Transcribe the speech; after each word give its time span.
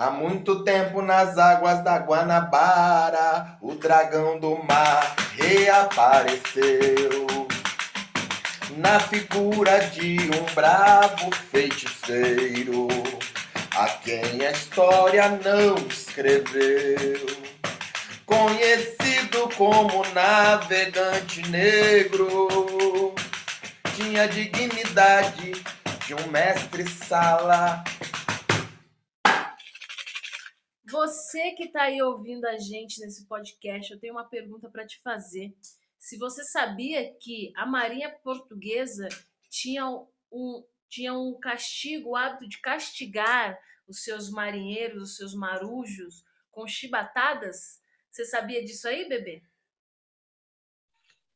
Há 0.00 0.12
muito 0.12 0.62
tempo 0.62 1.02
nas 1.02 1.36
águas 1.36 1.82
da 1.82 1.96
Guanabara, 1.96 3.58
o 3.60 3.74
dragão 3.74 4.38
do 4.38 4.56
mar 4.62 5.16
reapareceu. 5.32 7.26
Na 8.76 9.00
figura 9.00 9.80
de 9.86 10.18
um 10.20 10.54
bravo 10.54 11.34
feiticeiro, 11.50 12.86
a 13.76 13.86
quem 13.88 14.46
a 14.46 14.52
história 14.52 15.30
não 15.30 15.74
escreveu. 15.88 17.26
Conhecido 18.24 19.48
como 19.56 20.06
navegante 20.14 21.42
negro, 21.50 23.12
tinha 23.96 24.28
dignidade 24.28 25.60
de 26.06 26.14
um 26.14 26.28
mestre-sala 26.30 27.82
Você 30.90 31.50
que 31.52 31.64
está 31.64 31.82
aí 31.82 32.00
ouvindo 32.00 32.46
a 32.46 32.56
gente 32.56 33.00
nesse 33.00 33.26
podcast, 33.26 33.92
eu 33.92 34.00
tenho 34.00 34.14
uma 34.14 34.26
pergunta 34.26 34.70
para 34.70 34.86
te 34.86 34.98
fazer. 35.02 35.54
Se 35.98 36.16
você 36.16 36.42
sabia 36.42 37.14
que 37.20 37.52
a 37.54 37.66
Marinha 37.66 38.10
Portuguesa 38.24 39.06
tinha 39.50 39.86
um, 40.32 40.64
tinha 40.88 41.12
um 41.12 41.38
castigo, 41.38 42.10
o 42.10 42.16
hábito 42.16 42.48
de 42.48 42.58
castigar 42.62 43.58
os 43.86 44.02
seus 44.02 44.30
marinheiros, 44.30 45.10
os 45.10 45.16
seus 45.16 45.34
marujos, 45.34 46.24
com 46.50 46.66
chibatadas? 46.66 47.82
Você 48.10 48.24
sabia 48.24 48.64
disso 48.64 48.88
aí, 48.88 49.06
bebê? 49.06 49.42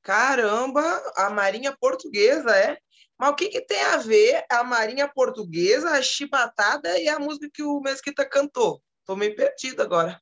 Caramba, 0.00 0.82
a 1.14 1.28
Marinha 1.28 1.76
Portuguesa, 1.76 2.56
é? 2.56 2.78
Mas 3.18 3.30
o 3.30 3.34
que, 3.34 3.48
que 3.48 3.60
tem 3.60 3.82
a 3.82 3.98
ver 3.98 4.46
a 4.50 4.64
Marinha 4.64 5.06
Portuguesa, 5.06 5.90
a 5.90 6.02
chibatada 6.02 6.98
e 6.98 7.06
a 7.06 7.18
música 7.18 7.50
que 7.52 7.62
o 7.62 7.80
Mesquita 7.80 8.26
cantou? 8.26 8.82
Tô 9.04 9.16
meio 9.16 9.34
perdido 9.34 9.82
agora. 9.82 10.20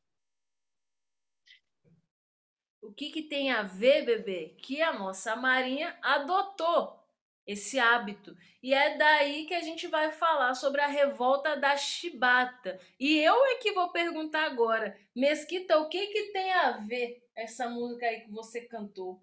O 2.82 2.92
que, 2.92 3.10
que 3.10 3.22
tem 3.22 3.52
a 3.52 3.62
ver, 3.62 4.04
bebê? 4.04 4.56
Que 4.58 4.82
a 4.82 4.92
nossa 4.92 5.36
Marinha 5.36 5.96
adotou 6.02 6.98
esse 7.46 7.78
hábito. 7.78 8.36
E 8.62 8.72
é 8.72 8.96
daí 8.96 9.46
que 9.46 9.54
a 9.54 9.60
gente 9.60 9.86
vai 9.86 10.10
falar 10.10 10.54
sobre 10.54 10.80
a 10.80 10.86
revolta 10.86 11.56
da 11.56 11.76
chibata. 11.76 12.78
E 12.98 13.18
eu 13.18 13.44
é 13.46 13.56
que 13.56 13.72
vou 13.72 13.90
perguntar 13.90 14.44
agora, 14.44 14.96
Mesquita, 15.14 15.78
o 15.78 15.88
que, 15.88 16.06
que 16.08 16.32
tem 16.32 16.52
a 16.52 16.78
ver 16.78 17.26
essa 17.34 17.68
música 17.68 18.06
aí 18.06 18.20
que 18.20 18.30
você 18.30 18.60
cantou? 18.62 19.22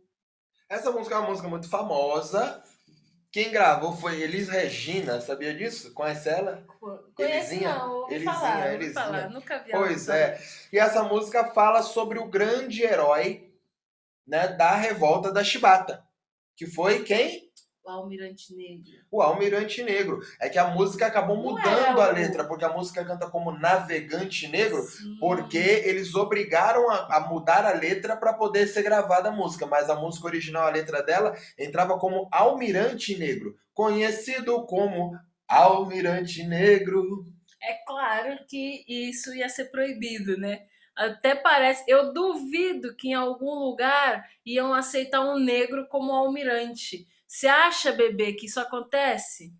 Essa 0.70 0.92
música 0.92 1.16
é 1.16 1.20
uma 1.20 1.30
música 1.30 1.48
muito 1.48 1.70
famosa, 1.70 2.62
quem 3.38 3.52
gravou 3.52 3.96
foi 3.96 4.20
Elis 4.20 4.50
Regina, 4.50 5.22
sabia 5.22 5.54
disso? 5.54 5.94
Conhece 5.94 6.28
ela? 6.28 6.66
Conhece 7.14 7.54
Elisinha? 7.54 7.76
não, 7.76 7.98
ouvi 7.98 8.16
Elisinha, 8.16 8.34
falar, 8.34 8.74
Elisinha. 8.74 8.94
falar, 8.94 9.30
nunca 9.30 9.60
vi 9.60 9.70
Pois 9.70 10.10
é. 10.10 10.42
E 10.74 10.80
essa 10.80 11.04
música 11.04 11.44
fala 11.46 11.84
sobre 11.84 12.18
o 12.18 12.26
grande 12.26 12.82
herói 12.82 13.54
né, 14.26 14.48
da 14.48 14.74
revolta 14.74 15.32
da 15.32 15.44
Chibata, 15.44 16.04
que 16.56 16.66
foi 16.66 17.04
quem? 17.04 17.47
O 17.88 17.90
Almirante 17.90 18.54
Negro. 18.54 18.92
O 19.10 19.22
Almirante 19.22 19.82
Negro. 19.82 20.20
É 20.42 20.50
que 20.50 20.60
a 20.60 20.68
música 20.68 21.08
acabou 21.08 21.38
mudando 21.38 22.02
a 22.02 22.12
letra, 22.12 22.44
porque 22.44 22.66
a 22.66 22.74
música 22.74 23.06
canta 23.06 23.30
como 23.30 23.58
Navegante 23.58 24.46
Negro, 24.50 24.82
Sim. 24.82 25.16
porque 25.22 25.58
eles 25.58 26.14
obrigaram 26.14 26.90
a, 26.90 27.16
a 27.16 27.30
mudar 27.30 27.64
a 27.66 27.72
letra 27.72 28.18
para 28.18 28.34
poder 28.34 28.68
ser 28.68 28.84
gravada 28.84 29.30
a 29.30 29.32
música. 29.32 29.66
Mas 29.66 29.90
a 29.90 29.96
música 29.96 30.28
original, 30.28 30.68
a 30.68 30.70
letra 30.70 31.02
dela, 31.02 31.34
entrava 31.58 31.98
como 31.98 32.28
Almirante 32.30 33.18
Negro, 33.18 33.56
conhecido 33.74 34.66
como 34.66 35.18
Almirante 35.48 36.44
Negro. 36.44 37.26
É 37.64 37.86
claro 37.86 38.38
que 38.50 38.84
isso 38.86 39.34
ia 39.34 39.48
ser 39.48 39.72
proibido, 39.72 40.38
né? 40.38 40.64
Até 40.94 41.36
parece, 41.36 41.86
eu 41.88 42.12
duvido 42.12 42.96
que 42.98 43.10
em 43.10 43.14
algum 43.14 43.54
lugar 43.54 44.28
iam 44.46 44.74
aceitar 44.74 45.22
um 45.22 45.40
negro 45.40 45.88
como 45.88 46.12
almirante. 46.12 47.08
Você 47.28 47.48
acha, 47.48 47.92
bebê, 47.92 48.34
que 48.34 48.46
isso 48.46 48.60
acontece? 48.60 49.54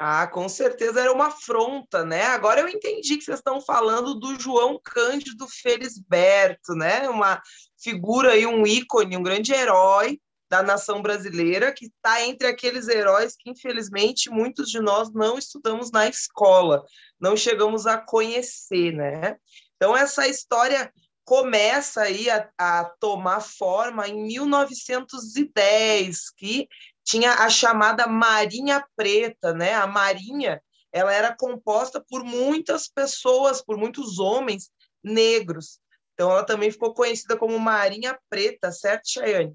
Ah, 0.00 0.28
com 0.28 0.48
certeza 0.48 1.00
era 1.00 1.12
uma 1.12 1.26
afronta, 1.26 2.04
né? 2.04 2.22
Agora 2.26 2.60
eu 2.60 2.68
entendi 2.68 3.16
que 3.16 3.24
vocês 3.24 3.40
estão 3.40 3.60
falando 3.60 4.14
do 4.14 4.38
João 4.40 4.80
Cândido 4.82 5.48
Felisberto, 5.48 6.72
né? 6.74 7.08
Uma 7.08 7.42
figura 7.76 8.32
aí, 8.32 8.46
um 8.46 8.64
ícone, 8.64 9.16
um 9.16 9.22
grande 9.22 9.52
herói 9.52 10.20
da 10.48 10.62
nação 10.62 11.02
brasileira, 11.02 11.72
que 11.72 11.86
está 11.86 12.24
entre 12.24 12.46
aqueles 12.46 12.86
heróis 12.86 13.34
que, 13.36 13.50
infelizmente, 13.50 14.30
muitos 14.30 14.70
de 14.70 14.80
nós 14.80 15.12
não 15.12 15.36
estudamos 15.36 15.90
na 15.90 16.08
escola, 16.08 16.84
não 17.20 17.36
chegamos 17.36 17.84
a 17.86 17.98
conhecer, 17.98 18.92
né? 18.92 19.36
Então, 19.76 19.96
essa 19.96 20.28
história 20.28 20.92
começa 21.28 22.00
aí 22.00 22.30
a, 22.30 22.50
a, 22.56 22.86
tomar 22.98 23.42
forma 23.42 24.08
em 24.08 24.28
1910, 24.28 26.30
que 26.30 26.66
tinha 27.04 27.34
a 27.34 27.50
chamada 27.50 28.06
Marinha 28.06 28.82
Preta, 28.96 29.52
né? 29.52 29.74
A 29.74 29.86
Marinha, 29.86 30.62
ela 30.90 31.12
era 31.12 31.36
composta 31.36 32.02
por 32.08 32.24
muitas 32.24 32.88
pessoas, 32.88 33.62
por 33.62 33.76
muitos 33.76 34.18
homens 34.18 34.70
negros. 35.04 35.78
Então 36.14 36.30
ela 36.30 36.44
também 36.44 36.70
ficou 36.70 36.94
conhecida 36.94 37.36
como 37.36 37.58
Marinha 37.58 38.18
Preta, 38.30 38.72
certo, 38.72 39.10
Chayane? 39.10 39.54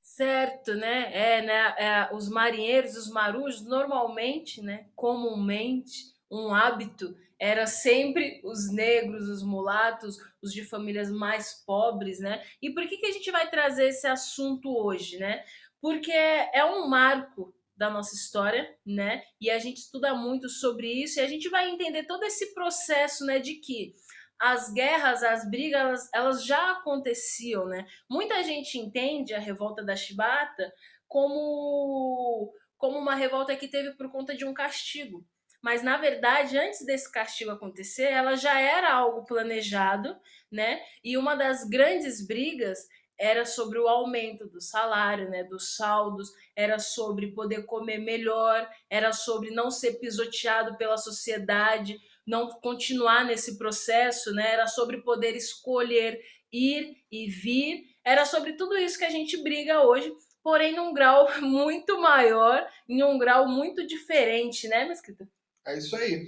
Certo, 0.00 0.76
né? 0.76 1.10
É, 1.12 1.42
né? 1.42 1.74
É, 1.76 2.08
os 2.14 2.28
marinheiros, 2.28 2.96
os 2.96 3.10
marujos, 3.10 3.64
normalmente, 3.64 4.62
né? 4.62 4.86
Comumente, 4.94 6.15
um 6.30 6.54
hábito 6.54 7.16
era 7.38 7.66
sempre 7.66 8.40
os 8.44 8.72
negros, 8.72 9.28
os 9.28 9.42
mulatos, 9.42 10.16
os 10.42 10.52
de 10.52 10.64
famílias 10.64 11.10
mais 11.10 11.62
pobres, 11.66 12.18
né? 12.18 12.42
E 12.62 12.70
por 12.70 12.86
que, 12.86 12.96
que 12.96 13.06
a 13.06 13.12
gente 13.12 13.30
vai 13.30 13.48
trazer 13.50 13.88
esse 13.88 14.06
assunto 14.06 14.70
hoje, 14.70 15.18
né? 15.18 15.44
Porque 15.80 16.10
é 16.10 16.64
um 16.64 16.88
marco 16.88 17.54
da 17.76 17.90
nossa 17.90 18.14
história, 18.14 18.74
né? 18.84 19.22
E 19.40 19.50
a 19.50 19.58
gente 19.58 19.78
estuda 19.78 20.14
muito 20.14 20.48
sobre 20.48 20.90
isso 20.90 21.20
e 21.20 21.22
a 21.22 21.28
gente 21.28 21.48
vai 21.50 21.68
entender 21.68 22.04
todo 22.04 22.24
esse 22.24 22.54
processo, 22.54 23.24
né, 23.26 23.38
de 23.38 23.56
que 23.56 23.94
as 24.38 24.72
guerras, 24.72 25.22
as 25.22 25.48
brigas, 25.48 25.80
elas, 25.80 26.10
elas 26.14 26.44
já 26.44 26.72
aconteciam, 26.72 27.66
né? 27.66 27.86
Muita 28.08 28.42
gente 28.42 28.78
entende 28.78 29.34
a 29.34 29.38
revolta 29.38 29.84
da 29.84 29.96
Chibata 29.96 30.72
como 31.06 32.52
como 32.78 32.98
uma 32.98 33.14
revolta 33.14 33.56
que 33.56 33.68
teve 33.68 33.94
por 33.94 34.10
conta 34.10 34.36
de 34.36 34.44
um 34.44 34.52
castigo. 34.52 35.26
Mas 35.66 35.82
na 35.82 35.96
verdade, 35.96 36.56
antes 36.56 36.86
desse 36.86 37.10
castigo 37.10 37.50
acontecer, 37.50 38.04
ela 38.04 38.36
já 38.36 38.56
era 38.56 38.94
algo 38.94 39.24
planejado, 39.24 40.16
né? 40.48 40.80
E 41.02 41.18
uma 41.18 41.34
das 41.34 41.64
grandes 41.64 42.24
brigas 42.24 42.78
era 43.18 43.44
sobre 43.44 43.76
o 43.80 43.88
aumento 43.88 44.46
do 44.46 44.60
salário, 44.60 45.28
né, 45.28 45.42
dos 45.42 45.74
saldos, 45.74 46.30
era 46.54 46.78
sobre 46.78 47.32
poder 47.32 47.64
comer 47.66 47.98
melhor, 47.98 48.70
era 48.88 49.12
sobre 49.12 49.50
não 49.50 49.68
ser 49.68 49.94
pisoteado 49.94 50.76
pela 50.76 50.96
sociedade, 50.96 51.98
não 52.24 52.48
continuar 52.48 53.24
nesse 53.24 53.58
processo, 53.58 54.32
né, 54.32 54.52
era 54.52 54.68
sobre 54.68 55.02
poder 55.02 55.34
escolher 55.34 56.22
ir 56.52 56.96
e 57.10 57.28
vir, 57.28 57.86
era 58.04 58.24
sobre 58.24 58.52
tudo 58.52 58.76
isso 58.76 58.96
que 58.96 59.04
a 59.04 59.10
gente 59.10 59.42
briga 59.42 59.82
hoje, 59.82 60.12
porém 60.44 60.76
num 60.76 60.94
grau 60.94 61.26
muito 61.42 62.00
maior, 62.00 62.64
em 62.88 63.02
um 63.02 63.18
grau 63.18 63.48
muito 63.48 63.84
diferente, 63.84 64.68
né, 64.68 64.84
Mesquita? 64.84 65.28
É 65.66 65.76
isso 65.76 65.96
aí. 65.96 66.26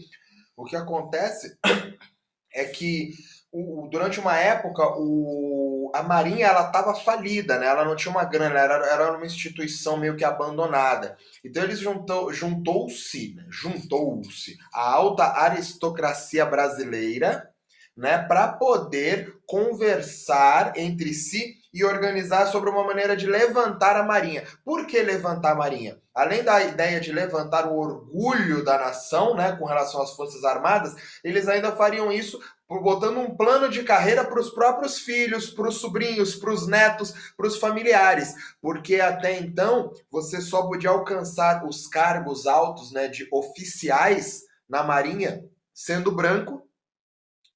O 0.56 0.65
que 0.65 0.76
acontece 0.76 1.56
é 2.53 2.65
que 2.65 3.12
o, 3.53 3.88
durante 3.91 4.21
uma 4.21 4.37
época 4.37 4.82
o, 4.99 5.91
a 5.94 6.03
Marinha 6.03 6.47
ela 6.47 6.66
estava 6.66 6.94
falida, 6.94 7.59
né? 7.59 7.66
Ela 7.66 7.84
não 7.84 7.97
tinha 7.97 8.10
uma 8.10 8.25
grana, 8.25 8.59
era, 8.59 8.75
era 8.87 9.16
uma 9.16 9.25
instituição 9.25 9.97
meio 9.97 10.16
que 10.16 10.25
abandonada. 10.25 11.16
Então 11.44 11.62
eles 11.62 11.78
juntou, 11.78 12.32
juntou-se, 12.32 13.34
né? 13.34 13.47
juntou-se 13.49 14.59
a 14.72 14.93
alta 14.93 15.25
aristocracia 15.25 16.44
brasileira, 16.44 17.49
né, 17.96 18.17
para 18.17 18.46
poder 18.52 19.34
conversar 19.44 20.75
entre 20.76 21.12
si 21.12 21.56
e 21.78 21.84
organizar 21.84 22.46
sobre 22.46 22.69
uma 22.69 22.82
maneira 22.82 23.16
de 23.16 23.25
levantar 23.25 23.94
a 23.96 24.02
Marinha. 24.02 24.42
Por 24.64 24.84
que 24.84 25.00
levantar 25.00 25.52
a 25.52 25.54
Marinha? 25.54 25.96
Além 26.12 26.42
da 26.42 26.60
ideia 26.60 27.00
de 27.00 27.12
levantar 27.12 27.69
o 27.69 27.78
orgulho 27.78 28.64
da 28.64 28.76
nação, 28.76 29.36
né, 29.36 29.52
com 29.52 29.64
relação 29.64 30.02
às 30.02 30.16
Forças 30.16 30.42
Armadas, 30.42 30.96
eles 31.22 31.46
ainda 31.46 31.70
fariam 31.70 32.10
isso 32.10 32.40
botando 32.69 33.19
um 33.19 33.36
plano 33.36 33.69
de 33.69 33.84
carreira 33.84 34.25
para 34.25 34.40
os 34.40 34.50
próprios 34.50 34.98
filhos, 34.98 35.50
para 35.50 35.69
os 35.69 35.76
sobrinhos, 35.76 36.34
para 36.34 36.52
os 36.52 36.66
netos, 36.66 37.32
para 37.36 37.46
os 37.46 37.56
familiares, 37.56 38.34
porque 38.60 39.00
até 39.00 39.38
então 39.38 39.92
você 40.10 40.40
só 40.40 40.66
podia 40.66 40.90
alcançar 40.90 41.64
os 41.64 41.86
cargos 41.86 42.46
altos, 42.46 42.90
né, 42.90 43.06
de 43.06 43.28
oficiais 43.32 44.42
na 44.69 44.82
Marinha 44.82 45.44
sendo 45.72 46.10
branco 46.10 46.69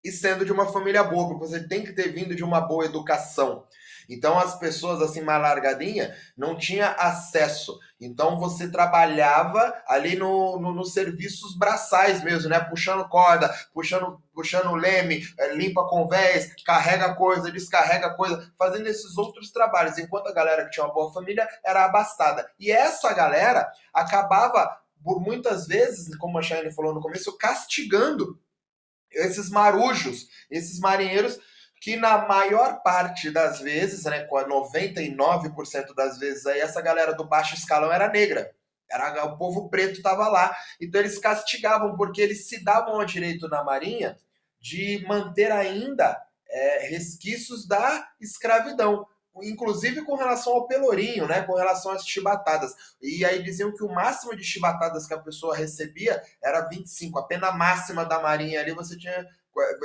e 0.04 0.10
sendo 0.10 0.44
de 0.44 0.52
uma 0.52 0.66
família 0.66 1.02
boa, 1.04 1.38
você 1.38 1.66
tem 1.66 1.84
que 1.84 1.92
ter 1.92 2.12
vindo 2.12 2.34
de 2.34 2.42
uma 2.42 2.60
boa 2.60 2.84
educação. 2.84 3.64
Então 4.08 4.38
as 4.38 4.58
pessoas 4.58 5.00
assim 5.00 5.20
mais 5.20 5.40
largadinha 5.40 6.14
não 6.37 6.56
tinha 6.56 6.88
acesso. 6.90 7.78
Então 8.00 8.38
você 8.38 8.69
trabalhava 8.69 9.75
ali 9.87 10.16
no, 10.16 10.58
no, 10.60 10.72
nos 10.72 10.93
serviços 10.93 11.56
braçais 11.56 12.22
mesmo, 12.22 12.49
né? 12.50 12.58
Puxando 12.60 13.08
corda, 13.08 13.54
puxando, 13.72 14.20
puxando 14.34 14.75
leme, 14.75 15.22
é, 15.38 15.54
limpa 15.54 15.87
convés, 15.88 16.52
carrega 16.64 17.14
coisa, 17.14 17.50
descarrega 17.50 18.14
coisa, 18.14 18.52
fazendo 18.58 18.88
esses 18.88 19.16
outros 19.16 19.52
trabalhos. 19.52 19.99
Enquanto 19.99 20.28
a 20.28 20.34
galera 20.34 20.64
que 20.64 20.70
tinha 20.70 20.84
uma 20.84 20.94
boa 20.94 21.12
família 21.12 21.49
era 21.64 21.84
abastada. 21.84 22.50
E 22.58 22.70
essa 22.70 23.12
galera 23.12 23.70
acabava, 23.94 24.78
por 25.02 25.20
muitas 25.20 25.66
vezes, 25.66 26.16
como 26.16 26.38
a 26.38 26.43
Shane 26.43 26.75
falou 26.75 26.94
no 26.94 27.00
começo, 27.00 27.37
castigando 27.37 28.38
esses 29.10 29.50
marujos, 29.50 30.26
esses 30.50 30.81
marinheiros 30.81 31.38
que 31.82 31.96
na 31.96 32.29
maior 32.29 32.81
parte 32.81 33.29
das 33.29 33.58
vezes, 33.58 34.05
né, 34.05 34.23
com 34.26 34.37
99% 34.37 35.93
das 35.96 36.17
vezes 36.17 36.46
aí, 36.46 36.61
essa 36.61 36.81
galera 36.81 37.12
do 37.12 37.25
baixo 37.25 37.56
escalão 37.56 37.93
era 37.93 38.08
negra. 38.08 38.55
Era, 38.88 39.25
o 39.25 39.37
povo 39.37 39.69
preto 39.69 39.96
estava 39.96 40.29
lá. 40.29 40.56
Então 40.81 41.00
eles 41.00 41.19
castigavam, 41.19 41.96
porque 41.96 42.23
eles 42.23 42.46
se 42.46 42.62
davam 42.62 43.00
ao 43.00 43.05
direito 43.05 43.49
na 43.49 43.64
Marinha 43.64 44.17
de 44.61 45.05
manter 45.08 45.50
ainda 45.50 46.17
é, 46.49 46.87
resquícios 46.87 47.67
da 47.67 48.08
escravidão. 48.20 49.05
Inclusive 49.43 50.02
com 50.02 50.14
relação 50.14 50.52
ao 50.52 50.69
pelourinho, 50.69 51.26
né? 51.26 51.43
Com 51.43 51.56
relação 51.56 51.90
às 51.90 52.06
chibatadas. 52.06 52.73
E 53.02 53.25
aí 53.25 53.43
diziam 53.43 53.75
que 53.75 53.82
o 53.82 53.93
máximo 53.93 54.37
de 54.37 54.44
chibatadas 54.44 55.05
que 55.05 55.14
a 55.14 55.19
pessoa 55.19 55.56
recebia 55.56 56.23
era 56.40 56.61
25. 56.69 57.19
A 57.19 57.26
pena 57.26 57.50
máxima 57.50 58.05
da 58.05 58.20
Marinha 58.20 58.61
ali 58.61 58.73
você 58.73 58.96
tinha 58.96 59.26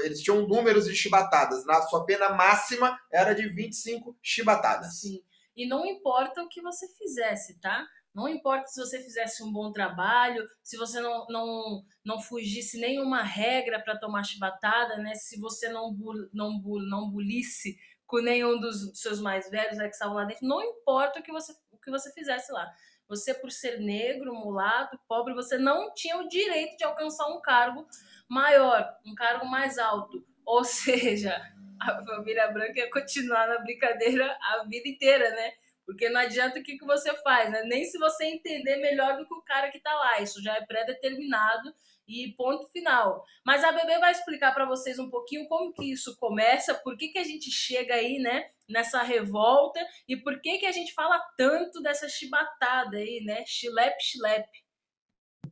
eles 0.03 0.21
tinham 0.21 0.47
números 0.47 0.85
de 0.85 0.95
chibatadas. 0.95 1.65
Na 1.65 1.81
sua 1.83 2.05
pena 2.05 2.29
máxima 2.29 2.97
era 3.11 3.33
de 3.33 3.47
25 3.47 4.17
chibatadas. 4.21 5.01
Sim. 5.01 5.21
E 5.55 5.67
não 5.67 5.85
importa 5.85 6.43
o 6.43 6.49
que 6.49 6.61
você 6.61 6.87
fizesse, 6.87 7.59
tá? 7.59 7.85
Não 8.13 8.27
importa 8.27 8.67
se 8.67 8.79
você 8.79 8.99
fizesse 8.99 9.43
um 9.43 9.51
bom 9.51 9.71
trabalho, 9.71 10.47
se 10.63 10.75
você 10.75 10.99
não, 10.99 11.27
não, 11.29 11.83
não 12.03 12.19
fugisse 12.19 12.79
nenhuma 12.79 13.21
regra 13.21 13.79
para 13.79 13.97
tomar 13.99 14.23
chibatada, 14.23 14.97
né? 14.97 15.13
Se 15.13 15.39
você 15.39 15.69
não, 15.69 15.95
não, 16.33 16.59
não 16.89 17.09
bulisse 17.11 17.77
com 18.07 18.19
nenhum 18.19 18.59
dos 18.59 18.99
seus 18.99 19.19
mais 19.19 19.49
velhos 19.49 19.77
né, 19.77 19.83
que 19.87 19.93
estavam 19.93 20.15
lá 20.15 20.23
dentro, 20.23 20.47
não 20.47 20.63
importa 20.63 21.19
o 21.19 21.23
que 21.23 21.31
você, 21.31 21.53
o 21.71 21.77
que 21.77 21.91
você 21.91 22.11
fizesse 22.13 22.51
lá. 22.51 22.67
Você, 23.07 23.33
por 23.33 23.51
ser 23.51 23.79
negro, 23.79 24.33
mulato, 24.33 24.99
pobre, 25.07 25.33
você 25.33 25.57
não 25.57 25.93
tinha 25.93 26.17
o 26.17 26.27
direito 26.27 26.77
de 26.77 26.83
alcançar 26.83 27.27
um 27.27 27.41
cargo 27.41 27.87
maior, 28.27 28.97
um 29.05 29.15
cargo 29.15 29.45
mais 29.45 29.77
alto. 29.77 30.25
Ou 30.45 30.63
seja, 30.65 31.35
a 31.79 32.03
família 32.03 32.47
branca 32.51 32.79
ia 32.79 32.91
continuar 32.91 33.47
na 33.47 33.59
brincadeira 33.59 34.37
a 34.41 34.63
vida 34.65 34.87
inteira, 34.87 35.29
né? 35.29 35.53
Porque 35.85 36.09
não 36.09 36.19
adianta 36.19 36.59
o 36.59 36.63
que, 36.63 36.77
que 36.77 36.85
você 36.85 37.13
faz, 37.21 37.49
né? 37.49 37.63
Nem 37.63 37.85
se 37.85 37.97
você 37.97 38.25
entender 38.25 38.75
melhor 38.77 39.17
do 39.17 39.25
que 39.25 39.33
o 39.33 39.41
cara 39.41 39.71
que 39.71 39.79
tá 39.79 39.93
lá. 39.93 40.19
Isso 40.19 40.43
já 40.43 40.55
é 40.55 40.65
pré-determinado 40.65 41.73
e 42.07 42.33
ponto 42.37 42.69
final. 42.71 43.23
Mas 43.45 43.63
a 43.63 43.71
Bebê 43.71 43.99
vai 43.99 44.11
explicar 44.11 44.53
para 44.53 44.65
vocês 44.65 44.97
um 44.97 45.09
pouquinho 45.09 45.47
como 45.47 45.73
que 45.73 45.91
isso 45.91 46.15
começa, 46.17 46.73
por 46.75 46.97
que, 46.97 47.09
que 47.09 47.19
a 47.19 47.23
gente 47.23 47.51
chega 47.51 47.95
aí, 47.95 48.19
né, 48.19 48.49
nessa 48.69 49.01
revolta 49.01 49.79
e 50.07 50.17
por 50.17 50.41
que 50.41 50.59
que 50.59 50.65
a 50.65 50.71
gente 50.71 50.93
fala 50.93 51.19
tanto 51.37 51.81
dessa 51.81 52.07
chibatada 52.07 52.97
aí, 52.97 53.21
né? 53.25 53.43
Chilep, 53.45 53.95
chilep. 54.01 54.47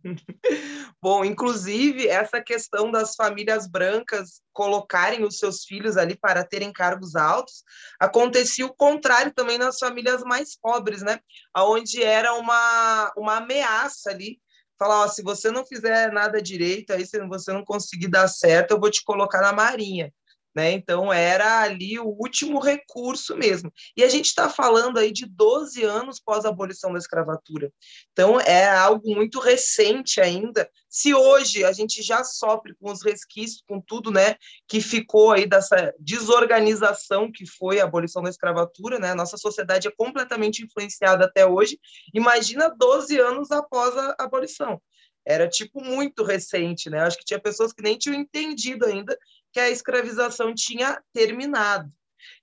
Bom, 1.02 1.26
inclusive, 1.26 2.08
essa 2.08 2.42
questão 2.42 2.92
das 2.92 3.16
famílias 3.16 3.68
brancas 3.68 4.42
colocarem 4.54 5.24
os 5.24 5.38
seus 5.38 5.64
filhos 5.64 5.98
ali 5.98 6.16
para 6.16 6.46
terem 6.46 6.72
cargos 6.72 7.16
altos, 7.16 7.64
acontecia 8.00 8.66
o 8.66 8.76
contrário 8.76 9.34
também 9.34 9.58
nas 9.58 9.78
famílias 9.78 10.22
mais 10.24 10.58
pobres, 10.58 11.02
né? 11.02 11.20
Onde 11.58 12.04
era 12.04 12.34
uma, 12.34 13.12
uma 13.18 13.38
ameaça 13.38 14.12
ali. 14.12 14.40
Falar, 14.78 15.06
ó, 15.06 15.08
se 15.08 15.24
você 15.24 15.52
não 15.52 15.66
fizer 15.66 16.12
nada 16.12 16.42
direito, 16.42 16.92
aí 16.92 17.06
se 17.06 17.20
você 17.28 17.54
não 17.54 17.64
conseguir 17.64 18.10
dar 18.10 18.28
certo, 18.28 18.72
eu 18.72 18.80
vou 18.80 18.92
te 18.92 19.04
colocar 19.04 19.42
na 19.42 19.54
marinha. 19.54 20.14
Né? 20.56 20.72
Então 20.72 21.12
era 21.12 21.62
ali 21.62 22.00
o 22.00 22.08
último 22.08 22.60
recurso 22.60 23.36
mesmo. 23.36 23.72
E 23.98 24.04
a 24.04 24.08
gente 24.08 24.28
está 24.28 24.50
falando 24.50 24.98
aí 24.98 25.12
de 25.12 25.26
12 25.26 25.84
anos 25.84 26.18
pós 26.20 26.46
a 26.46 26.50
abolição 26.50 26.94
da 26.94 26.98
escravatura. 26.98 27.70
Então 28.14 28.40
é 28.40 28.70
algo 28.70 29.14
muito 29.14 29.40
recente 29.40 30.22
ainda. 30.22 30.70
Se 30.90 31.14
hoje 31.14 31.66
a 31.66 31.74
gente 31.74 32.02
já 32.02 32.24
sofre 32.24 32.74
com 32.80 32.90
os 32.90 33.04
resquícios, 33.04 33.62
com 33.68 33.82
tudo, 33.82 34.10
né, 34.12 34.36
que 34.66 34.80
ficou 34.80 35.34
aí 35.34 35.46
dessa 35.46 35.94
desorganização 36.00 37.30
que 37.30 37.46
foi 37.46 37.82
a 37.82 37.84
abolição 37.84 38.24
da 38.24 38.30
escravatura, 38.30 38.98
né? 38.98 39.14
Nossa 39.14 39.36
sociedade 39.36 39.90
é 39.90 39.92
completamente 39.92 40.64
influenciada 40.64 41.26
até 41.26 41.46
hoje. 41.46 41.78
Imagina 42.14 42.70
12 42.70 43.20
anos 43.20 43.52
após 43.52 43.98
a 43.98 44.16
abolição 44.20 44.80
era 45.26 45.50
tipo 45.50 45.84
muito 45.84 46.24
recente, 46.24 46.90
né? 46.90 47.00
Acho 47.00 47.18
que 47.18 47.26
tinha 47.26 47.40
pessoas 47.40 47.74
que 47.74 47.82
nem 47.82 47.98
tinham 47.98 48.16
entendido 48.16 48.86
ainda 48.86 49.18
que 49.56 49.60
a 49.62 49.70
escravização 49.70 50.54
tinha 50.54 51.02
terminado. 51.14 51.90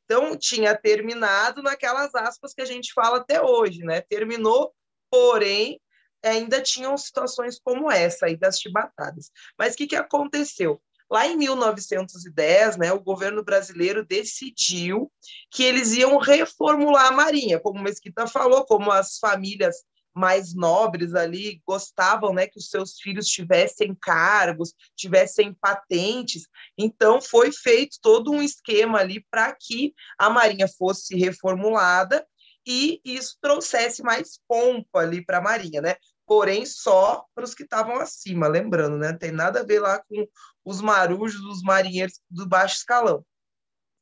Então, 0.03 0.35
tinha 0.35 0.75
terminado 0.75 1.63
naquelas 1.63 2.15
aspas 2.15 2.55
que 2.55 2.63
a 2.63 2.65
gente 2.65 2.91
fala 2.95 3.19
até 3.19 3.43
hoje, 3.43 3.81
né? 3.81 4.01
Terminou, 4.01 4.75
porém, 5.11 5.79
ainda 6.25 6.63
tinham 6.63 6.97
situações 6.97 7.61
como 7.63 7.93
essa 7.93 8.25
aí 8.25 8.35
das 8.35 8.59
chibatadas. 8.59 9.31
Mas 9.59 9.75
o 9.75 9.77
que, 9.77 9.89
que 9.89 9.95
aconteceu? 9.95 10.81
Lá 11.11 11.27
em 11.27 11.37
1910, 11.37 12.79
né, 12.79 12.95
o 12.95 13.01
governo 13.01 13.45
brasileiro 13.45 14.03
decidiu 14.03 15.13
que 15.51 15.65
eles 15.65 15.93
iam 15.93 16.17
reformular 16.17 17.09
a 17.09 17.13
Marinha, 17.13 17.61
como 17.61 17.83
Mesquita 17.83 18.27
falou, 18.27 18.65
como 18.65 18.91
as 18.91 19.19
famílias 19.19 19.85
mais 20.15 20.55
nobres 20.55 21.15
ali 21.15 21.63
gostavam 21.67 22.33
né, 22.33 22.47
que 22.47 22.59
os 22.59 22.69
seus 22.69 22.99
filhos 23.01 23.27
tivessem 23.27 23.95
cargos, 23.95 24.75
tivessem 24.97 25.55
patentes. 25.55 26.47
Então, 26.77 27.21
foi 27.21 27.51
feito 27.53 27.99
todo 28.01 28.31
um 28.31 28.43
esquema 28.43 28.99
ali 28.99 29.25
para 29.31 29.55
que 29.59 29.95
a 30.19 30.29
Marinha 30.29 30.69
fosse 30.69 31.17
reformulada 31.17 32.27
e 32.67 33.01
isso 33.05 33.37
trouxesse 33.41 34.03
mais 34.03 34.39
pompa 34.47 35.01
ali 35.01 35.25
para 35.25 35.39
a 35.39 35.43
Marinha, 35.43 35.81
né? 35.81 35.97
Porém, 36.27 36.65
só 36.65 37.27
para 37.35 37.45
os 37.45 37.55
que 37.55 37.65
estavam 37.65 37.97
acima, 37.97 38.47
lembrando, 38.47 38.97
né? 38.97 39.11
Não 39.11 39.19
tem 39.19 39.33
nada 39.33 39.61
a 39.61 39.65
ver 39.65 39.81
lá 39.81 40.03
com 40.09 40.27
os 40.65 40.81
marujos, 40.81 41.41
os 41.43 41.63
marinheiros 41.63 42.21
do 42.31 42.47
baixo 42.47 42.77
escalão. 42.77 43.19
O 43.19 43.25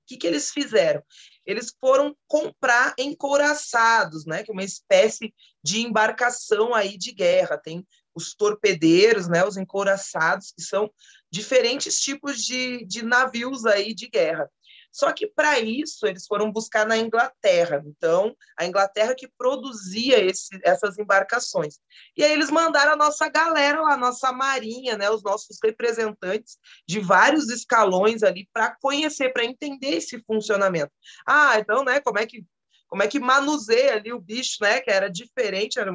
que, 0.07 0.17
que 0.17 0.27
eles 0.27 0.51
fizeram? 0.51 1.03
Eles 1.51 1.75
foram 1.81 2.17
comprar 2.27 2.95
encouraçados, 2.99 4.25
né, 4.25 4.43
que 4.43 4.51
é 4.51 4.55
uma 4.55 4.65
espécie 4.65 5.35
de 5.63 5.81
embarcação 5.81 6.75
aí 6.75 6.97
de 6.97 7.13
guerra. 7.13 7.59
Tem 7.59 7.87
os 8.15 8.35
torpedeiros, 8.35 9.29
né, 9.29 9.45
os 9.45 9.57
encouraçados, 9.57 10.53
que 10.53 10.63
são 10.63 10.91
diferentes 11.31 12.01
tipos 12.01 12.43
de, 12.43 12.85
de 12.87 13.03
navios 13.03 13.65
aí 13.67 13.95
de 13.95 14.09
guerra. 14.09 14.51
Só 14.93 15.13
que 15.13 15.27
para 15.27 15.61
isso 15.61 16.07
eles 16.07 16.27
foram 16.27 16.51
buscar 16.51 16.87
na 16.87 16.97
Inglaterra. 16.97 17.83
Então, 17.87 18.37
a 18.57 18.67
Inglaterra 18.67 19.15
que 19.15 19.29
produzia 19.39 20.19
esse, 20.23 20.59
essas 20.65 20.99
embarcações. 20.99 21.79
E 22.17 22.25
aí 22.25 22.33
eles 22.33 22.51
mandaram 22.51 22.93
a 22.93 22.97
nossa 22.97 23.29
galera 23.29 23.81
lá, 23.81 23.95
a 23.95 23.97
nossa 23.97 24.33
marinha, 24.33 24.97
né, 24.97 25.11
os 25.11 25.23
nossos 25.23 25.59
representantes 25.63 26.59
de 26.87 27.01
vários 27.01 27.49
escalões 27.51 28.23
ali 28.23 28.49
para 28.53 28.77
conhecer, 28.81 29.33
para 29.33 29.45
entender 29.45 29.97
esse 29.97 30.21
funcionamento. 30.25 30.93
Ah, 31.27 31.59
então, 31.59 31.85
né, 31.85 32.01
como 32.01 32.19
é 32.19 32.27
que 32.27 32.45
como 32.89 33.05
é 33.05 33.09
que 33.09 33.21
manuseia 33.21 33.95
ali 33.95 34.13
o 34.13 34.21
bicho, 34.21 34.57
né, 34.61 34.81
que 34.81 34.91
era 34.91 35.09
diferente, 35.09 35.79
era, 35.79 35.93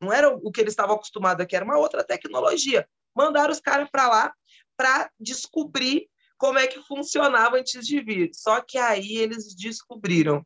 não 0.00 0.12
era 0.12 0.28
o 0.30 0.52
que 0.52 0.60
eles 0.60 0.72
estavam 0.72 0.94
acostumados 0.94 1.42
aqui, 1.42 1.56
era 1.56 1.64
uma 1.64 1.76
outra 1.76 2.04
tecnologia. 2.04 2.88
Mandaram 3.12 3.50
os 3.50 3.58
caras 3.58 3.88
para 3.90 4.08
lá 4.08 4.32
para 4.76 5.10
descobrir 5.18 6.08
como 6.36 6.58
é 6.58 6.66
que 6.66 6.82
funcionava 6.82 7.56
antes 7.56 7.86
de 7.86 8.00
vir. 8.00 8.30
Só 8.34 8.60
que 8.60 8.78
aí 8.78 9.16
eles 9.16 9.54
descobriram. 9.54 10.44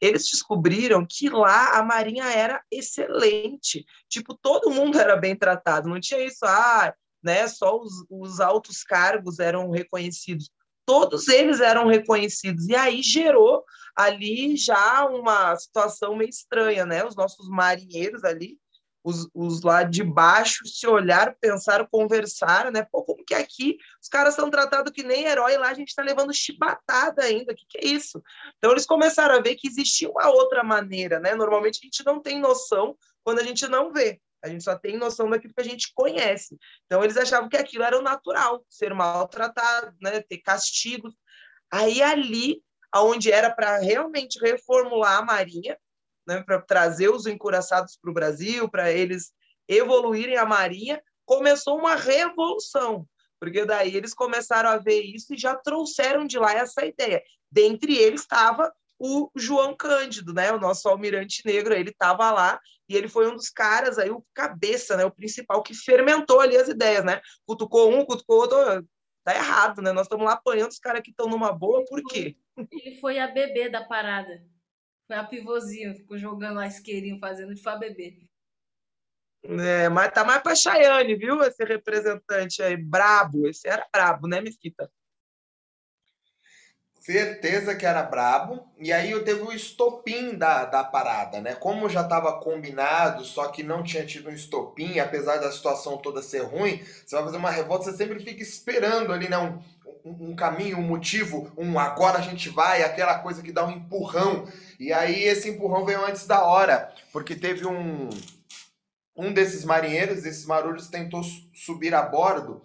Eles 0.00 0.28
descobriram 0.30 1.06
que 1.08 1.28
lá 1.30 1.78
a 1.78 1.82
Marinha 1.82 2.24
era 2.24 2.62
excelente. 2.70 3.84
Tipo, 4.08 4.34
todo 4.34 4.70
mundo 4.70 4.98
era 4.98 5.16
bem 5.16 5.36
tratado. 5.36 5.88
Não 5.88 6.00
tinha 6.00 6.24
isso, 6.24 6.44
ah, 6.44 6.94
né, 7.22 7.46
só 7.48 7.78
os, 7.78 8.04
os 8.10 8.40
altos 8.40 8.82
cargos 8.82 9.38
eram 9.38 9.70
reconhecidos. 9.70 10.50
Todos 10.86 11.28
eles 11.28 11.60
eram 11.60 11.86
reconhecidos. 11.86 12.68
E 12.68 12.76
aí 12.76 13.02
gerou 13.02 13.64
ali 13.96 14.56
já 14.56 15.06
uma 15.06 15.56
situação 15.56 16.16
meio 16.16 16.28
estranha, 16.28 16.84
né? 16.84 17.04
Os 17.06 17.16
nossos 17.16 17.48
marinheiros 17.48 18.24
ali 18.24 18.58
os, 19.04 19.28
os 19.34 19.60
lá 19.60 19.82
de 19.82 20.02
baixo 20.02 20.66
se 20.66 20.86
olharam, 20.86 21.34
pensaram, 21.38 21.86
conversaram, 21.86 22.70
né? 22.70 22.82
Pô, 22.90 23.04
como 23.04 23.22
que 23.22 23.34
aqui 23.34 23.76
os 24.02 24.08
caras 24.08 24.34
são 24.34 24.50
tratados 24.50 24.90
que 24.90 25.02
nem 25.02 25.26
herói, 25.26 25.58
lá 25.58 25.68
a 25.68 25.74
gente 25.74 25.88
está 25.88 26.02
levando 26.02 26.32
chibatada 26.32 27.22
ainda, 27.22 27.52
o 27.52 27.54
que, 27.54 27.66
que 27.68 27.78
é 27.78 27.86
isso? 27.86 28.22
Então 28.56 28.72
eles 28.72 28.86
começaram 28.86 29.36
a 29.36 29.42
ver 29.42 29.56
que 29.56 29.68
existia 29.68 30.10
uma 30.10 30.28
outra 30.30 30.64
maneira, 30.64 31.20
né? 31.20 31.34
Normalmente 31.34 31.80
a 31.82 31.84
gente 31.84 32.02
não 32.04 32.18
tem 32.18 32.40
noção 32.40 32.96
quando 33.22 33.40
a 33.40 33.44
gente 33.44 33.68
não 33.68 33.92
vê. 33.92 34.20
A 34.42 34.48
gente 34.48 34.64
só 34.64 34.76
tem 34.76 34.96
noção 34.96 35.28
daquilo 35.28 35.54
que 35.54 35.60
a 35.60 35.64
gente 35.64 35.92
conhece. 35.94 36.58
Então 36.86 37.04
eles 37.04 37.16
achavam 37.16 37.48
que 37.48 37.56
aquilo 37.56 37.84
era 37.84 37.98
o 37.98 38.02
natural, 38.02 38.64
ser 38.70 38.94
maltratado, 38.94 39.94
né? 40.00 40.20
ter 40.22 40.38
castigos. 40.38 41.14
Aí 41.70 42.02
ali 42.02 42.62
aonde 42.94 43.32
era 43.32 43.50
para 43.50 43.78
realmente 43.78 44.38
reformular 44.38 45.18
a 45.18 45.24
Marinha, 45.24 45.76
né, 46.26 46.42
para 46.42 46.60
trazer 46.60 47.08
os 47.10 47.26
encouraçados 47.26 47.96
para 48.00 48.10
o 48.10 48.14
Brasil, 48.14 48.68
para 48.68 48.92
eles 48.92 49.32
evoluírem 49.68 50.36
a 50.36 50.44
Marinha, 50.44 51.02
começou 51.24 51.78
uma 51.78 51.94
revolução, 51.94 53.06
porque 53.40 53.64
daí 53.64 53.96
eles 53.96 54.14
começaram 54.14 54.70
a 54.70 54.78
ver 54.78 55.02
isso 55.02 55.34
e 55.34 55.38
já 55.38 55.54
trouxeram 55.54 56.26
de 56.26 56.38
lá 56.38 56.52
essa 56.52 56.84
ideia. 56.84 57.22
Dentre 57.50 57.96
eles 57.96 58.22
estava 58.22 58.72
o 58.98 59.30
João 59.34 59.76
Cândido, 59.76 60.32
né, 60.32 60.52
o 60.52 60.60
nosso 60.60 60.88
almirante 60.88 61.42
negro, 61.44 61.74
ele 61.74 61.90
estava 61.90 62.30
lá 62.30 62.60
e 62.88 62.96
ele 62.96 63.08
foi 63.08 63.30
um 63.30 63.34
dos 63.34 63.48
caras 63.48 63.98
aí, 63.98 64.10
o 64.10 64.24
cabeça, 64.34 64.96
né, 64.96 65.04
o 65.04 65.10
principal 65.10 65.62
que 65.62 65.74
fermentou 65.74 66.40
ali 66.40 66.56
as 66.56 66.68
ideias, 66.68 67.04
né? 67.04 67.20
Cutucou 67.46 67.90
um, 67.90 68.04
cutucou 68.04 68.40
outro, 68.40 68.86
tá 69.24 69.34
errado, 69.34 69.80
né? 69.80 69.90
Nós 69.92 70.04
estamos 70.06 70.24
lá 70.24 70.34
apanhando 70.34 70.70
os 70.70 70.78
caras 70.78 71.02
que 71.02 71.10
estão 71.10 71.28
numa 71.28 71.52
boa, 71.52 71.84
por 71.86 72.02
quê? 72.02 72.36
Ele 72.70 72.98
foi 73.00 73.18
a 73.18 73.26
bebê 73.26 73.68
da 73.68 73.82
parada. 73.82 74.44
Foi 75.06 75.16
a 75.16 75.24
pivôzinha, 75.24 75.94
ficou 75.94 76.16
jogando 76.16 76.56
lá 76.56 76.66
isqueirinho, 76.66 77.18
fazendo 77.18 77.54
de 77.54 77.62
foi 77.62 77.72
a 77.72 77.76
bebê. 77.76 78.18
É, 79.46 79.90
mas 79.90 80.10
tá 80.10 80.24
mais 80.24 80.42
pra 80.42 80.54
Chayane, 80.54 81.14
viu? 81.16 81.42
Esse 81.42 81.62
representante 81.64 82.62
aí, 82.62 82.76
brabo. 82.76 83.46
Esse 83.46 83.68
era 83.68 83.86
brabo, 83.92 84.26
né, 84.26 84.40
Mesquita? 84.40 84.90
Certeza 86.98 87.76
que 87.76 87.84
era 87.84 88.02
brabo. 88.02 88.66
E 88.78 88.90
aí 88.90 89.10
eu 89.10 89.22
teve 89.22 89.42
o 89.42 89.52
estopim 89.52 90.38
da, 90.38 90.64
da 90.64 90.82
parada, 90.82 91.38
né? 91.38 91.54
Como 91.54 91.90
já 91.90 92.00
estava 92.00 92.40
combinado, 92.40 93.22
só 93.26 93.48
que 93.48 93.62
não 93.62 93.82
tinha 93.82 94.06
tido 94.06 94.30
um 94.30 94.32
estopim, 94.32 94.98
apesar 94.98 95.36
da 95.36 95.52
situação 95.52 95.98
toda 95.98 96.22
ser 96.22 96.44
ruim, 96.44 96.82
você 96.82 97.14
vai 97.14 97.26
fazer 97.26 97.36
uma 97.36 97.50
revolta, 97.50 97.84
você 97.84 97.98
sempre 97.98 98.20
fica 98.20 98.42
esperando 98.42 99.12
ali, 99.12 99.28
né? 99.28 99.36
Um, 99.36 99.62
um, 100.04 100.36
caminho, 100.36 100.78
um 100.78 100.82
motivo, 100.82 101.50
um 101.56 101.78
agora 101.78 102.18
a 102.18 102.22
gente 102.22 102.50
vai, 102.50 102.82
aquela 102.82 103.18
coisa 103.20 103.42
que 103.42 103.50
dá 103.50 103.64
um 103.64 103.70
empurrão. 103.70 104.46
E 104.78 104.92
aí 104.92 105.24
esse 105.24 105.48
empurrão 105.48 105.84
veio 105.84 106.04
antes 106.04 106.26
da 106.26 106.44
hora, 106.44 106.92
porque 107.12 107.34
teve 107.34 107.66
um 107.66 108.10
um 109.16 109.32
desses 109.32 109.64
marinheiros, 109.64 110.22
desses 110.22 110.44
marulhos, 110.44 110.88
tentou 110.88 111.22
subir 111.54 111.94
a 111.94 112.02
bordo. 112.02 112.62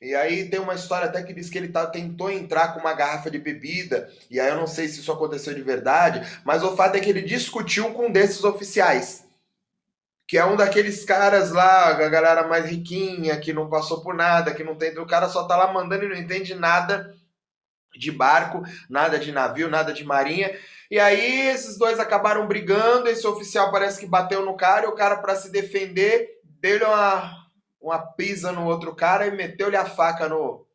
E 0.00 0.16
aí 0.16 0.48
tem 0.48 0.58
uma 0.58 0.74
história 0.74 1.06
até 1.06 1.22
que 1.22 1.32
diz 1.32 1.48
que 1.48 1.56
ele 1.56 1.68
tá, 1.68 1.86
tentou 1.86 2.28
entrar 2.28 2.74
com 2.74 2.80
uma 2.80 2.92
garrafa 2.92 3.30
de 3.30 3.38
bebida. 3.38 4.10
E 4.28 4.40
aí 4.40 4.48
eu 4.48 4.56
não 4.56 4.66
sei 4.66 4.88
se 4.88 4.98
isso 4.98 5.12
aconteceu 5.12 5.54
de 5.54 5.62
verdade, 5.62 6.40
mas 6.44 6.64
o 6.64 6.74
fato 6.74 6.96
é 6.96 7.00
que 7.00 7.08
ele 7.08 7.22
discutiu 7.22 7.92
com 7.92 8.06
um 8.06 8.12
desses 8.12 8.42
oficiais. 8.42 9.21
Que 10.32 10.38
é 10.38 10.46
um 10.46 10.56
daqueles 10.56 11.04
caras 11.04 11.50
lá, 11.50 11.88
a 11.88 12.08
galera 12.08 12.48
mais 12.48 12.64
riquinha, 12.64 13.38
que 13.38 13.52
não 13.52 13.68
passou 13.68 14.00
por 14.00 14.14
nada, 14.14 14.54
que 14.54 14.64
não 14.64 14.74
tem. 14.74 14.98
O 14.98 15.04
cara 15.04 15.28
só 15.28 15.46
tá 15.46 15.54
lá 15.58 15.70
mandando 15.70 16.06
e 16.06 16.08
não 16.08 16.16
entende 16.16 16.54
nada 16.54 17.14
de 17.92 18.10
barco, 18.10 18.62
nada 18.88 19.18
de 19.18 19.30
navio, 19.30 19.68
nada 19.68 19.92
de 19.92 20.02
marinha. 20.06 20.58
E 20.90 20.98
aí 20.98 21.48
esses 21.50 21.76
dois 21.76 22.00
acabaram 22.00 22.48
brigando, 22.48 23.10
esse 23.10 23.26
oficial 23.26 23.70
parece 23.70 24.00
que 24.00 24.06
bateu 24.06 24.42
no 24.42 24.56
cara, 24.56 24.86
e 24.86 24.88
o 24.88 24.94
cara 24.94 25.18
para 25.18 25.36
se 25.36 25.52
defender 25.52 26.40
deu 26.42 26.78
uma, 26.88 27.46
uma 27.78 27.98
pisa 27.98 28.52
no 28.52 28.64
outro 28.64 28.94
cara 28.94 29.26
e 29.26 29.32
meteu-lhe 29.32 29.76
a 29.76 29.84
faca 29.84 30.30
no, 30.30 30.66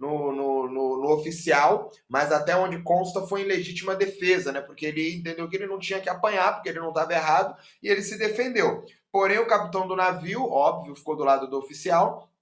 no, 0.00 0.32
no, 0.72 1.00
no, 1.00 1.12
oficial, 1.12 1.90
mas 2.08 2.32
até 2.32 2.56
onde 2.56 2.82
consta 2.82 3.26
foi 3.26 3.42
em 3.42 3.46
legítima 3.46 3.94
defesa, 3.94 4.50
né? 4.50 4.60
Porque 4.60 4.86
ele 4.86 5.14
entendeu 5.14 5.48
que 5.48 5.56
ele 5.56 5.66
não 5.66 5.78
tinha 5.78 6.00
que 6.00 6.08
apanhar, 6.08 6.54
porque 6.54 6.68
ele 6.68 6.80
não 6.80 6.88
estava 6.88 7.12
errado, 7.12 7.56
e 7.82 7.88
ele 7.88 8.02
se 8.02 8.18
defendeu. 8.18 8.84
Porém, 9.10 9.38
o 9.38 9.46
capitão 9.46 9.86
do 9.86 9.94
navio, 9.94 10.50
óbvio, 10.50 10.94
ficou 10.94 11.14
do 11.14 11.24
lado 11.24 11.48
do 11.48 11.58
oficial, 11.58 12.32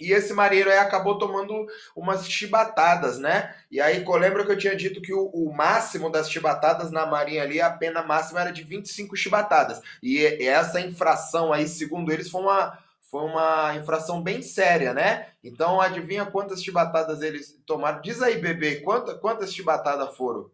e 0.00 0.12
esse 0.12 0.32
marinheiro 0.32 0.70
aí 0.70 0.78
acabou 0.78 1.18
tomando 1.18 1.66
umas 1.94 2.26
chibatadas, 2.26 3.18
né? 3.18 3.54
E 3.70 3.80
aí, 3.80 4.04
lembra 4.04 4.44
que 4.44 4.50
eu 4.50 4.58
tinha 4.58 4.74
dito 4.74 5.02
que 5.02 5.12
o, 5.12 5.26
o, 5.26 5.54
máximo 5.54 6.10
das 6.10 6.30
chibatadas 6.30 6.90
na 6.90 7.04
marinha 7.06 7.42
ali, 7.42 7.60
a 7.60 7.70
pena 7.70 8.02
máxima 8.02 8.40
era 8.40 8.52
de 8.52 8.64
25 8.64 9.16
chibatadas. 9.16 9.80
E, 10.02 10.18
e 10.18 10.46
essa 10.46 10.80
infração 10.80 11.52
aí, 11.52 11.68
segundo 11.68 12.10
eles, 12.10 12.30
foi 12.30 12.40
uma, 12.40 12.78
foi 13.12 13.24
uma 13.24 13.76
infração 13.76 14.22
bem 14.22 14.40
séria, 14.40 14.94
né? 14.94 15.34
Então, 15.44 15.78
adivinha 15.78 16.24
quantas 16.24 16.62
chibatadas 16.62 17.20
eles 17.20 17.60
tomaram? 17.66 18.00
Diz 18.00 18.22
aí, 18.22 18.40
bebê, 18.40 18.80
quantas, 18.80 19.52
chibatadas 19.52 20.16
foram? 20.16 20.50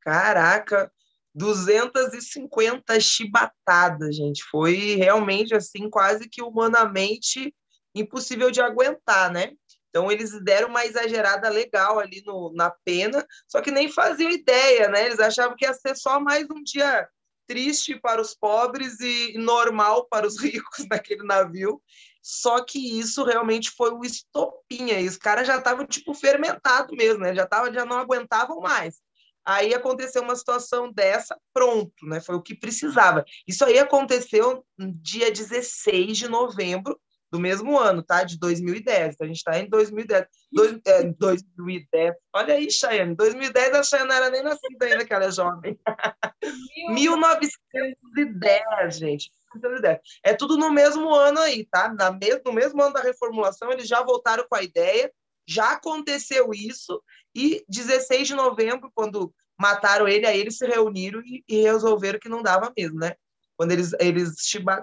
Caraca, 0.00 0.90
250 1.32 2.98
chibatadas, 2.98 4.16
gente. 4.16 4.42
Foi 4.50 4.96
realmente 4.96 5.54
assim, 5.54 5.88
quase 5.88 6.28
que 6.28 6.42
humanamente 6.42 7.54
impossível 7.94 8.50
de 8.50 8.60
aguentar, 8.60 9.32
né? 9.32 9.52
Então 9.90 10.10
eles 10.10 10.32
deram 10.42 10.68
uma 10.68 10.84
exagerada 10.84 11.48
legal 11.48 12.00
ali 12.00 12.24
no, 12.26 12.52
na 12.52 12.72
pena, 12.84 13.24
só 13.46 13.60
que 13.60 13.70
nem 13.70 13.88
faziam 13.88 14.32
ideia, 14.32 14.88
né? 14.88 15.06
Eles 15.06 15.20
achavam 15.20 15.56
que 15.56 15.64
ia 15.64 15.74
ser 15.74 15.94
só 15.94 16.18
mais 16.18 16.50
um 16.50 16.60
dia 16.60 17.08
triste 17.46 17.98
para 17.98 18.20
os 18.20 18.34
pobres 18.34 19.00
e 19.00 19.36
normal 19.38 20.06
para 20.06 20.26
os 20.26 20.38
ricos 20.42 20.86
naquele 20.90 21.24
navio. 21.24 21.82
Só 22.22 22.64
que 22.64 22.98
isso 22.98 23.22
realmente 23.22 23.70
foi 23.70 23.92
o 23.92 24.02
estopim 24.02 24.92
aí. 24.92 25.06
Os 25.06 25.18
caras 25.18 25.46
já 25.46 25.58
estavam 25.58 25.86
tipo 25.86 26.14
fermentado 26.14 26.94
mesmo, 26.96 27.20
né? 27.20 27.34
Já 27.34 27.46
tava, 27.46 27.72
já 27.72 27.84
não 27.84 27.98
aguentavam 27.98 28.60
mais. 28.60 29.02
Aí 29.44 29.74
aconteceu 29.74 30.22
uma 30.22 30.34
situação 30.34 30.90
dessa, 30.90 31.38
pronto, 31.52 32.06
né? 32.06 32.20
Foi 32.20 32.34
o 32.34 32.42
que 32.42 32.54
precisava. 32.54 33.24
Isso 33.46 33.62
aí 33.64 33.78
aconteceu 33.78 34.64
no 34.78 34.90
dia 34.94 35.30
16 35.30 36.16
de 36.16 36.28
novembro 36.28 36.98
do 37.34 37.40
mesmo 37.40 37.76
ano, 37.76 38.00
tá? 38.00 38.22
De 38.22 38.38
2010. 38.38 39.14
Então, 39.14 39.24
a 39.24 39.28
gente 39.28 39.38
está 39.38 39.58
em 39.58 39.68
2010. 39.68 40.24
Dois, 40.52 40.78
é, 40.86 41.02
2010. 41.02 42.14
Olha 42.32 42.54
aí, 42.54 42.70
Chayane. 42.70 43.16
2010 43.16 43.74
a 43.74 43.82
Chayane 43.82 44.08
não 44.08 44.14
era 44.14 44.30
nem 44.30 44.44
nascida 44.44 44.86
ainda, 44.86 45.04
que 45.04 45.12
ela 45.12 45.24
é 45.24 45.32
jovem. 45.32 45.76
1910, 46.94 48.96
gente. 48.96 49.32
1910. 49.52 49.98
É 50.22 50.32
tudo 50.32 50.56
no 50.56 50.70
mesmo 50.70 51.12
ano 51.12 51.40
aí, 51.40 51.66
tá? 51.66 51.92
Na 51.92 52.12
me 52.12 52.40
no 52.46 52.52
mesmo 52.52 52.80
ano 52.80 52.94
da 52.94 53.00
reformulação, 53.00 53.72
eles 53.72 53.88
já 53.88 54.00
voltaram 54.00 54.46
com 54.48 54.54
a 54.54 54.62
ideia, 54.62 55.12
já 55.44 55.72
aconteceu 55.72 56.54
isso, 56.54 57.02
e 57.34 57.64
16 57.68 58.28
de 58.28 58.34
novembro, 58.36 58.92
quando 58.94 59.34
mataram 59.58 60.06
ele, 60.06 60.24
aí 60.24 60.38
eles 60.38 60.56
se 60.56 60.68
reuniram 60.68 61.20
e, 61.24 61.42
e 61.48 61.62
resolveram 61.62 62.20
que 62.20 62.28
não 62.28 62.44
dava 62.44 62.72
mesmo, 62.76 63.00
né? 63.00 63.16
Quando 63.56 63.72
eles, 63.72 63.92
eles 63.98 64.36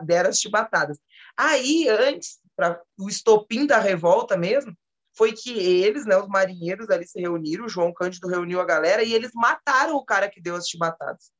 deram 0.03 0.29
as 0.29 0.39
chibatadas. 0.39 0.99
Aí, 1.37 1.87
antes, 1.87 2.40
para 2.61 2.79
o 2.99 3.09
estopim 3.09 3.65
da 3.65 3.79
revolta 3.79 4.37
mesmo, 4.37 4.77
foi 5.17 5.33
que 5.33 5.51
eles, 5.51 6.05
né, 6.05 6.15
os 6.15 6.27
marinheiros 6.27 6.87
ali 6.91 7.07
se 7.07 7.19
reuniram, 7.19 7.65
o 7.65 7.69
João 7.69 7.91
Cândido 7.91 8.27
reuniu 8.27 8.61
a 8.61 8.65
galera 8.65 9.03
e 9.03 9.13
eles 9.13 9.31
mataram 9.33 9.95
o 9.95 10.05
cara 10.05 10.29
que 10.29 10.39
deu 10.39 10.55
as 10.55 10.67
chibatadas. 10.67 11.31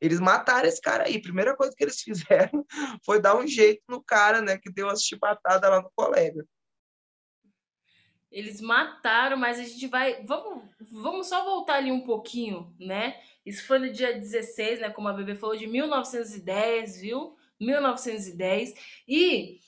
Eles 0.00 0.18
mataram 0.18 0.66
esse 0.66 0.80
cara 0.80 1.04
aí. 1.04 1.20
Primeira 1.20 1.54
coisa 1.54 1.74
que 1.76 1.84
eles 1.84 2.00
fizeram 2.02 2.64
foi 3.04 3.20
dar 3.20 3.36
um 3.36 3.46
jeito 3.46 3.82
no 3.86 4.02
cara, 4.02 4.40
né, 4.40 4.56
que 4.56 4.72
deu 4.72 4.88
as 4.88 5.02
chibatadas 5.02 5.70
lá 5.70 5.82
no 5.82 5.92
colega. 5.94 6.42
Eles 8.30 8.62
mataram, 8.62 9.36
mas 9.36 9.58
a 9.58 9.62
gente 9.62 9.86
vai. 9.88 10.24
Vamos, 10.24 10.64
vamos 10.90 11.28
só 11.28 11.44
voltar 11.44 11.74
ali 11.74 11.92
um 11.92 12.00
pouquinho, 12.00 12.74
né? 12.80 13.20
Isso 13.44 13.66
foi 13.66 13.78
no 13.78 13.92
dia 13.92 14.18
16, 14.18 14.80
né? 14.80 14.88
Como 14.88 15.06
a 15.06 15.12
Bebê 15.12 15.34
falou, 15.34 15.54
de 15.54 15.66
1910, 15.66 16.98
viu? 16.98 17.36
1910. 17.60 18.74
E 19.06 19.60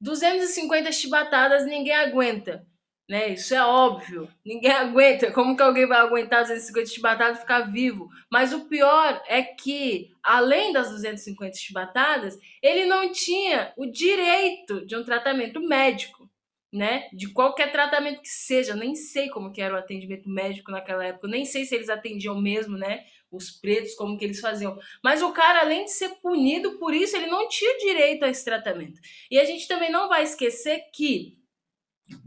250 0.00 0.92
chibatadas 0.92 1.66
ninguém 1.66 1.94
aguenta, 1.94 2.66
né? 3.08 3.30
Isso 3.30 3.54
é 3.54 3.64
óbvio. 3.64 4.28
Ninguém 4.44 4.70
aguenta. 4.72 5.32
Como 5.32 5.56
que 5.56 5.62
alguém 5.62 5.86
vai 5.86 5.98
aguentar 5.98 6.42
250 6.42 6.86
chibatadas 6.86 7.38
e 7.38 7.40
ficar 7.40 7.60
vivo? 7.62 8.08
Mas 8.30 8.52
o 8.52 8.68
pior 8.68 9.22
é 9.26 9.42
que, 9.42 10.10
além 10.22 10.72
das 10.72 10.90
250 10.90 11.56
chibatadas, 11.56 12.38
ele 12.62 12.84
não 12.84 13.10
tinha 13.10 13.72
o 13.76 13.86
direito 13.86 14.84
de 14.86 14.94
um 14.94 15.04
tratamento 15.04 15.60
médico, 15.60 16.30
né? 16.72 17.08
De 17.12 17.28
qualquer 17.32 17.72
tratamento 17.72 18.20
que 18.20 18.28
seja. 18.28 18.74
Nem 18.74 18.94
sei 18.94 19.30
como 19.30 19.52
que 19.52 19.62
era 19.62 19.74
o 19.74 19.78
atendimento 19.78 20.28
médico 20.28 20.70
naquela 20.70 21.04
época. 21.06 21.28
Nem 21.28 21.46
sei 21.46 21.64
se 21.64 21.74
eles 21.74 21.88
atendiam 21.88 22.38
mesmo, 22.40 22.76
né? 22.76 23.04
Os 23.30 23.50
pretos, 23.50 23.94
como 23.94 24.16
que 24.16 24.24
eles 24.24 24.40
faziam. 24.40 24.78
Mas 25.02 25.22
o 25.22 25.32
cara, 25.32 25.60
além 25.60 25.84
de 25.84 25.92
ser 25.92 26.10
punido 26.20 26.78
por 26.78 26.94
isso, 26.94 27.16
ele 27.16 27.26
não 27.26 27.48
tinha 27.48 27.78
direito 27.78 28.24
a 28.24 28.28
esse 28.28 28.44
tratamento. 28.44 29.00
E 29.30 29.38
a 29.38 29.44
gente 29.44 29.68
também 29.68 29.90
não 29.90 30.08
vai 30.08 30.22
esquecer 30.22 30.84
que 30.92 31.38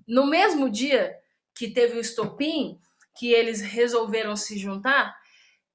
no 0.08 0.28
mesmo 0.28 0.70
dia 0.70 1.16
que 1.56 1.70
teve 1.70 1.98
o 1.98 2.02
estopim, 2.02 2.80
que 3.18 3.32
eles 3.32 3.62
resolveram 3.62 4.36
se 4.36 4.58
juntar, 4.58 5.16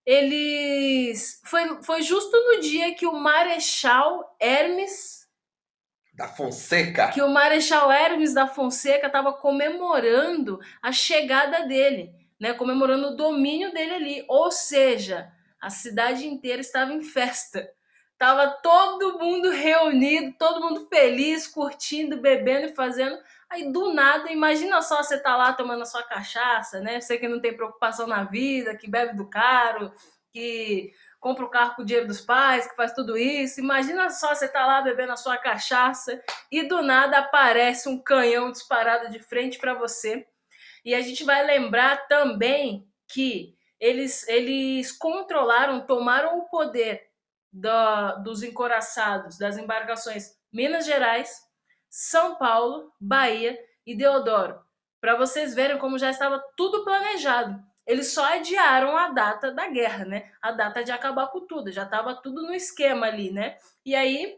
eles 0.04 1.40
foi, 1.44 1.82
foi 1.82 2.02
justo 2.02 2.36
no 2.36 2.60
dia 2.60 2.94
que 2.94 3.06
o 3.06 3.12
Marechal 3.12 4.36
Hermes 4.40 5.26
da 6.14 6.28
Fonseca, 6.28 7.10
que 7.10 7.20
o 7.20 7.28
Marechal 7.28 7.92
Hermes 7.92 8.32
da 8.32 8.46
Fonseca 8.46 9.08
estava 9.08 9.34
comemorando 9.34 10.58
a 10.80 10.90
chegada 10.90 11.66
dele 11.66 12.25
né, 12.40 12.52
comemorando 12.54 13.08
o 13.08 13.16
domínio 13.16 13.72
dele 13.72 13.94
ali. 13.94 14.24
Ou 14.28 14.50
seja, 14.50 15.32
a 15.60 15.70
cidade 15.70 16.26
inteira 16.26 16.60
estava 16.60 16.92
em 16.92 17.02
festa. 17.02 17.68
Tava 18.18 18.48
todo 18.62 19.18
mundo 19.18 19.50
reunido, 19.50 20.34
todo 20.38 20.60
mundo 20.60 20.86
feliz, 20.88 21.46
curtindo, 21.46 22.20
bebendo 22.20 22.68
e 22.68 22.74
fazendo 22.74 23.18
Aí 23.48 23.70
do 23.70 23.92
nada, 23.92 24.30
imagina 24.30 24.82
só 24.82 25.02
você 25.02 25.18
tá 25.18 25.36
lá 25.36 25.52
tomando 25.52 25.82
a 25.82 25.86
sua 25.86 26.02
cachaça, 26.02 26.80
né? 26.80 27.00
Você 27.00 27.16
que 27.16 27.28
não 27.28 27.40
tem 27.40 27.54
preocupação 27.54 28.06
na 28.06 28.24
vida, 28.24 28.76
que 28.76 28.90
bebe 28.90 29.16
do 29.16 29.30
caro, 29.30 29.92
que 30.32 30.92
compra 31.20 31.44
o 31.44 31.48
carro 31.48 31.76
com 31.76 31.82
o 31.82 31.84
dinheiro 31.84 32.08
dos 32.08 32.20
pais, 32.20 32.66
que 32.66 32.74
faz 32.74 32.92
tudo 32.92 33.16
isso. 33.16 33.60
Imagina 33.60 34.10
só 34.10 34.34
você 34.34 34.48
tá 34.48 34.66
lá 34.66 34.82
bebendo 34.82 35.12
a 35.12 35.16
sua 35.16 35.38
cachaça 35.38 36.20
e 36.50 36.64
do 36.64 36.82
nada 36.82 37.18
aparece 37.18 37.88
um 37.88 37.98
canhão 37.98 38.50
disparado 38.50 39.10
de 39.10 39.20
frente 39.20 39.58
para 39.58 39.74
você. 39.74 40.26
E 40.86 40.94
a 40.94 41.00
gente 41.00 41.24
vai 41.24 41.44
lembrar 41.44 42.06
também 42.06 42.88
que 43.08 43.58
eles, 43.80 44.26
eles 44.28 44.92
controlaram, 44.92 45.84
tomaram 45.84 46.38
o 46.38 46.48
poder 46.48 47.10
do, 47.52 48.22
dos 48.22 48.44
encoraçados, 48.44 49.36
das 49.36 49.58
embarcações 49.58 50.38
Minas 50.52 50.86
Gerais, 50.86 51.42
São 51.90 52.36
Paulo, 52.36 52.92
Bahia 53.00 53.58
e 53.84 53.96
Deodoro. 53.96 54.60
Para 55.00 55.16
vocês 55.16 55.56
verem 55.56 55.76
como 55.76 55.98
já 55.98 56.08
estava 56.08 56.40
tudo 56.56 56.84
planejado. 56.84 57.60
Eles 57.84 58.12
só 58.12 58.24
adiaram 58.24 58.96
a 58.96 59.08
data 59.08 59.50
da 59.50 59.68
guerra, 59.68 60.04
né? 60.04 60.30
A 60.40 60.52
data 60.52 60.84
de 60.84 60.92
acabar 60.92 61.26
com 61.32 61.48
tudo. 61.48 61.72
Já 61.72 61.82
estava 61.82 62.14
tudo 62.14 62.42
no 62.42 62.54
esquema 62.54 63.06
ali, 63.06 63.32
né? 63.32 63.58
E 63.84 63.92
aí, 63.92 64.36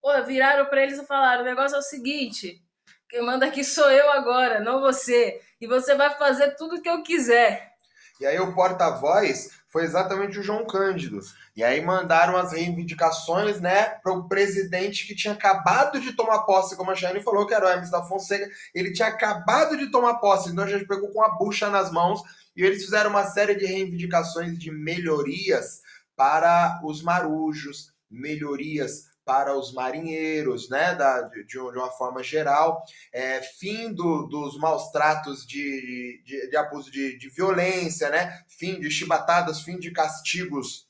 pô, 0.00 0.22
viraram 0.22 0.66
para 0.66 0.84
eles 0.84 1.00
e 1.00 1.06
falaram: 1.06 1.42
o 1.42 1.44
negócio 1.44 1.74
é 1.74 1.78
o 1.80 1.82
seguinte. 1.82 2.63
Quem 3.08 3.24
manda 3.24 3.46
aqui 3.46 3.62
sou 3.62 3.90
eu 3.90 4.10
agora, 4.10 4.60
não 4.60 4.80
você. 4.80 5.40
E 5.60 5.66
você 5.66 5.94
vai 5.94 6.16
fazer 6.16 6.56
tudo 6.56 6.76
o 6.76 6.82
que 6.82 6.88
eu 6.88 7.02
quiser. 7.02 7.74
E 8.20 8.26
aí 8.26 8.38
o 8.38 8.54
porta-voz 8.54 9.50
foi 9.68 9.82
exatamente 9.82 10.38
o 10.38 10.42
João 10.42 10.64
Cândido. 10.64 11.18
E 11.56 11.64
aí 11.64 11.80
mandaram 11.80 12.36
as 12.36 12.52
reivindicações, 12.52 13.60
né, 13.60 13.86
para 14.02 14.12
o 14.12 14.28
presidente 14.28 15.06
que 15.06 15.16
tinha 15.16 15.34
acabado 15.34 16.00
de 16.00 16.12
tomar 16.12 16.44
posse, 16.44 16.76
como 16.76 16.92
a 16.92 16.94
Jane 16.94 17.22
falou, 17.22 17.46
que 17.46 17.54
era 17.54 17.66
o 17.66 17.68
Hermes 17.68 17.90
da 17.90 18.02
Fonseca. 18.04 18.48
Ele 18.72 18.92
tinha 18.92 19.08
acabado 19.08 19.76
de 19.76 19.90
tomar 19.90 20.14
posse, 20.14 20.50
então 20.50 20.64
a 20.64 20.68
gente 20.68 20.86
pegou 20.86 21.08
com 21.12 21.22
a 21.22 21.30
bucha 21.36 21.68
nas 21.70 21.90
mãos 21.90 22.22
e 22.56 22.62
eles 22.62 22.84
fizeram 22.84 23.10
uma 23.10 23.24
série 23.24 23.56
de 23.56 23.66
reivindicações 23.66 24.56
de 24.56 24.70
melhorias 24.70 25.80
para 26.16 26.80
os 26.84 27.02
marujos, 27.02 27.92
melhorias 28.08 29.06
para 29.24 29.56
os 29.56 29.72
marinheiros, 29.72 30.68
né, 30.68 30.94
da, 30.94 31.22
de, 31.22 31.44
de 31.44 31.58
uma 31.58 31.90
forma 31.90 32.22
geral, 32.22 32.84
é, 33.12 33.40
fim 33.40 33.92
do, 33.92 34.26
dos 34.26 34.58
maus 34.58 34.90
tratos 34.90 35.46
de, 35.46 36.22
de, 36.24 36.50
de 36.50 36.56
abuso 36.56 36.90
de, 36.90 37.16
de 37.18 37.28
violência, 37.30 38.10
né, 38.10 38.44
fim 38.48 38.78
de 38.78 38.90
chibatadas, 38.90 39.62
fim 39.62 39.78
de 39.78 39.90
castigos 39.90 40.86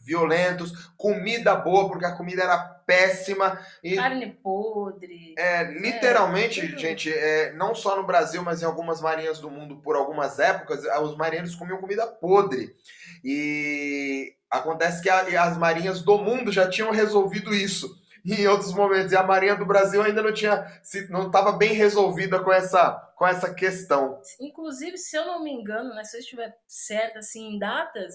violentos, 0.00 0.72
comida 0.96 1.54
boa, 1.54 1.88
porque 1.88 2.04
a 2.04 2.16
comida 2.16 2.42
era 2.42 2.77
péssima. 2.88 3.60
E, 3.84 3.96
Carne 3.96 4.32
podre. 4.42 5.34
É, 5.36 5.64
literalmente, 5.64 6.60
é, 6.60 6.78
gente, 6.78 7.12
é, 7.12 7.52
não 7.52 7.74
só 7.74 7.94
no 7.94 8.06
Brasil, 8.06 8.42
mas 8.42 8.62
em 8.62 8.64
algumas 8.64 9.02
marinhas 9.02 9.38
do 9.38 9.50
mundo, 9.50 9.76
por 9.76 9.94
algumas 9.94 10.38
épocas, 10.38 10.82
os 11.02 11.14
marinheiros 11.14 11.54
comiam 11.54 11.82
comida 11.82 12.06
podre. 12.06 12.74
E 13.22 14.34
acontece 14.50 15.02
que 15.02 15.10
a, 15.10 15.44
as 15.44 15.58
marinhas 15.58 16.00
do 16.00 16.16
mundo 16.16 16.50
já 16.50 16.66
tinham 16.66 16.90
resolvido 16.90 17.54
isso 17.54 17.94
em 18.24 18.46
outros 18.46 18.72
momentos. 18.72 19.12
E 19.12 19.16
a 19.16 19.22
Marinha 19.22 19.54
do 19.54 19.66
Brasil 19.66 20.02
ainda 20.02 20.22
não 20.22 20.32
tinha, 20.32 20.66
não 21.10 21.26
estava 21.26 21.52
bem 21.52 21.74
resolvida 21.74 22.42
com 22.42 22.50
essa, 22.50 22.92
com 23.16 23.26
essa 23.26 23.52
questão. 23.52 24.18
Inclusive, 24.40 24.96
se 24.96 25.14
eu 25.14 25.26
não 25.26 25.44
me 25.44 25.52
engano, 25.52 25.94
né, 25.94 26.04
se 26.04 26.16
eu 26.16 26.20
estiver 26.20 26.56
certa 26.66 27.18
assim, 27.18 27.54
em 27.54 27.58
datas, 27.58 28.14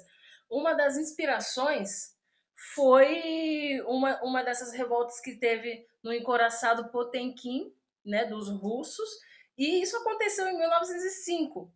uma 0.50 0.74
das 0.74 0.98
inspirações 0.98 2.12
foi 2.74 3.82
uma, 3.86 4.22
uma 4.24 4.43
dessas 4.43 4.72
revoltas 4.74 5.20
que 5.20 5.36
teve 5.36 5.86
no 6.01 6.13
encoraçado 6.13 6.89
Potemkin, 6.89 7.74
né, 8.05 8.25
dos 8.25 8.50
russos, 8.50 9.10
e 9.58 9.82
isso 9.82 9.98
aconteceu 9.98 10.48
em 10.48 10.58
1905. 10.58 11.72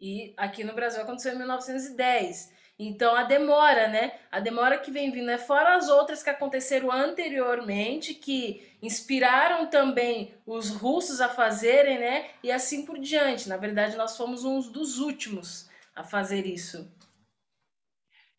E 0.00 0.34
aqui 0.36 0.64
no 0.64 0.74
Brasil 0.74 1.00
aconteceu 1.00 1.32
em 1.32 1.38
1910. 1.38 2.52
Então 2.78 3.16
a 3.16 3.22
demora, 3.22 3.88
né? 3.88 4.18
A 4.30 4.38
demora 4.38 4.78
que 4.78 4.90
vem 4.90 5.10
vindo 5.10 5.30
é 5.30 5.38
fora 5.38 5.76
as 5.76 5.88
outras 5.88 6.22
que 6.22 6.28
aconteceram 6.28 6.92
anteriormente, 6.92 8.12
que 8.12 8.76
inspiraram 8.82 9.66
também 9.66 10.34
os 10.44 10.70
russos 10.70 11.22
a 11.22 11.28
fazerem, 11.28 11.98
né? 11.98 12.30
E 12.42 12.52
assim 12.52 12.84
por 12.84 12.98
diante. 12.98 13.48
Na 13.48 13.56
verdade, 13.56 13.96
nós 13.96 14.16
fomos 14.16 14.44
uns 14.44 14.68
dos 14.68 14.98
últimos 14.98 15.70
a 15.94 16.04
fazer 16.04 16.44
isso. 16.44 16.90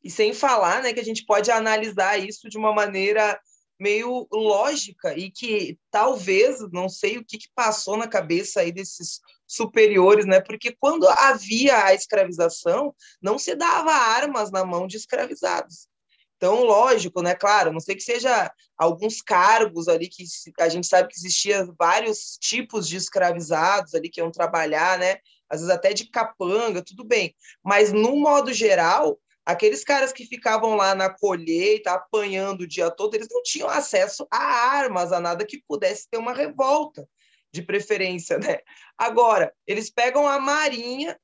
E 0.03 0.09
sem 0.09 0.33
falar, 0.33 0.81
né, 0.81 0.93
que 0.93 0.99
a 0.99 1.03
gente 1.03 1.25
pode 1.25 1.51
analisar 1.51 2.17
isso 2.17 2.49
de 2.49 2.57
uma 2.57 2.73
maneira 2.73 3.39
meio 3.79 4.27
lógica 4.31 5.15
e 5.17 5.29
que 5.29 5.77
talvez, 5.91 6.59
não 6.71 6.89
sei 6.89 7.17
o 7.17 7.25
que, 7.25 7.37
que 7.37 7.49
passou 7.53 7.95
na 7.95 8.07
cabeça 8.07 8.61
aí 8.61 8.71
desses 8.71 9.19
superiores, 9.45 10.25
né? 10.25 10.41
Porque 10.41 10.75
quando 10.79 11.07
havia 11.07 11.85
a 11.85 11.93
escravização, 11.93 12.93
não 13.21 13.37
se 13.37 13.55
dava 13.55 13.91
armas 13.91 14.51
na 14.51 14.65
mão 14.65 14.87
de 14.87 14.97
escravizados. 14.97 15.87
Então, 16.35 16.63
lógico, 16.63 17.21
né? 17.21 17.33
Claro, 17.33 17.71
não 17.71 17.79
sei 17.79 17.95
que 17.95 18.03
seja 18.03 18.51
alguns 18.77 19.21
cargos 19.21 19.87
ali 19.87 20.07
que 20.07 20.23
a 20.59 20.69
gente 20.69 20.85
sabe 20.85 21.09
que 21.09 21.17
existia 21.17 21.67
vários 21.77 22.37
tipos 22.39 22.87
de 22.87 22.95
escravizados 22.95 23.95
ali 23.95 24.09
que 24.09 24.19
iam 24.19 24.31
trabalhar, 24.31 24.99
né? 24.99 25.17
Às 25.49 25.61
vezes 25.61 25.73
até 25.73 25.93
de 25.93 26.09
capanga, 26.09 26.83
tudo 26.83 27.03
bem. 27.03 27.35
Mas 27.63 27.91
no 27.91 28.15
modo 28.17 28.53
geral, 28.53 29.19
Aqueles 29.47 29.81
caras 29.81 30.11
que 30.11 30.25
ficavam 30.25 30.75
lá 30.75 30.93
na 30.93 31.09
colheita, 31.09 31.93
apanhando 31.93 32.61
o 32.61 32.67
dia 32.67 32.91
todo, 32.91 33.15
eles 33.15 33.29
não 33.31 33.41
tinham 33.41 33.69
acesso 33.69 34.27
a 34.29 34.43
armas, 34.43 35.13
a 35.13 35.21
nada 35.21 35.45
que 35.45 35.63
pudesse 35.65 36.05
ter 36.09 36.17
uma 36.17 36.33
revolta, 36.33 37.07
de 37.53 37.61
preferência, 37.61 38.37
né? 38.37 38.59
Agora, 38.97 39.53
eles 39.65 39.89
pegam 39.89 40.27
a 40.27 40.37
marinha, 40.37 41.17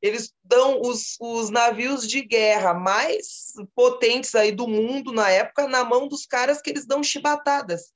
eles 0.00 0.32
dão 0.42 0.80
os, 0.80 1.18
os 1.20 1.50
navios 1.50 2.08
de 2.08 2.22
guerra 2.22 2.72
mais 2.72 3.52
potentes 3.74 4.34
aí 4.34 4.50
do 4.50 4.66
mundo 4.66 5.12
na 5.12 5.28
época 5.28 5.68
na 5.68 5.84
mão 5.84 6.08
dos 6.08 6.24
caras 6.24 6.62
que 6.62 6.70
eles 6.70 6.86
dão 6.86 7.02
chibatadas. 7.02 7.92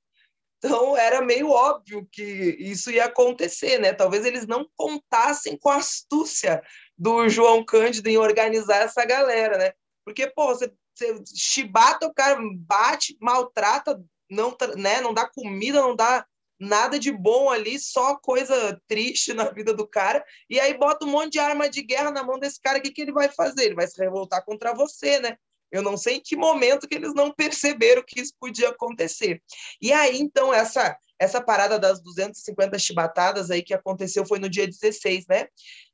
Então 0.59 0.95
era 0.95 1.19
meio 1.19 1.49
óbvio 1.49 2.07
que 2.11 2.21
isso 2.59 2.91
ia 2.91 3.05
acontecer, 3.05 3.79
né? 3.79 3.91
Talvez 3.91 4.23
eles 4.23 4.45
não 4.45 4.69
contassem 4.77 5.57
com 5.57 5.69
a 5.69 5.77
astúcia 5.77 6.61
do 7.03 7.27
João 7.27 7.65
Cândido 7.65 8.07
em 8.07 8.17
organizar 8.17 8.77
essa 8.77 9.03
galera, 9.03 9.57
né? 9.57 9.73
Porque, 10.05 10.25
pô, 10.25 10.47
você, 10.47 10.71
você 10.95 11.21
chibata 11.35 12.07
o 12.07 12.13
cara, 12.13 12.39
bate, 12.55 13.17
maltrata, 13.19 14.01
não, 14.31 14.55
né, 14.77 15.01
não 15.01 15.13
dá 15.13 15.27
comida, 15.27 15.81
não 15.81 15.97
dá 15.97 16.25
nada 16.57 16.97
de 16.97 17.11
bom 17.11 17.49
ali, 17.49 17.77
só 17.77 18.15
coisa 18.15 18.81
triste 18.87 19.33
na 19.33 19.49
vida 19.49 19.73
do 19.73 19.85
cara, 19.85 20.23
e 20.49 20.61
aí 20.61 20.77
bota 20.77 21.05
um 21.05 21.09
monte 21.09 21.33
de 21.33 21.39
arma 21.39 21.69
de 21.69 21.81
guerra 21.81 22.09
na 22.09 22.23
mão 22.23 22.39
desse 22.39 22.61
cara, 22.61 22.79
o 22.79 22.81
que, 22.81 22.91
que 22.91 23.01
ele 23.01 23.11
vai 23.11 23.27
fazer? 23.27 23.65
Ele 23.65 23.75
vai 23.75 23.85
se 23.85 24.01
revoltar 24.01 24.45
contra 24.45 24.73
você, 24.73 25.19
né? 25.19 25.37
Eu 25.73 25.81
não 25.81 25.97
sei 25.97 26.17
em 26.17 26.21
que 26.21 26.35
momento 26.35 26.87
que 26.87 26.95
eles 26.95 27.13
não 27.13 27.33
perceberam 27.33 28.03
que 28.05 28.21
isso 28.21 28.33
podia 28.39 28.69
acontecer. 28.69 29.41
E 29.81 29.91
aí, 29.91 30.19
então, 30.19 30.53
essa 30.53 30.95
essa 31.19 31.41
parada 31.41 31.79
das 31.79 32.01
250 32.01 32.77
chibatadas 32.77 33.49
aí 33.49 33.61
que 33.61 33.73
aconteceu 33.73 34.25
foi 34.25 34.39
no 34.39 34.49
dia 34.49 34.67
16, 34.67 35.25
né? 35.27 35.47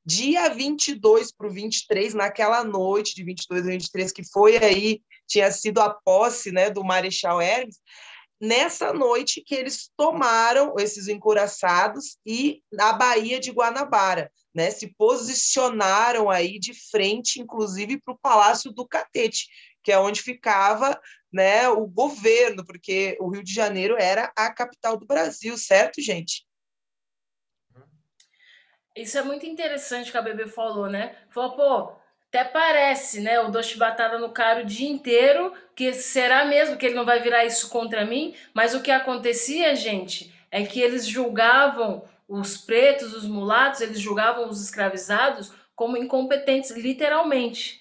Dia 0.04 0.50
22 0.50 1.32
para 1.32 1.48
o 1.48 1.52
23, 1.52 2.16
naquela 2.16 2.64
noite 2.64 3.14
de 3.14 3.24
22 3.24 3.68
a 3.68 3.70
23, 3.70 4.12
que 4.12 4.24
foi 4.24 4.58
aí, 4.58 5.02
tinha 5.28 5.52
sido 5.52 5.80
a 5.82 5.90
posse 5.90 6.52
né, 6.52 6.72
do 6.72 6.84
Marechal 6.84 7.40
Hermes, 7.40 7.78
nessa 8.42 8.94
noite 8.94 9.44
que 9.46 9.54
eles 9.54 9.92
tomaram 9.98 10.74
esses 10.80 11.08
encouraçados 11.08 12.18
e 12.26 12.64
na 12.72 12.94
Baía 12.94 13.40
de 13.40 13.52
Guanabara, 13.52 14.32
né, 14.56 14.72
se 14.72 14.88
posicionaram 14.98 16.30
aí 16.30 16.58
de 16.58 16.74
frente, 16.90 17.40
inclusive, 17.40 18.00
para 18.02 18.14
o 18.14 18.20
Palácio 18.20 18.72
do 18.72 18.88
Catete, 18.88 19.48
que 19.90 19.94
é 19.94 19.98
onde 19.98 20.22
ficava 20.22 21.02
né, 21.34 21.68
o 21.68 21.88
governo, 21.88 22.64
porque 22.64 23.18
o 23.20 23.28
Rio 23.28 23.44
de 23.44 23.52
Janeiro 23.52 23.96
era 23.98 24.32
a 24.38 24.54
capital 24.54 24.96
do 24.96 25.08
Brasil, 25.08 25.58
certo, 25.58 26.00
gente? 26.00 26.46
Isso 28.96 29.18
é 29.18 29.24
muito 29.24 29.48
interessante 29.48 30.12
que 30.12 30.18
a 30.20 30.22
Bebê 30.22 30.46
falou, 30.46 30.88
né? 30.88 31.16
Falou, 31.32 31.56
pô, 31.56 31.94
até 32.28 32.44
parece, 32.44 33.20
né? 33.20 33.40
O 33.40 33.50
doce 33.50 33.80
batata 33.80 34.20
no 34.20 34.32
cara 34.32 34.62
o 34.62 34.66
dia 34.66 34.88
inteiro, 34.88 35.56
que 35.76 35.92
será 35.92 36.46
mesmo 36.46 36.78
que 36.78 36.86
ele 36.86 36.96
não 36.96 37.06
vai 37.06 37.20
virar 37.20 37.44
isso 37.46 37.68
contra 37.70 38.06
mim? 38.06 38.36
Mas 38.54 38.76
o 38.76 38.84
que 38.84 38.92
acontecia, 38.92 39.76
gente, 39.76 40.32
é 40.52 40.64
que 40.64 40.80
eles 40.80 41.08
julgavam 41.08 42.04
os 42.28 42.58
pretos, 42.58 43.16
os 43.16 43.26
mulatos, 43.26 43.82
eles 43.82 44.00
julgavam 44.00 44.48
os 44.48 44.62
escravizados 44.62 45.52
como 45.76 45.98
incompetentes, 45.98 46.70
literalmente. 46.70 47.79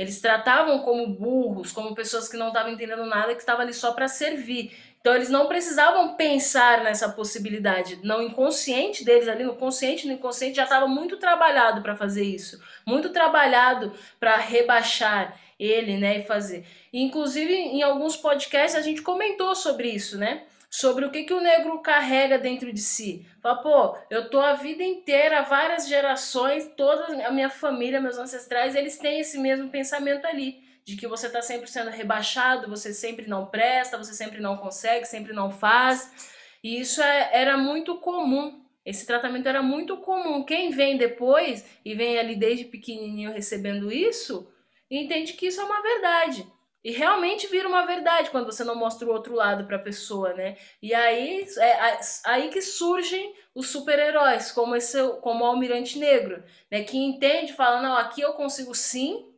Eles 0.00 0.18
tratavam 0.18 0.78
como 0.78 1.06
burros, 1.08 1.72
como 1.72 1.94
pessoas 1.94 2.26
que 2.26 2.38
não 2.38 2.48
estavam 2.48 2.72
entendendo 2.72 3.04
nada, 3.04 3.34
que 3.34 3.40
estavam 3.40 3.60
ali 3.60 3.74
só 3.74 3.92
para 3.92 4.08
servir. 4.08 4.74
Então 4.98 5.14
eles 5.14 5.28
não 5.28 5.46
precisavam 5.46 6.16
pensar 6.16 6.82
nessa 6.82 7.10
possibilidade. 7.10 7.98
No 8.02 8.22
inconsciente 8.22 9.04
deles 9.04 9.28
ali, 9.28 9.44
no 9.44 9.56
consciente, 9.56 10.06
no 10.06 10.14
inconsciente 10.14 10.56
já 10.56 10.64
estava 10.64 10.86
muito 10.86 11.18
trabalhado 11.18 11.82
para 11.82 11.94
fazer 11.94 12.24
isso, 12.24 12.58
muito 12.86 13.10
trabalhado 13.10 13.92
para 14.18 14.36
rebaixar 14.36 15.38
ele, 15.58 15.98
né, 15.98 16.20
e 16.20 16.22
fazer. 16.22 16.64
E, 16.90 17.02
inclusive 17.02 17.52
em 17.52 17.82
alguns 17.82 18.16
podcasts 18.16 18.74
a 18.74 18.80
gente 18.80 19.02
comentou 19.02 19.54
sobre 19.54 19.90
isso, 19.90 20.16
né? 20.16 20.44
Sobre 20.70 21.04
o 21.04 21.10
que, 21.10 21.24
que 21.24 21.34
o 21.34 21.40
negro 21.40 21.80
carrega 21.80 22.38
dentro 22.38 22.72
de 22.72 22.80
si. 22.80 23.26
Fala, 23.42 23.60
pô, 23.60 23.98
eu 24.08 24.30
tô 24.30 24.38
a 24.38 24.54
vida 24.54 24.84
inteira, 24.84 25.42
várias 25.42 25.88
gerações, 25.88 26.70
toda 26.76 27.26
a 27.26 27.32
minha 27.32 27.50
família, 27.50 28.00
meus 28.00 28.16
ancestrais, 28.16 28.76
eles 28.76 28.96
têm 28.96 29.18
esse 29.18 29.36
mesmo 29.36 29.68
pensamento 29.68 30.26
ali, 30.26 30.62
de 30.84 30.96
que 30.96 31.08
você 31.08 31.28
tá 31.28 31.42
sempre 31.42 31.68
sendo 31.68 31.90
rebaixado, 31.90 32.70
você 32.70 32.94
sempre 32.94 33.26
não 33.26 33.46
presta, 33.46 33.98
você 33.98 34.14
sempre 34.14 34.40
não 34.40 34.56
consegue, 34.56 35.04
sempre 35.06 35.32
não 35.32 35.50
faz. 35.50 36.38
E 36.62 36.80
isso 36.80 37.02
é, 37.02 37.30
era 37.32 37.56
muito 37.56 37.98
comum. 37.98 38.64
Esse 38.84 39.04
tratamento 39.04 39.48
era 39.48 39.62
muito 39.62 39.96
comum. 39.98 40.44
Quem 40.44 40.70
vem 40.70 40.96
depois 40.96 41.64
e 41.84 41.94
vem 41.94 42.18
ali 42.18 42.36
desde 42.36 42.64
pequenininho 42.64 43.32
recebendo 43.32 43.90
isso, 43.90 44.48
entende 44.90 45.32
que 45.32 45.46
isso 45.46 45.60
é 45.60 45.64
uma 45.64 45.82
verdade. 45.82 46.46
E 46.82 46.92
realmente 46.92 47.46
vira 47.46 47.68
uma 47.68 47.84
verdade 47.84 48.30
quando 48.30 48.46
você 48.46 48.64
não 48.64 48.74
mostra 48.74 49.06
o 49.06 49.12
outro 49.12 49.34
lado 49.34 49.66
para 49.66 49.76
a 49.76 49.80
pessoa, 49.82 50.32
né? 50.32 50.56
E 50.80 50.94
aí 50.94 51.46
é 51.58 52.00
aí 52.24 52.48
que 52.48 52.62
surgem 52.62 53.34
os 53.54 53.68
super-heróis, 53.68 54.50
como 54.50 54.74
esse 54.74 54.96
como 55.20 55.44
o 55.44 55.46
Almirante 55.46 55.98
Negro, 55.98 56.42
né? 56.70 56.82
Que 56.82 56.96
entende, 56.96 57.52
fala, 57.52 57.82
não, 57.82 57.94
aqui 57.96 58.22
eu 58.22 58.32
consigo 58.32 58.74
sim, 58.74 59.30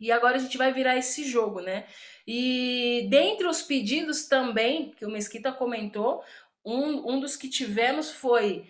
e 0.00 0.10
agora 0.10 0.36
a 0.36 0.40
gente 0.40 0.56
vai 0.56 0.72
virar 0.72 0.96
esse 0.96 1.24
jogo, 1.24 1.60
né? 1.60 1.86
E 2.26 3.06
dentre 3.10 3.46
os 3.46 3.60
pedidos 3.60 4.26
também, 4.26 4.92
que 4.92 5.04
o 5.04 5.10
Mesquita 5.10 5.52
comentou, 5.52 6.24
um, 6.64 7.12
um 7.14 7.20
dos 7.20 7.36
que 7.36 7.48
tivemos 7.48 8.10
foi 8.10 8.66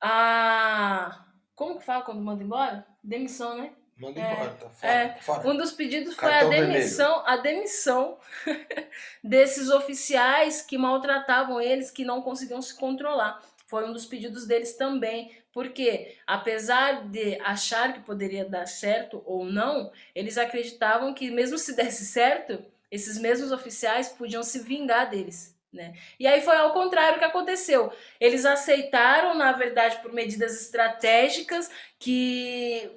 a. 0.00 1.24
Como 1.54 1.78
que 1.78 1.84
fala 1.84 2.02
quando 2.04 2.20
manda 2.20 2.42
embora? 2.42 2.86
Demissão, 3.02 3.56
né? 3.58 3.72
Manda 3.98 4.20
é, 4.20 4.32
embora, 4.32 4.50
tá 4.50 4.70
fora, 4.70 4.92
é, 4.92 5.08
tá 5.08 5.20
fora. 5.20 5.48
Um 5.48 5.56
dos 5.56 5.72
pedidos 5.72 6.14
foi 6.14 6.32
a 6.32 6.44
demissão, 6.44 7.16
vermelho. 7.16 7.22
a 7.26 7.36
demissão 7.36 8.18
desses 9.22 9.68
oficiais 9.68 10.62
que 10.62 10.78
maltratavam 10.78 11.60
eles, 11.60 11.90
que 11.90 12.04
não 12.04 12.22
conseguiam 12.22 12.62
se 12.62 12.74
controlar. 12.76 13.42
Foi 13.66 13.86
um 13.86 13.92
dos 13.92 14.06
pedidos 14.06 14.46
deles 14.46 14.74
também, 14.74 15.36
porque 15.52 16.16
apesar 16.26 17.08
de 17.08 17.38
achar 17.40 17.92
que 17.92 18.00
poderia 18.00 18.44
dar 18.44 18.66
certo 18.66 19.22
ou 19.26 19.44
não, 19.44 19.90
eles 20.14 20.38
acreditavam 20.38 21.12
que 21.12 21.30
mesmo 21.30 21.58
se 21.58 21.74
desse 21.74 22.06
certo, 22.06 22.64
esses 22.90 23.18
mesmos 23.18 23.50
oficiais 23.50 24.08
podiam 24.08 24.42
se 24.42 24.60
vingar 24.60 25.10
deles. 25.10 25.58
Né? 25.72 25.92
E 26.18 26.26
aí 26.26 26.40
foi 26.40 26.56
ao 26.56 26.72
contrário 26.72 27.18
que 27.18 27.24
aconteceu. 27.24 27.92
Eles 28.18 28.46
aceitaram, 28.46 29.34
na 29.34 29.52
verdade, 29.52 30.00
por 30.00 30.12
medidas 30.14 30.58
estratégicas 30.62 31.70
que 31.98 32.90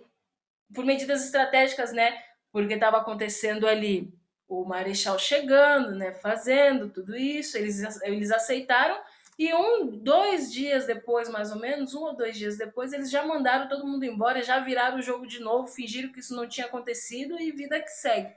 por 0.73 0.85
medidas 0.85 1.23
estratégicas, 1.25 1.91
né? 1.91 2.17
Porque 2.51 2.73
estava 2.73 2.97
acontecendo 2.97 3.67
ali 3.67 4.13
o 4.47 4.65
Marechal 4.65 5.17
chegando, 5.17 5.95
né? 5.95 6.11
Fazendo 6.11 6.89
tudo 6.89 7.15
isso, 7.15 7.57
eles, 7.57 7.81
eles 8.01 8.31
aceitaram. 8.31 8.99
E 9.39 9.53
um, 9.53 9.97
dois 9.97 10.51
dias 10.51 10.85
depois, 10.85 11.29
mais 11.29 11.51
ou 11.51 11.59
menos, 11.59 11.95
um 11.95 12.01
ou 12.01 12.15
dois 12.15 12.37
dias 12.37 12.57
depois, 12.57 12.93
eles 12.93 13.09
já 13.09 13.25
mandaram 13.25 13.67
todo 13.67 13.87
mundo 13.87 14.03
embora, 14.03 14.43
já 14.43 14.59
viraram 14.59 14.99
o 14.99 15.01
jogo 15.01 15.25
de 15.25 15.39
novo, 15.39 15.67
fingiram 15.67 16.11
que 16.11 16.19
isso 16.19 16.35
não 16.35 16.47
tinha 16.47 16.67
acontecido 16.67 17.39
e 17.39 17.51
vida 17.51 17.79
que 17.79 17.89
segue. 17.89 18.35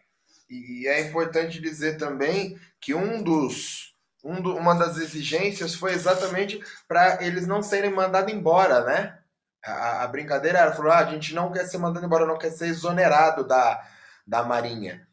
E 0.48 0.86
é 0.86 1.00
importante 1.00 1.60
dizer 1.60 1.98
também 1.98 2.58
que 2.80 2.94
um 2.94 3.22
dos, 3.22 3.94
um 4.22 4.40
do, 4.40 4.56
uma 4.56 4.74
das 4.74 4.96
exigências 4.98 5.74
foi 5.74 5.92
exatamente 5.92 6.60
para 6.86 7.22
eles 7.22 7.46
não 7.46 7.62
serem 7.62 7.90
mandados 7.90 8.32
embora, 8.32 8.84
né? 8.84 9.18
A, 9.64 10.04
a 10.04 10.08
brincadeira 10.08 10.58
era, 10.58 10.72
falou, 10.72 10.92
ah, 10.92 10.98
a 10.98 11.06
gente 11.06 11.34
não 11.34 11.50
quer 11.50 11.66
ser 11.66 11.78
mandado 11.78 12.04
embora, 12.04 12.26
não 12.26 12.38
quer 12.38 12.50
ser 12.50 12.66
exonerado 12.66 13.46
da, 13.46 13.82
da 14.26 14.42
Marinha. 14.42 15.06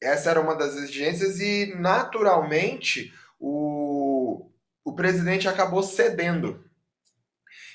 Essa 0.00 0.30
era 0.30 0.40
uma 0.40 0.54
das 0.54 0.74
exigências 0.76 1.40
e, 1.40 1.74
naturalmente, 1.78 3.12
o, 3.38 4.48
o 4.84 4.92
presidente 4.94 5.48
acabou 5.48 5.82
cedendo. 5.82 6.64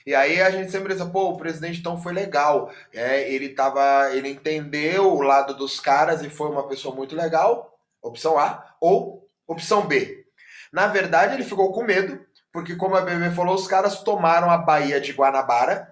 E 0.06 0.16
aí 0.16 0.42
a 0.42 0.50
gente 0.50 0.72
sempre 0.72 0.94
pensa, 0.94 1.06
pô, 1.06 1.30
o 1.30 1.38
presidente 1.38 1.80
então 1.80 2.02
foi 2.02 2.14
legal. 2.14 2.72
É, 2.94 3.32
ele 3.32 3.50
tava, 3.50 4.10
ele 4.14 4.30
entendeu 4.30 5.14
o 5.14 5.22
lado 5.22 5.54
dos 5.56 5.80
caras 5.80 6.22
e 6.24 6.30
foi 6.30 6.50
uma 6.50 6.68
pessoa 6.68 6.96
muito 6.96 7.16
legal, 7.16 7.80
opção 8.02 8.38
A, 8.40 8.76
ou 8.80 9.30
opção 9.48 9.88
B. 9.88 10.26
Na 10.72 10.88
verdade, 10.88 11.36
ele 11.36 11.44
ficou 11.44 11.72
com 11.72 11.84
medo, 11.84 12.26
porque 12.52 12.76
como 12.76 12.96
a 12.96 13.02
BB 13.02 13.32
falou, 13.32 13.56
os 13.56 13.68
caras 13.68 14.02
tomaram 14.02 14.50
a 14.50 14.58
Baía 14.58 15.00
de 15.00 15.12
Guanabara 15.12 15.91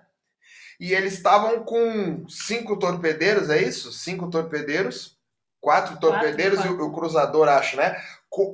e 0.80 0.94
eles 0.94 1.14
estavam 1.14 1.64
com 1.64 2.28
cinco 2.30 2.78
torpedeiros, 2.80 3.50
é 3.50 3.62
isso? 3.62 3.92
Cinco 3.92 4.30
torpedeiros, 4.30 5.18
quatro 5.60 6.00
torpedeiros 6.00 6.60
quatro, 6.60 6.80
e 6.80 6.82
o, 6.82 6.94
cruzador, 6.94 7.50
acho, 7.50 7.76
né? 7.76 8.02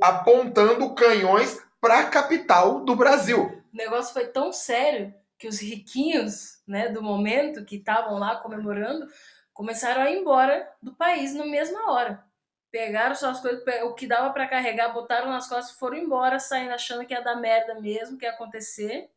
Apontando 0.02 0.96
canhões 0.96 1.62
para 1.80 2.00
a 2.00 2.10
capital 2.10 2.84
do 2.84 2.96
Brasil. 2.96 3.64
O 3.72 3.78
negócio 3.78 4.14
foi 4.14 4.28
tão 4.28 4.52
sério 4.52 5.14
que 5.38 5.48
os 5.48 5.60
riquinhos, 5.60 6.62
né, 6.68 6.88
do 6.88 7.04
momento 7.04 7.64
que 7.66 7.76
estavam 7.76 8.18
lá 8.18 8.38
comemorando, 8.38 9.06
começaram 9.54 10.02
a 10.02 10.10
ir 10.10 10.20
embora 10.20 10.68
do 10.82 10.96
país 10.96 11.36
na 11.36 11.46
mesma 11.46 11.92
hora. 11.92 12.24
Pegaram 12.72 13.16
suas 13.16 13.40
coisas, 13.40 13.64
o 13.84 13.94
que 13.94 14.08
dava 14.08 14.34
para 14.34 14.48
carregar, 14.48 14.94
botaram 14.94 15.30
nas 15.30 15.48
costas, 15.48 15.78
foram 15.78 15.98
embora, 15.98 16.40
saindo 16.40 16.74
achando 16.74 17.06
que 17.06 17.14
ia 17.14 17.22
dar 17.22 17.36
merda 17.36 17.80
mesmo, 17.80 18.18
que 18.18 18.26
ia 18.26 18.32
acontecer. 18.32 19.10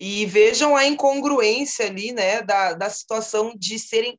E 0.00 0.24
vejam 0.24 0.74
a 0.74 0.86
incongruência 0.86 1.86
ali, 1.86 2.10
né, 2.10 2.40
da, 2.40 2.72
da 2.72 2.88
situação 2.88 3.52
de 3.54 3.78
serem 3.78 4.18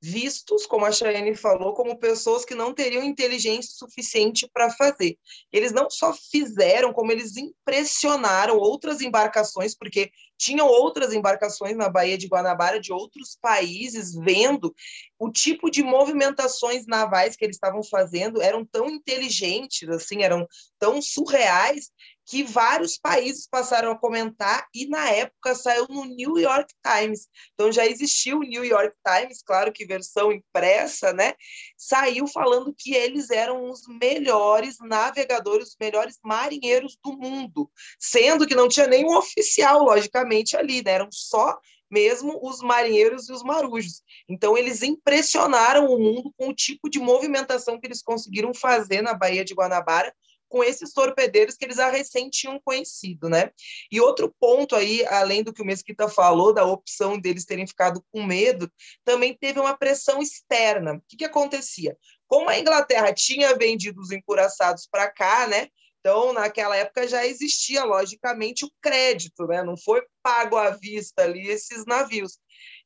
vistos, 0.00 0.66
como 0.66 0.84
a 0.84 0.92
Chayane 0.92 1.34
falou, 1.34 1.74
como 1.74 1.98
pessoas 1.98 2.44
que 2.44 2.54
não 2.54 2.72
teriam 2.72 3.02
inteligência 3.02 3.72
suficiente 3.74 4.48
para 4.52 4.70
fazer. 4.70 5.18
Eles 5.52 5.72
não 5.72 5.90
só 5.90 6.12
fizeram, 6.12 6.92
como 6.92 7.10
eles 7.10 7.36
impressionaram 7.36 8.56
outras 8.56 9.00
embarcações, 9.00 9.74
porque 9.74 10.10
tinham 10.38 10.66
outras 10.66 11.12
embarcações 11.12 11.76
na 11.76 11.88
Baía 11.88 12.18
de 12.18 12.26
Guanabara 12.26 12.80
de 12.80 12.92
outros 12.92 13.36
países 13.40 14.14
vendo 14.14 14.74
o 15.18 15.30
tipo 15.30 15.70
de 15.70 15.82
movimentações 15.82 16.86
navais 16.86 17.36
que 17.36 17.44
eles 17.44 17.56
estavam 17.56 17.82
fazendo 17.82 18.42
eram 18.42 18.64
tão 18.64 18.88
inteligentes, 18.88 19.88
assim, 19.88 20.22
eram 20.22 20.46
tão 20.78 21.00
surreais 21.00 21.90
que 22.26 22.42
vários 22.42 22.98
países 22.98 23.46
passaram 23.48 23.92
a 23.92 23.98
comentar 23.98 24.66
e 24.74 24.88
na 24.88 25.08
época 25.10 25.54
saiu 25.54 25.86
no 25.88 26.04
New 26.04 26.36
York 26.36 26.74
Times. 26.84 27.28
Então 27.54 27.70
já 27.70 27.86
existiu 27.86 28.38
o 28.38 28.42
New 28.42 28.64
York 28.64 28.94
Times, 29.06 29.42
claro 29.42 29.72
que 29.72 29.86
versão 29.86 30.32
impressa, 30.32 31.12
né? 31.12 31.34
Saiu 31.76 32.26
falando 32.26 32.74
que 32.76 32.92
eles 32.94 33.30
eram 33.30 33.70
os 33.70 33.82
melhores 34.00 34.76
navegadores, 34.80 35.68
os 35.68 35.76
melhores 35.80 36.18
marinheiros 36.22 36.98
do 37.02 37.16
mundo, 37.16 37.70
sendo 37.98 38.46
que 38.46 38.56
não 38.56 38.68
tinha 38.68 38.88
nenhum 38.88 39.16
oficial, 39.16 39.84
logicamente, 39.84 40.25
ali, 40.56 40.82
né? 40.82 40.92
Eram 40.92 41.08
só 41.10 41.58
mesmo 41.90 42.40
os 42.42 42.60
marinheiros 42.60 43.28
e 43.28 43.32
os 43.32 43.42
marujos. 43.42 44.02
Então, 44.28 44.56
eles 44.56 44.82
impressionaram 44.82 45.86
o 45.86 45.98
mundo 45.98 46.32
com 46.36 46.48
o 46.48 46.54
tipo 46.54 46.90
de 46.90 46.98
movimentação 46.98 47.78
que 47.78 47.86
eles 47.86 48.02
conseguiram 48.02 48.52
fazer 48.52 49.02
na 49.02 49.14
Baía 49.14 49.44
de 49.44 49.54
Guanabara, 49.54 50.12
com 50.48 50.62
esses 50.62 50.92
torpedeiros 50.92 51.56
que 51.56 51.64
eles 51.64 51.76
já 51.76 51.90
recém 51.90 52.30
tinham 52.30 52.60
conhecido, 52.64 53.28
né? 53.28 53.50
E 53.90 54.00
outro 54.00 54.34
ponto 54.38 54.76
aí, 54.76 55.04
além 55.06 55.42
do 55.42 55.52
que 55.52 55.62
o 55.62 55.64
Mesquita 55.64 56.08
falou, 56.08 56.52
da 56.52 56.64
opção 56.64 57.18
deles 57.18 57.44
terem 57.44 57.66
ficado 57.66 58.04
com 58.12 58.24
medo, 58.24 58.70
também 59.04 59.36
teve 59.36 59.58
uma 59.58 59.76
pressão 59.76 60.22
externa. 60.22 60.94
O 60.94 61.02
que, 61.08 61.16
que 61.16 61.24
acontecia? 61.24 61.96
Como 62.28 62.48
a 62.48 62.58
Inglaterra 62.58 63.12
tinha 63.12 63.56
vendido 63.56 64.00
os 64.00 64.10
encouraçados 64.10 64.86
para 64.90 65.10
cá, 65.10 65.46
né? 65.46 65.68
Então, 66.06 66.32
naquela 66.32 66.76
época 66.76 67.08
já 67.08 67.26
existia, 67.26 67.82
logicamente, 67.82 68.64
o 68.64 68.70
crédito, 68.80 69.44
né? 69.48 69.64
Não 69.64 69.76
foi 69.76 70.00
pago 70.22 70.56
à 70.56 70.70
vista 70.70 71.24
ali 71.24 71.48
esses 71.48 71.84
navios. 71.84 72.38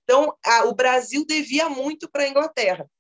Então, 0.03 0.35
a, 0.43 0.65
o 0.65 0.75
Brasil 0.75 1.27
devia 1.27 1.69
muito 1.69 2.11
para 2.11 2.23
a 2.23 2.29
Inglaterra. 2.29 2.91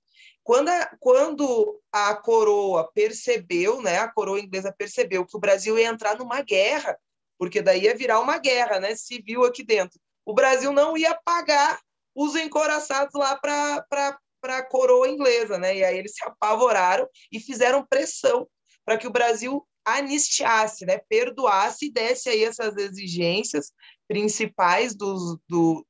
Quando 0.45 0.69
a, 0.69 0.95
quando 1.01 1.81
a 1.91 2.15
coroa 2.15 2.93
percebeu, 2.93 3.81
né, 3.81 3.99
a 4.01 4.13
coroa 4.13 4.39
inglesa 4.39 4.75
percebeu 4.77 5.25
que 5.25 5.35
o 5.35 5.41
Brasil 5.41 5.79
ia 5.79 5.87
entrar 5.87 6.19
numa 6.19 6.43
guerra, 6.43 6.99
porque 7.39 7.63
daí 7.63 7.85
ia 7.85 7.97
virar 7.97 8.21
uma 8.21 8.37
guerra 8.37 8.79
né, 8.79 8.95
civil 8.95 9.43
aqui 9.45 9.63
dentro, 9.63 9.99
o 10.27 10.35
Brasil 10.35 10.71
não 10.71 10.99
ia 10.99 11.19
pagar 11.25 11.81
os 12.15 12.37
encoraçados 12.37 13.15
lá 13.15 13.39
para 13.39 14.19
a 14.45 14.63
coroa 14.65 15.09
inglesa. 15.09 15.57
Né? 15.57 15.79
E 15.79 15.85
aí 15.85 15.97
eles 15.97 16.13
se 16.13 16.23
apavoraram 16.27 17.09
e 17.33 17.41
fizeram 17.41 17.87
pressão 17.87 18.47
para 18.85 18.99
que 18.99 19.07
o 19.07 19.13
Brasil 19.13 19.67
anistiasse, 19.99 20.85
né, 20.87 20.99
perdoasse 21.09 21.87
e 21.87 21.93
desse 21.93 22.29
aí 22.29 22.45
essas 22.45 22.77
exigências 22.77 23.73
principais 24.09 24.95
do, 24.95 25.41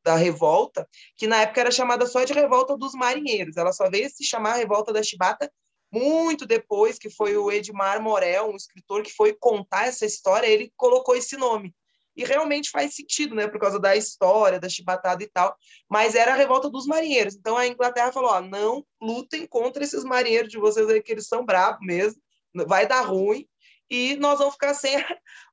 da 0.05 0.15
revolta, 0.15 0.87
que 1.17 1.27
na 1.27 1.43
época 1.43 1.63
era 1.63 1.71
chamada 1.71 2.07
só 2.07 2.23
de 2.23 2.35
revolta 2.35 2.77
dos 2.77 2.93
marinheiros. 2.93 3.57
Ela 3.57 3.73
só 3.73 3.89
veio 3.89 4.11
se 4.11 4.25
chamar 4.25 4.57
revolta 4.57 4.93
da 4.93 5.03
chibata 5.03 5.51
muito 5.93 6.47
depois, 6.47 6.99
que 6.99 7.11
foi 7.11 7.37
o 7.37 7.51
Edmar 7.51 8.01
Morel, 8.03 8.51
um 8.51 8.57
escritor 8.57 9.03
que 9.03 9.13
foi 9.13 9.33
contar 9.33 9.87
essa 9.87 10.07
história, 10.07 10.47
ele 10.47 10.73
colocou 10.77 11.17
esse 11.17 11.37
nome. 11.37 11.75
E 12.17 12.25
realmente 12.25 12.71
faz 12.71 12.95
sentido, 12.95 13.35
né, 13.35 13.49
por 13.49 13.59
causa 13.59 13.79
da 13.79 13.97
história, 13.97 14.61
da 14.61 14.69
chibatada 14.69 15.23
e 15.23 15.27
tal, 15.29 15.57
mas 15.89 16.15
era 16.15 16.35
a 16.35 16.37
revolta 16.37 16.69
dos 16.69 16.87
marinheiros. 16.87 17.35
Então 17.35 17.57
a 17.57 17.67
Inglaterra 17.67 18.13
falou: 18.13 18.31
ó, 18.31 18.41
não 18.41 18.85
lutem 19.01 19.47
contra 19.47 19.83
esses 19.83 20.05
marinheiros 20.05 20.51
de 20.51 20.59
vocês 20.59 20.89
aí, 20.89 21.03
que 21.03 21.13
eles 21.13 21.27
são 21.27 21.45
bravos 21.45 21.81
mesmo, 21.81 22.21
vai 22.67 22.87
dar 22.87 23.01
ruim 23.03 23.47
e 23.91 24.17
nós 24.17 24.39
vamos 24.39 24.55
ficar 24.55 24.75
sem 24.75 24.97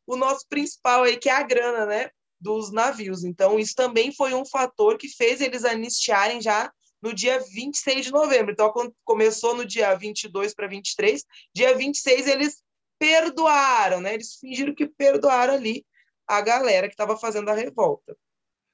o 0.05 0.15
nosso 0.15 0.45
principal 0.47 1.03
aí, 1.03 1.17
que 1.17 1.29
é 1.29 1.33
a 1.33 1.43
grana, 1.43 1.85
né? 1.85 2.09
Dos 2.39 2.71
navios. 2.71 3.23
Então, 3.23 3.57
isso 3.57 3.73
também 3.75 4.13
foi 4.13 4.33
um 4.33 4.45
fator 4.45 4.97
que 4.97 5.09
fez 5.09 5.41
eles 5.41 5.65
anistiarem 5.65 6.39
já 6.39 6.71
no 7.01 7.13
dia 7.13 7.39
26 7.39 8.05
de 8.05 8.11
novembro. 8.11 8.51
Então, 8.51 8.71
começou 9.03 9.55
no 9.55 9.65
dia 9.65 9.93
22 9.95 10.53
para 10.53 10.67
23, 10.67 11.25
dia 11.53 11.75
26 11.75 12.27
eles 12.27 12.61
perdoaram, 12.99 14.01
né? 14.01 14.13
Eles 14.13 14.35
fingiram 14.35 14.73
que 14.73 14.87
perdoaram 14.87 15.53
ali 15.53 15.85
a 16.27 16.41
galera 16.41 16.87
que 16.87 16.93
estava 16.93 17.17
fazendo 17.17 17.49
a 17.49 17.53
revolta. 17.53 18.15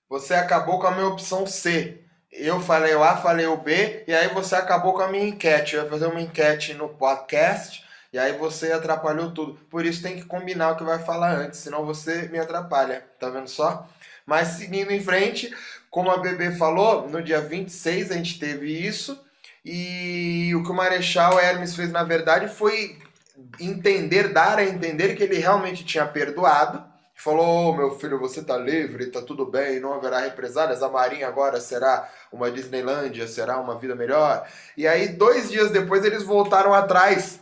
Você 0.09 0.33
acabou 0.33 0.79
com 0.79 0.87
a 0.87 0.91
minha 0.91 1.07
opção 1.07 1.45
C. 1.45 2.03
Eu 2.31 2.59
falei 2.59 2.95
o 2.95 3.03
A, 3.03 3.17
falei 3.17 3.45
o 3.45 3.57
B, 3.57 4.03
e 4.07 4.13
aí 4.13 4.27
você 4.33 4.55
acabou 4.55 4.93
com 4.93 5.01
a 5.01 5.07
minha 5.07 5.27
enquete. 5.27 5.75
Eu 5.75 5.83
ia 5.83 5.89
fazer 5.89 6.07
uma 6.07 6.21
enquete 6.21 6.73
no 6.73 6.89
podcast, 6.89 7.82
e 8.13 8.19
aí 8.19 8.37
você 8.37 8.71
atrapalhou 8.71 9.31
tudo. 9.31 9.55
Por 9.71 9.83
isso 9.83 10.03
tem 10.03 10.15
que 10.15 10.25
combinar 10.25 10.71
o 10.71 10.75
que 10.75 10.83
vai 10.83 10.99
falar 10.99 11.35
antes, 11.35 11.59
senão 11.59 11.83
você 11.83 12.27
me 12.27 12.37
atrapalha. 12.37 13.03
Tá 13.19 13.27
vendo 13.27 13.47
só? 13.47 13.89
Mas 14.23 14.49
seguindo 14.49 14.91
em 14.91 15.01
frente, 15.01 15.51
como 15.89 16.11
a 16.11 16.17
Bebê 16.17 16.51
falou, 16.51 17.09
no 17.09 17.23
dia 17.23 17.41
26 17.41 18.11
a 18.11 18.13
gente 18.13 18.39
teve 18.39 18.71
isso. 18.71 19.19
E 19.65 20.53
o 20.55 20.61
que 20.61 20.69
o 20.69 20.75
Marechal 20.75 21.39
Hermes 21.39 21.75
fez, 21.75 21.91
na 21.91 22.03
verdade, 22.03 22.47
foi 22.53 22.99
entender, 23.59 24.31
dar 24.31 24.59
a 24.59 24.63
entender 24.63 25.15
que 25.15 25.23
ele 25.23 25.39
realmente 25.39 25.83
tinha 25.83 26.05
perdoado. 26.05 26.83
Falou, 27.15 27.69
oh, 27.69 27.75
meu 27.75 27.97
filho, 27.97 28.19
você 28.19 28.43
tá 28.43 28.57
livre, 28.57 29.07
tá 29.07 29.21
tudo 29.21 29.45
bem, 29.45 29.79
não 29.79 29.93
haverá 29.93 30.19
represálias, 30.19 30.83
a 30.83 30.89
Marinha 30.89 31.27
agora 31.27 31.59
será 31.61 32.09
uma 32.31 32.51
Disneylândia, 32.51 33.27
será 33.27 33.59
uma 33.59 33.77
vida 33.77 33.95
melhor. 33.95 34.45
E 34.75 34.85
aí, 34.85 35.07
dois 35.07 35.49
dias 35.49 35.71
depois, 35.71 36.03
eles 36.03 36.23
voltaram 36.23 36.73
atrás 36.73 37.39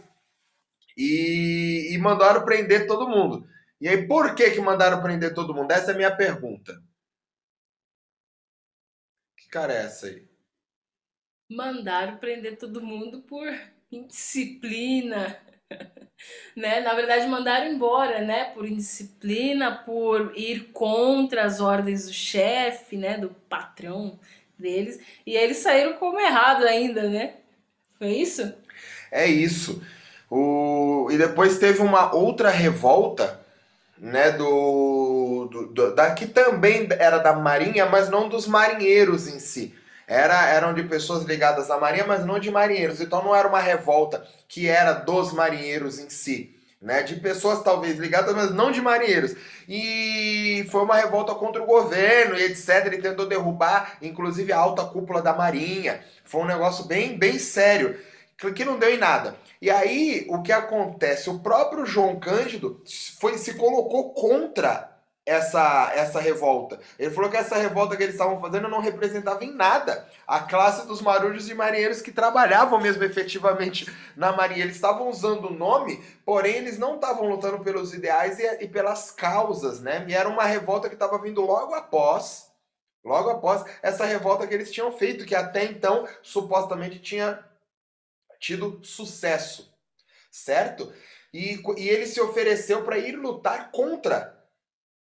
e, 1.01 1.95
e 1.95 1.97
mandaram 1.97 2.45
prender 2.45 2.85
todo 2.85 3.09
mundo. 3.09 3.47
E 3.79 3.87
aí, 3.89 4.07
por 4.07 4.35
que, 4.35 4.51
que 4.51 4.61
mandaram 4.61 5.01
prender 5.01 5.33
todo 5.33 5.53
mundo? 5.53 5.71
Essa 5.71 5.91
é 5.91 5.93
a 5.95 5.97
minha 5.97 6.15
pergunta. 6.15 6.79
Que 9.35 9.47
cara 9.49 9.73
é 9.73 9.85
essa 9.85 10.05
aí? 10.05 10.27
Mandaram 11.49 12.17
prender 12.17 12.57
todo 12.57 12.83
mundo 12.83 13.23
por 13.23 13.47
indisciplina. 13.91 15.41
né? 16.55 16.81
Na 16.81 16.93
verdade, 16.93 17.25
mandaram 17.25 17.71
embora, 17.71 18.21
né? 18.21 18.45
Por 18.53 18.67
indisciplina, 18.67 19.83
por 19.83 20.37
ir 20.37 20.71
contra 20.71 21.45
as 21.45 21.59
ordens 21.59 22.05
do 22.05 22.13
chefe, 22.13 22.95
né? 22.95 23.17
Do 23.17 23.31
patrão 23.49 24.19
deles. 24.55 24.99
E 25.25 25.35
eles 25.35 25.57
saíram 25.57 25.93
como 25.93 26.19
errado 26.19 26.63
ainda, 26.65 27.09
né? 27.09 27.37
Foi 27.97 28.09
isso? 28.09 28.53
É 29.11 29.25
isso. 29.25 29.81
O... 30.31 31.09
E 31.11 31.17
depois 31.17 31.59
teve 31.59 31.81
uma 31.81 32.15
outra 32.15 32.49
revolta, 32.49 33.39
né? 33.99 34.31
Do, 34.31 35.47
do, 35.51 35.67
do, 35.67 35.95
da 35.95 36.11
que 36.15 36.25
também 36.25 36.87
era 36.97 37.19
da 37.19 37.33
marinha, 37.33 37.85
mas 37.85 38.09
não 38.09 38.27
dos 38.27 38.47
marinheiros 38.47 39.27
em 39.27 39.39
si 39.39 39.75
era, 40.11 40.45
eram 40.49 40.73
de 40.73 40.83
pessoas 40.83 41.23
ligadas 41.23 41.71
à 41.71 41.77
marinha, 41.77 42.05
mas 42.05 42.25
não 42.25 42.37
de 42.37 42.51
marinheiros. 42.51 42.99
Então 42.99 43.23
não 43.23 43.33
era 43.33 43.47
uma 43.47 43.61
revolta 43.61 44.27
que 44.45 44.67
era 44.67 44.91
dos 44.91 45.31
marinheiros 45.31 45.99
em 45.99 46.09
si. 46.09 46.53
Né, 46.81 47.03
de 47.03 47.17
pessoas 47.17 47.61
talvez 47.61 47.99
ligadas, 47.99 48.35
mas 48.35 48.49
não 48.49 48.71
de 48.71 48.81
marinheiros. 48.81 49.35
E 49.69 50.67
foi 50.71 50.81
uma 50.81 50.95
revolta 50.95 51.35
contra 51.35 51.61
o 51.61 51.65
governo 51.67 52.35
e 52.35 52.43
etc. 52.43 52.87
Ele 52.87 52.97
tentou 52.97 53.27
derrubar, 53.27 53.97
inclusive, 54.01 54.51
a 54.51 54.57
alta 54.57 54.83
cúpula 54.85 55.21
da 55.21 55.31
Marinha. 55.31 56.03
Foi 56.25 56.41
um 56.41 56.47
negócio 56.47 56.85
bem, 56.85 57.15
bem 57.15 57.37
sério, 57.37 57.99
que 58.55 58.65
não 58.65 58.79
deu 58.79 58.89
em 58.89 58.97
nada. 58.97 59.35
E 59.61 59.69
aí, 59.69 60.25
o 60.27 60.41
que 60.41 60.51
acontece? 60.51 61.29
O 61.29 61.39
próprio 61.39 61.85
João 61.85 62.19
Cândido 62.19 62.81
foi, 63.19 63.37
se 63.37 63.53
colocou 63.53 64.11
contra 64.11 64.91
essa, 65.23 65.91
essa 65.93 66.19
revolta. 66.19 66.79
Ele 66.97 67.11
falou 67.11 67.29
que 67.29 67.37
essa 67.37 67.55
revolta 67.55 67.95
que 67.95 68.01
eles 68.01 68.15
estavam 68.15 68.41
fazendo 68.41 68.67
não 68.67 68.81
representava 68.81 69.43
em 69.45 69.53
nada 69.53 70.07
a 70.27 70.39
classe 70.39 70.87
dos 70.87 70.99
marujos 70.99 71.47
e 71.47 71.53
marinheiros 71.53 72.01
que 72.01 72.11
trabalhavam 72.11 72.81
mesmo 72.81 73.03
efetivamente 73.03 73.85
na 74.15 74.31
marinha. 74.31 74.63
Eles 74.63 74.75
estavam 74.75 75.07
usando 75.09 75.45
o 75.45 75.53
nome, 75.53 76.03
porém 76.25 76.55
eles 76.55 76.79
não 76.79 76.95
estavam 76.95 77.29
lutando 77.29 77.59
pelos 77.59 77.93
ideais 77.93 78.39
e, 78.39 78.63
e 78.63 78.67
pelas 78.67 79.11
causas, 79.11 79.79
né? 79.79 80.03
E 80.07 80.13
era 80.13 80.27
uma 80.27 80.43
revolta 80.43 80.89
que 80.89 80.95
estava 80.95 81.21
vindo 81.21 81.41
logo 81.41 81.75
após, 81.75 82.51
logo 83.05 83.29
após 83.29 83.63
essa 83.83 84.05
revolta 84.05 84.47
que 84.47 84.55
eles 84.55 84.71
tinham 84.71 84.91
feito, 84.91 85.25
que 85.25 85.35
até 85.35 85.65
então 85.65 86.07
supostamente 86.23 86.97
tinha 86.99 87.50
tido 88.41 88.81
sucesso, 88.83 89.71
certo? 90.31 90.91
E, 91.31 91.61
e 91.77 91.87
ele 91.87 92.07
se 92.07 92.19
ofereceu 92.19 92.83
para 92.83 92.97
ir 92.97 93.15
lutar 93.15 93.71
contra 93.71 94.37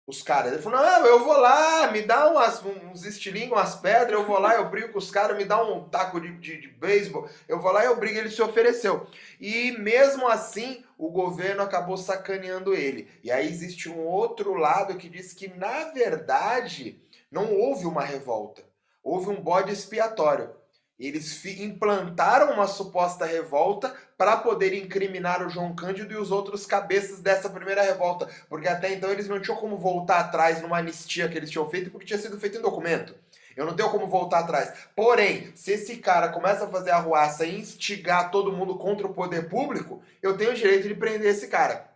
os 0.07 0.23
caras. 0.23 0.53
Ele 0.53 0.63
falou: 0.63 0.81
não, 0.81 1.07
eu 1.07 1.25
vou 1.25 1.37
lá, 1.39 1.91
me 1.91 2.03
dá 2.03 2.29
umas, 2.31 2.63
uns 2.63 3.05
estilinhos, 3.05 3.51
umas 3.51 3.75
pedras, 3.77 4.13
eu 4.13 4.27
vou 4.27 4.39
lá, 4.39 4.55
eu 4.55 4.69
brigo 4.69 4.93
com 4.93 4.99
os 4.99 5.11
caras, 5.11 5.37
me 5.37 5.45
dá 5.45 5.63
um 5.63 5.89
taco 5.89 6.21
de, 6.21 6.37
de, 6.39 6.61
de 6.61 6.69
beisebol, 6.69 7.29
eu 7.49 7.59
vou 7.59 7.73
lá 7.73 7.83
e 7.83 7.87
eu 7.87 7.97
brigo. 7.97 8.19
Ele 8.19 8.31
se 8.31 8.43
ofereceu. 8.43 9.07
E 9.41 9.73
mesmo 9.73 10.29
assim, 10.29 10.85
o 10.99 11.11
governo 11.11 11.63
acabou 11.63 11.97
sacaneando 11.97 12.75
ele. 12.75 13.09
E 13.25 13.33
aí 13.33 13.49
existe 13.49 13.89
um 13.89 14.01
outro 14.01 14.55
lado 14.55 14.99
que 14.99 15.09
diz 15.09 15.33
que, 15.33 15.49
na 15.49 15.87
verdade, 15.93 17.03
não 17.31 17.55
houve 17.55 17.87
uma 17.87 18.05
revolta, 18.05 18.63
houve 19.03 19.31
um 19.31 19.41
bode 19.41 19.73
expiatório. 19.73 20.60
Eles 21.01 21.43
implantaram 21.47 22.53
uma 22.53 22.67
suposta 22.67 23.25
revolta 23.25 23.95
para 24.19 24.37
poder 24.37 24.75
incriminar 24.75 25.45
o 25.45 25.49
João 25.49 25.75
Cândido 25.75 26.13
e 26.13 26.17
os 26.19 26.31
outros 26.31 26.67
cabeças 26.67 27.21
dessa 27.21 27.49
primeira 27.49 27.81
revolta, 27.81 28.29
porque 28.51 28.69
até 28.69 28.93
então 28.93 29.11
eles 29.11 29.27
não 29.27 29.41
tinham 29.41 29.57
como 29.57 29.79
voltar 29.79 30.21
atrás 30.21 30.61
numa 30.61 30.77
anistia 30.77 31.27
que 31.27 31.39
eles 31.39 31.49
tinham 31.49 31.69
feito 31.71 31.91
porque 31.91 32.05
tinha 32.05 32.19
sido 32.19 32.39
feito 32.39 32.59
em 32.59 32.61
documento. 32.61 33.15
Eu 33.57 33.65
não 33.65 33.75
tenho 33.75 33.89
como 33.89 34.07
voltar 34.07 34.41
atrás. 34.41 34.75
Porém, 34.95 35.51
se 35.57 35.73
esse 35.73 35.97
cara 35.97 36.29
começa 36.29 36.67
a 36.67 36.69
fazer 36.69 36.91
arruaça 36.91 37.47
e 37.47 37.59
instigar 37.59 38.31
todo 38.31 38.53
mundo 38.53 38.77
contra 38.77 39.07
o 39.07 39.15
poder 39.15 39.49
público, 39.49 40.03
eu 40.23 40.37
tenho 40.37 40.51
o 40.51 40.55
direito 40.55 40.87
de 40.87 40.95
prender 40.95 41.31
esse 41.31 41.49
cara. 41.49 41.91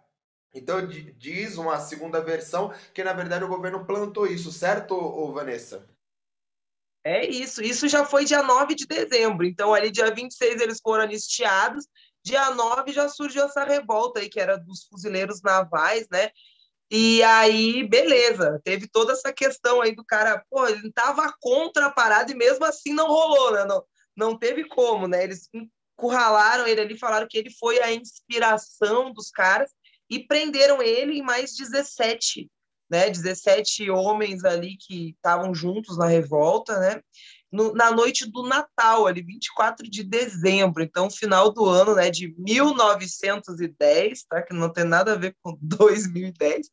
Então 0.54 0.86
diz 0.86 1.58
uma 1.58 1.78
segunda 1.78 2.22
versão 2.22 2.72
que 2.94 3.04
na 3.04 3.12
verdade 3.12 3.44
o 3.44 3.48
governo 3.48 3.84
plantou 3.84 4.26
isso, 4.26 4.50
certo, 4.50 5.30
Vanessa? 5.32 5.84
É 7.04 7.26
isso. 7.26 7.62
Isso 7.62 7.86
já 7.86 8.04
foi 8.04 8.24
dia 8.24 8.42
9 8.42 8.74
de 8.74 8.86
dezembro. 8.86 9.44
Então, 9.44 9.74
ali, 9.74 9.90
dia 9.90 10.10
26, 10.12 10.60
eles 10.60 10.80
foram 10.82 11.04
anistiados. 11.04 11.86
Dia 12.24 12.50
9 12.50 12.92
já 12.92 13.08
surgiu 13.08 13.44
essa 13.44 13.62
revolta 13.64 14.20
aí, 14.20 14.28
que 14.30 14.40
era 14.40 14.56
dos 14.56 14.84
fuzileiros 14.84 15.42
navais, 15.42 16.08
né? 16.10 16.30
E 16.90 17.22
aí, 17.22 17.86
beleza, 17.86 18.60
teve 18.64 18.86
toda 18.88 19.12
essa 19.12 19.32
questão 19.32 19.80
aí 19.82 19.94
do 19.94 20.04
cara, 20.04 20.44
pô, 20.50 20.66
ele 20.66 20.92
tava 20.92 21.32
contra 21.40 21.86
a 21.86 21.90
parada 21.90 22.30
e 22.30 22.34
mesmo 22.34 22.64
assim 22.64 22.92
não 22.94 23.06
rolou, 23.06 23.52
né? 23.52 23.64
Não, 23.64 23.84
não 24.16 24.38
teve 24.38 24.64
como, 24.68 25.06
né? 25.08 25.24
Eles 25.24 25.48
encurralaram 25.98 26.66
ele 26.66 26.80
ali, 26.80 26.98
falaram 26.98 27.26
que 27.28 27.36
ele 27.36 27.50
foi 27.50 27.80
a 27.80 27.92
inspiração 27.92 29.12
dos 29.12 29.30
caras 29.30 29.70
e 30.08 30.20
prenderam 30.26 30.82
ele 30.82 31.16
e 31.18 31.22
mais 31.22 31.56
17 31.56 32.48
né, 32.94 33.10
17 33.10 33.90
homens 33.90 34.44
ali 34.44 34.76
que 34.76 35.10
estavam 35.10 35.52
juntos 35.52 35.98
na 35.98 36.06
revolta, 36.06 36.78
né, 36.78 37.02
no, 37.50 37.74
na 37.74 37.90
noite 37.90 38.30
do 38.30 38.44
Natal, 38.44 39.08
ali, 39.08 39.20
24 39.20 39.90
de 39.90 40.04
dezembro, 40.04 40.80
então 40.80 41.10
final 41.10 41.52
do 41.52 41.64
ano, 41.66 41.96
né, 41.96 42.08
de 42.08 42.32
1910, 42.38 44.24
tá, 44.28 44.42
que 44.42 44.54
não 44.54 44.72
tem 44.72 44.84
nada 44.84 45.14
a 45.14 45.16
ver 45.16 45.34
com 45.42 45.58
2010, 45.60 46.68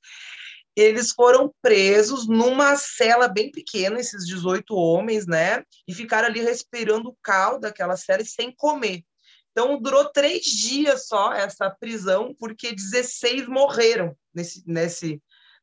eles 0.76 1.12
foram 1.12 1.52
presos 1.60 2.28
numa 2.28 2.76
cela 2.76 3.28
bem 3.28 3.52
pequena, 3.52 4.00
esses 4.00 4.24
18 4.28 4.76
homens, 4.76 5.26
né, 5.26 5.64
e 5.88 5.94
ficaram 5.94 6.28
ali 6.28 6.42
respirando 6.42 7.10
o 7.10 7.18
cal 7.24 7.60
daquela 7.60 7.98
cela 7.98 8.22
e 8.22 8.26
sem 8.28 8.54
comer. 8.56 9.04
Então, 9.52 9.82
durou 9.82 10.06
três 10.06 10.46
dias 10.46 11.08
só 11.08 11.34
essa 11.34 11.70
prisão, 11.70 12.34
porque 12.40 12.74
16 12.74 13.48
morreram 13.48 14.16
nesse, 14.34 14.64
nesse, 14.66 15.22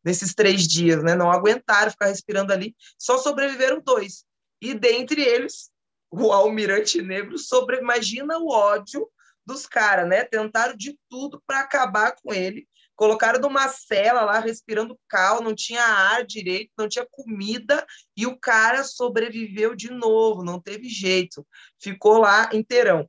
nesses 0.09 0.35
três 0.35 0.67
dias, 0.67 1.03
né? 1.03 1.15
Não 1.15 1.31
aguentaram 1.31 1.91
ficar 1.91 2.07
respirando 2.07 2.51
ali, 2.51 2.75
só 2.99 3.19
sobreviveram 3.19 3.83
dois. 3.85 4.25
E 4.61 4.73
dentre 4.73 5.21
eles, 5.23 5.71
o 6.11 6.33
almirante 6.33 7.03
negro 7.03 7.37
sobre, 7.37 7.77
imagina 7.77 8.39
o 8.39 8.49
ódio 8.51 9.07
dos 9.45 9.67
caras, 9.67 10.09
né? 10.09 10.25
Tentaram 10.25 10.75
de 10.75 10.99
tudo 11.11 11.43
para 11.47 11.61
acabar 11.61 12.17
com 12.23 12.33
ele. 12.33 12.67
Colocaram 12.97 13.39
numa 13.39 13.69
cela 13.69 14.23
lá, 14.23 14.41
respirando 14.41 14.99
cal, 15.07 15.43
não 15.43 15.55
tinha 15.55 15.83
ar 15.83 16.25
direito, 16.25 16.73
não 16.77 16.89
tinha 16.89 17.07
comida, 17.09 17.87
e 18.17 18.27
o 18.27 18.37
cara 18.37 18.83
sobreviveu 18.83 19.75
de 19.75 19.91
novo, 19.91 20.43
não 20.43 20.59
teve 20.59 20.89
jeito, 20.89 21.47
ficou 21.81 22.19
lá 22.19 22.51
inteirão. 22.53 23.09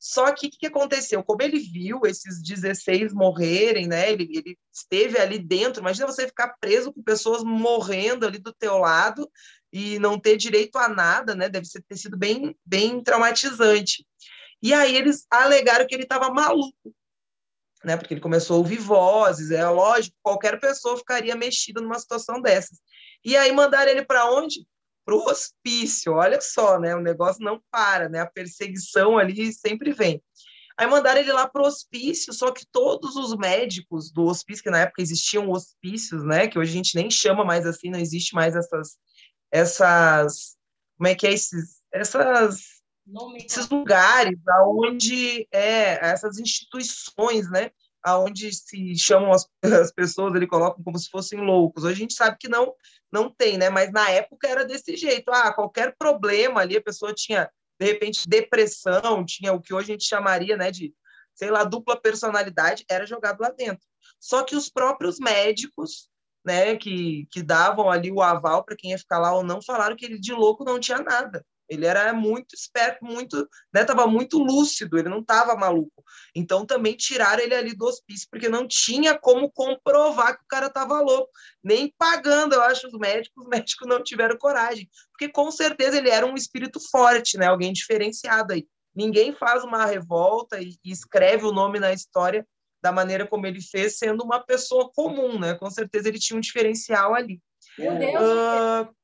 Só 0.00 0.32
que 0.32 0.46
o 0.46 0.50
que, 0.50 0.66
aconteceu? 0.66 1.22
Como 1.22 1.42
ele 1.42 1.58
viu 1.58 2.00
esses 2.06 2.42
16 2.42 3.12
morrerem, 3.12 3.86
né? 3.86 4.10
Ele, 4.10 4.30
ele 4.34 4.58
esteve 4.72 5.18
ali 5.18 5.38
dentro. 5.38 5.82
Imagina 5.82 6.06
você 6.06 6.26
ficar 6.26 6.56
preso 6.58 6.90
com 6.90 7.02
pessoas 7.02 7.44
morrendo 7.44 8.26
ali 8.26 8.38
do 8.38 8.50
teu 8.50 8.78
lado 8.78 9.30
e 9.70 9.98
não 9.98 10.18
ter 10.18 10.38
direito 10.38 10.78
a 10.78 10.88
nada, 10.88 11.34
né? 11.34 11.50
Deve 11.50 11.68
ter 11.86 11.96
sido 11.98 12.16
bem, 12.16 12.56
bem 12.64 13.02
traumatizante. 13.02 14.06
E 14.62 14.72
aí 14.72 14.96
eles 14.96 15.26
alegaram 15.30 15.86
que 15.86 15.94
ele 15.94 16.04
estava 16.04 16.32
maluco. 16.32 16.94
né? 17.84 17.98
Porque 17.98 18.14
ele 18.14 18.22
começou 18.22 18.56
a 18.56 18.58
ouvir 18.60 18.78
vozes, 18.78 19.50
é 19.50 19.68
lógico, 19.68 20.16
qualquer 20.22 20.58
pessoa 20.58 20.96
ficaria 20.96 21.36
mexida 21.36 21.78
numa 21.78 21.98
situação 21.98 22.40
dessas. 22.40 22.78
E 23.22 23.36
aí 23.36 23.52
mandaram 23.52 23.90
ele 23.90 24.04
para 24.04 24.30
onde? 24.30 24.66
Para 25.04 25.14
o 25.14 25.24
hospício. 25.24 26.14
Olha 26.14 26.40
só, 26.40 26.78
né? 26.78 26.94
O 26.94 27.00
negócio 27.00 27.44
não 27.44 27.60
para, 27.70 28.08
né? 28.08 28.20
A 28.20 28.26
perseguição 28.26 29.18
ali 29.18 29.52
sempre 29.52 29.92
vem. 29.92 30.22
Aí 30.78 30.86
mandaram 30.86 31.20
ele 31.20 31.32
lá 31.32 31.46
para 31.46 31.62
o 31.62 31.66
hospício, 31.66 32.32
só 32.32 32.50
que 32.50 32.64
todos 32.72 33.14
os 33.16 33.36
médicos 33.36 34.10
do 34.10 34.24
hospício, 34.24 34.64
que 34.64 34.70
na 34.70 34.80
época 34.80 35.02
existiam 35.02 35.50
hospícios, 35.50 36.24
né? 36.24 36.48
Que 36.48 36.58
hoje 36.58 36.70
a 36.70 36.74
gente 36.74 36.94
nem 36.94 37.10
chama 37.10 37.44
mais 37.44 37.66
assim, 37.66 37.90
não 37.90 37.98
existe 37.98 38.34
mais 38.34 38.56
essas, 38.56 38.96
essas, 39.50 40.56
como 40.96 41.08
é 41.08 41.14
que 41.14 41.26
é 41.26 41.32
esses, 41.32 41.80
essas 41.92 42.80
esses 43.36 43.68
lugares 43.68 44.38
aonde 44.48 45.46
é 45.50 46.10
essas 46.10 46.38
instituições, 46.38 47.50
né, 47.50 47.70
aonde 48.02 48.52
se 48.52 48.96
chamam 48.96 49.32
as, 49.32 49.48
as 49.62 49.92
pessoas, 49.92 50.34
ele 50.34 50.46
colocam 50.46 50.82
como 50.82 50.98
se 50.98 51.08
fossem 51.10 51.40
loucos. 51.40 51.84
Hoje 51.84 51.94
a 51.94 51.98
gente 51.98 52.14
sabe 52.14 52.36
que 52.38 52.48
não 52.48 52.72
não 53.12 53.30
tem, 53.30 53.58
né? 53.58 53.68
Mas 53.70 53.92
na 53.92 54.08
época 54.10 54.48
era 54.48 54.64
desse 54.64 54.96
jeito. 54.96 55.30
Ah, 55.30 55.52
qualquer 55.52 55.94
problema 55.98 56.60
ali 56.60 56.76
a 56.76 56.82
pessoa 56.82 57.14
tinha 57.14 57.50
de 57.78 57.86
repente 57.86 58.28
depressão, 58.28 59.24
tinha 59.24 59.52
o 59.54 59.60
que 59.60 59.72
hoje 59.72 59.90
a 59.90 59.94
gente 59.94 60.04
chamaria, 60.04 60.54
né, 60.54 60.70
de 60.70 60.94
sei 61.34 61.50
lá, 61.50 61.64
dupla 61.64 61.98
personalidade, 61.98 62.84
era 62.88 63.06
jogado 63.06 63.40
lá 63.40 63.50
dentro. 63.50 63.82
Só 64.18 64.42
que 64.42 64.54
os 64.54 64.68
próprios 64.68 65.18
médicos, 65.18 66.10
né, 66.44 66.76
que, 66.76 67.26
que 67.30 67.42
davam 67.42 67.90
ali 67.90 68.12
o 68.12 68.20
aval 68.20 68.62
para 68.62 68.76
quem 68.76 68.90
ia 68.90 68.98
ficar 68.98 69.18
lá 69.18 69.34
ou 69.34 69.42
não, 69.42 69.62
falaram 69.62 69.96
que 69.96 70.04
ele 70.04 70.18
de 70.18 70.34
louco 70.34 70.64
não 70.64 70.78
tinha 70.78 70.98
nada. 70.98 71.42
Ele 71.70 71.86
era 71.86 72.12
muito 72.12 72.52
esperto, 72.54 73.04
muito, 73.04 73.48
né, 73.72 73.84
tava 73.84 74.06
muito 74.06 74.38
lúcido, 74.38 74.98
ele 74.98 75.08
não 75.08 75.20
estava 75.20 75.54
maluco. 75.54 76.02
Então 76.34 76.66
também 76.66 76.96
tiraram 76.96 77.40
ele 77.40 77.54
ali 77.54 77.74
do 77.74 77.86
hospício, 77.86 78.26
porque 78.28 78.48
não 78.48 78.66
tinha 78.66 79.16
como 79.16 79.50
comprovar 79.52 80.36
que 80.36 80.42
o 80.42 80.48
cara 80.48 80.66
estava 80.66 81.00
louco, 81.00 81.30
nem 81.62 81.94
pagando, 81.96 82.54
eu 82.54 82.62
acho, 82.62 82.88
os 82.88 82.98
médicos, 82.98 83.30
os 83.44 83.48
médicos 83.48 83.88
não 83.88 84.02
tiveram 84.02 84.36
coragem, 84.36 84.90
porque 85.12 85.32
com 85.32 85.50
certeza 85.52 85.96
ele 85.96 86.10
era 86.10 86.26
um 86.26 86.34
espírito 86.34 86.80
forte, 86.90 87.38
né, 87.38 87.46
alguém 87.46 87.72
diferenciado 87.72 88.52
aí. 88.52 88.66
Ninguém 88.92 89.32
faz 89.32 89.62
uma 89.62 89.86
revolta 89.86 90.60
e, 90.60 90.76
e 90.84 90.90
escreve 90.90 91.46
o 91.46 91.52
nome 91.52 91.78
na 91.78 91.92
história 91.92 92.44
da 92.82 92.90
maneira 92.90 93.26
como 93.26 93.46
ele 93.46 93.60
fez, 93.60 93.98
sendo 93.98 94.24
uma 94.24 94.40
pessoa 94.40 94.90
comum, 94.92 95.38
né? 95.38 95.54
Com 95.54 95.70
certeza 95.70 96.08
ele 96.08 96.18
tinha 96.18 96.36
um 96.36 96.40
diferencial 96.40 97.14
ali. 97.14 97.40
Meu 97.78 97.96
Deus, 97.96 98.22
uh... 98.22 98.94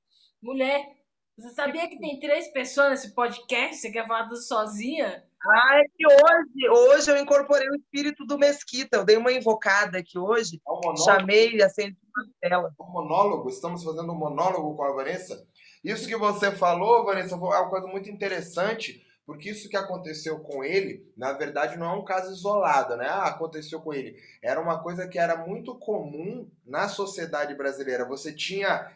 mulher, 0.42 0.95
você 1.36 1.50
sabia 1.50 1.88
que 1.88 1.98
tem 1.98 2.18
três 2.18 2.48
pessoas 2.48 2.90
nesse 2.90 3.14
podcast? 3.14 3.76
Você 3.76 3.90
quer 3.90 4.06
falar 4.06 4.22
do 4.22 4.36
sozinha? 4.36 5.22
Ah, 5.46 5.80
é 5.80 5.84
que 5.94 6.06
hoje, 6.06 6.68
hoje 6.70 7.10
eu 7.10 7.18
incorporei 7.18 7.68
o 7.68 7.74
espírito 7.76 8.24
do 8.24 8.38
Mesquita. 8.38 8.96
Eu 8.96 9.04
dei 9.04 9.18
uma 9.18 9.30
invocada 9.30 9.98
aqui 9.98 10.18
hoje. 10.18 10.60
É 10.66 10.72
um 10.90 10.96
chamei, 10.96 11.62
acendi 11.62 11.96
uma 12.16 12.26
tela. 12.40 12.74
Um 12.80 12.90
monólogo? 12.90 13.50
Estamos 13.50 13.84
fazendo 13.84 14.10
um 14.10 14.16
monólogo 14.16 14.74
com 14.74 14.82
a 14.82 14.92
Vanessa? 14.92 15.46
Isso 15.84 16.08
que 16.08 16.16
você 16.16 16.50
falou, 16.50 17.04
Vanessa, 17.04 17.34
é 17.34 17.38
uma 17.38 17.68
coisa 17.68 17.86
muito 17.86 18.10
interessante, 18.10 19.06
porque 19.26 19.50
isso 19.50 19.68
que 19.68 19.76
aconteceu 19.76 20.40
com 20.40 20.64
ele, 20.64 21.06
na 21.16 21.34
verdade, 21.34 21.76
não 21.76 21.86
é 21.86 21.96
um 21.96 22.04
caso 22.04 22.32
isolado, 22.32 22.96
né? 22.96 23.06
Ah, 23.08 23.26
aconteceu 23.26 23.80
com 23.80 23.92
ele. 23.92 24.16
Era 24.42 24.60
uma 24.60 24.82
coisa 24.82 25.06
que 25.06 25.18
era 25.18 25.36
muito 25.46 25.78
comum 25.78 26.50
na 26.64 26.88
sociedade 26.88 27.54
brasileira. 27.54 28.08
Você 28.08 28.32
tinha 28.32 28.90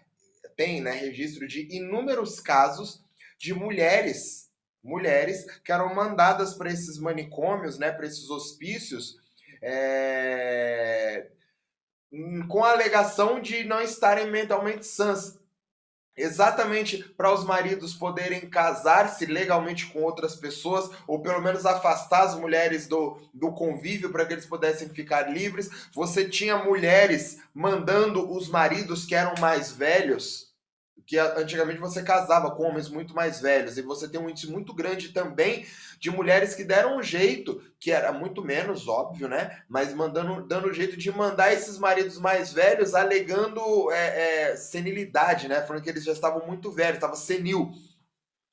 tem 0.60 0.82
né, 0.82 0.90
registro 0.90 1.48
de 1.48 1.66
inúmeros 1.74 2.38
casos 2.38 3.02
de 3.38 3.54
mulheres, 3.54 4.50
mulheres 4.84 5.46
que 5.64 5.72
eram 5.72 5.94
mandadas 5.94 6.52
para 6.52 6.70
esses 6.70 6.98
manicômios, 6.98 7.78
né, 7.78 7.90
para 7.90 8.06
esses 8.06 8.28
hospícios, 8.28 9.16
é, 9.62 11.28
com 12.46 12.62
a 12.62 12.72
alegação 12.72 13.40
de 13.40 13.64
não 13.64 13.80
estarem 13.80 14.30
mentalmente 14.30 14.84
sãs. 14.84 15.38
Exatamente 16.14 17.04
para 17.16 17.32
os 17.32 17.42
maridos 17.42 17.94
poderem 17.94 18.40
casar-se 18.50 19.24
legalmente 19.24 19.86
com 19.86 20.02
outras 20.02 20.36
pessoas, 20.36 20.90
ou 21.06 21.22
pelo 21.22 21.40
menos 21.40 21.64
afastar 21.64 22.24
as 22.24 22.34
mulheres 22.34 22.86
do, 22.86 23.16
do 23.32 23.50
convívio 23.50 24.12
para 24.12 24.26
que 24.26 24.34
eles 24.34 24.44
pudessem 24.44 24.90
ficar 24.90 25.22
livres. 25.22 25.88
Você 25.94 26.28
tinha 26.28 26.62
mulheres 26.62 27.38
mandando 27.54 28.30
os 28.30 28.46
maridos 28.46 29.06
que 29.06 29.14
eram 29.14 29.32
mais 29.40 29.72
velhos 29.72 30.49
que 31.06 31.18
antigamente 31.18 31.78
você 31.78 32.02
casava 32.02 32.50
com 32.50 32.64
homens 32.64 32.88
muito 32.88 33.14
mais 33.14 33.40
velhos 33.40 33.76
e 33.76 33.82
você 33.82 34.08
tem 34.08 34.20
um 34.20 34.28
índice 34.28 34.50
muito 34.50 34.72
grande 34.74 35.10
também 35.10 35.66
de 35.98 36.10
mulheres 36.10 36.54
que 36.54 36.64
deram 36.64 36.96
um 36.96 37.02
jeito, 37.02 37.62
que 37.78 37.90
era 37.90 38.10
muito 38.12 38.42
menos 38.42 38.88
óbvio, 38.88 39.28
né? 39.28 39.62
Mas 39.68 39.92
mandando, 39.92 40.46
dando 40.46 40.72
jeito 40.72 40.96
de 40.96 41.10
mandar 41.10 41.52
esses 41.52 41.78
maridos 41.78 42.18
mais 42.18 42.52
velhos 42.52 42.94
alegando 42.94 43.90
é, 43.92 44.52
é, 44.52 44.56
senilidade, 44.56 45.46
né? 45.46 45.60
Falando 45.60 45.82
que 45.82 45.90
eles 45.90 46.04
já 46.04 46.12
estavam 46.12 46.46
muito 46.46 46.70
velhos, 46.72 46.94
estava 46.94 47.16
senil. 47.16 47.70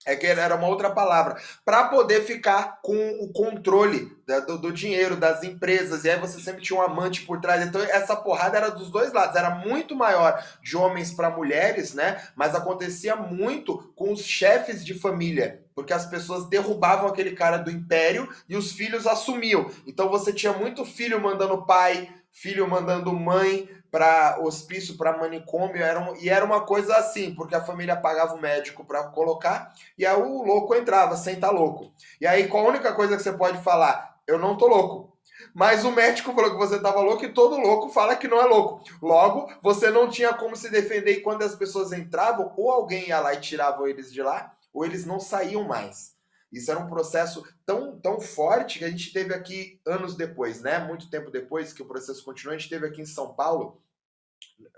É 0.08 0.16
que 0.16 0.26
era 0.26 0.56
uma 0.56 0.68
outra 0.68 0.90
palavra. 0.90 1.36
Para 1.66 1.90
poder 1.90 2.24
ficar 2.24 2.80
com 2.82 2.96
o 3.20 3.32
controle 3.34 4.10
do, 4.48 4.58
do, 4.58 4.72
dinheiro, 4.72 5.18
das 5.18 5.44
empresas. 5.44 6.06
E 6.06 6.10
aí 6.10 6.18
você 6.18 6.40
sempre 6.40 6.62
tinha 6.62 6.80
um 6.80 6.82
amante 6.82 7.24
por 7.24 7.42
trás. 7.42 7.62
Então 7.62 7.82
essa 7.82 8.16
porrada 8.16 8.58
era 8.58 8.70
dos 8.70 8.90
dois 8.90 9.12
lados. 9.12 9.36
Era 9.36 9.50
muito 9.50 9.96
maior 9.96 10.42
de 10.64 10.78
homens 10.78 11.12
para 11.12 11.30
mulheres, 11.30 11.94
né? 11.94 12.22
Mas 12.38 12.56
acontecia 12.56 13.18
muito 13.18 13.92
com 13.96 14.14
os 14.14 14.22
chefes 14.22 14.86
de 14.86 14.94
família. 14.94 15.62
Porque 15.76 15.92
as 15.92 16.06
pessoas 16.06 16.48
derrubavam 16.48 17.10
aquele 17.10 17.32
cara 17.32 17.58
do 17.58 17.70
império 17.70 18.28
e 18.48 18.56
os 18.56 18.72
filhos 18.72 19.06
assumiam. 19.06 19.70
Então 19.86 20.10
você 20.10 20.32
tinha 20.32 20.54
muito 20.54 20.86
filho 20.86 21.22
mandando 21.22 21.66
pai, 21.66 22.10
filho 22.42 22.68
mandando 22.68 23.12
mãe, 23.14 23.68
para 23.90 24.38
hospício, 24.42 24.98
para 24.98 25.18
manicômio, 25.18 25.82
era 25.82 26.00
um, 26.00 26.16
e 26.18 26.30
era 26.30 26.46
uma 26.46 26.62
coisa 26.62 26.96
assim, 26.98 27.34
porque 27.34 27.56
a 27.56 27.64
família 27.64 27.96
pagava 27.96 28.36
o 28.36 28.42
médico 28.42 28.86
para 28.86 29.06
colocar, 29.06 29.74
e 29.98 30.06
aí 30.06 30.16
o 30.16 30.44
louco 30.44 30.76
entrava 30.76 31.16
sem 31.16 31.36
estar 31.36 31.48
tá 31.48 31.54
louco. 31.54 31.92
E 32.22 32.28
aí, 32.28 32.50
a 32.50 32.56
única 32.58 32.94
coisa 32.94 33.16
que 33.16 33.24
você 33.24 33.34
pode 33.34 33.58
falar? 33.64 34.18
Eu 34.28 34.38
não 34.38 34.58
tô 34.58 34.68
louco. 34.68 35.18
Mas 35.54 35.86
o 35.86 35.92
médico 35.92 36.34
falou 36.34 36.52
que 36.52 36.58
você 36.58 36.76
estava 36.76 37.00
louco 37.00 37.24
e 37.26 37.34
todo 37.34 37.58
louco 37.58 37.90
fala 37.90 38.16
que 38.16 38.28
não 38.28 38.40
é 38.40 38.46
louco. 38.46 38.84
Logo, 39.02 39.52
você 39.62 39.90
não 39.90 40.10
tinha 40.10 40.34
como 40.34 40.56
se 40.56 40.70
defender 40.70 41.14
e 41.14 41.22
quando 41.22 41.44
as 41.44 41.56
pessoas 41.56 41.92
entravam, 41.92 42.54
ou 42.58 42.70
alguém 42.70 43.08
ia 43.08 43.20
lá 43.20 43.34
e 43.34 43.42
tirava 43.42 43.90
eles 43.90 44.12
de 44.12 44.22
lá, 44.22 44.54
ou 44.74 44.86
eles 44.86 45.06
não 45.06 45.20
saíam 45.20 45.64
mais. 45.64 46.17
Isso 46.52 46.72
era 46.72 46.80
um 46.80 46.88
processo 46.88 47.46
tão, 47.66 48.00
tão 48.00 48.22
forte 48.22 48.80
que 48.80 48.86
a 48.86 48.90
gente 48.90 49.12
teve 49.12 49.34
aqui 49.34 49.82
anos 49.86 50.16
depois, 50.16 50.62
né? 50.62 50.80
Muito 50.80 51.10
tempo 51.10 51.30
depois 51.30 51.74
que 51.74 51.82
o 51.82 51.88
processo 51.88 52.24
continuou, 52.24 52.56
a 52.56 52.58
gente 52.58 52.70
teve 52.70 52.88
aqui 52.88 53.02
em 53.02 53.06
São 53.06 53.34
Paulo, 53.34 53.82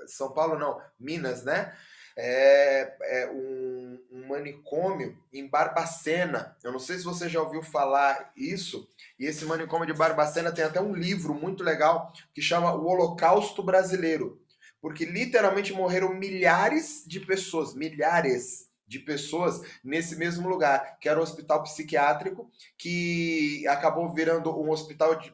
São 0.07 0.31
Paulo 0.33 0.57
não, 0.57 0.81
Minas, 0.99 1.43
né? 1.43 1.75
É, 2.17 2.97
é 3.01 3.31
um, 3.31 3.99
um, 4.11 4.27
manicômio 4.27 5.17
em 5.31 5.47
Barbacena. 5.47 6.57
Eu 6.61 6.71
não 6.71 6.79
sei 6.79 6.97
se 6.97 7.05
você 7.05 7.29
já 7.29 7.41
ouviu 7.41 7.63
falar 7.63 8.33
isso. 8.35 8.89
E 9.17 9.25
esse 9.25 9.45
manicômio 9.45 9.87
de 9.87 9.93
Barbacena 9.93 10.51
tem 10.51 10.65
até 10.65 10.81
um 10.81 10.93
livro 10.93 11.33
muito 11.33 11.63
legal 11.63 12.11
que 12.33 12.41
chama 12.41 12.73
O 12.73 12.87
Holocausto 12.87 13.63
Brasileiro. 13.63 14.41
Porque 14.81 15.05
literalmente 15.05 15.71
morreram 15.71 16.13
milhares 16.13 17.03
de 17.07 17.21
pessoas, 17.21 17.73
milhares 17.73 18.68
de 18.89 18.97
pessoas 18.97 19.61
nesse 19.83 20.15
mesmo 20.15 20.49
lugar, 20.49 20.97
que 20.99 21.07
era 21.07 21.19
o 21.19 21.21
hospital 21.21 21.61
psiquiátrico, 21.61 22.49
que 22.75 23.65
acabou 23.67 24.11
virando 24.11 24.49
um 24.59 24.71
hospital 24.71 25.13
de, 25.13 25.31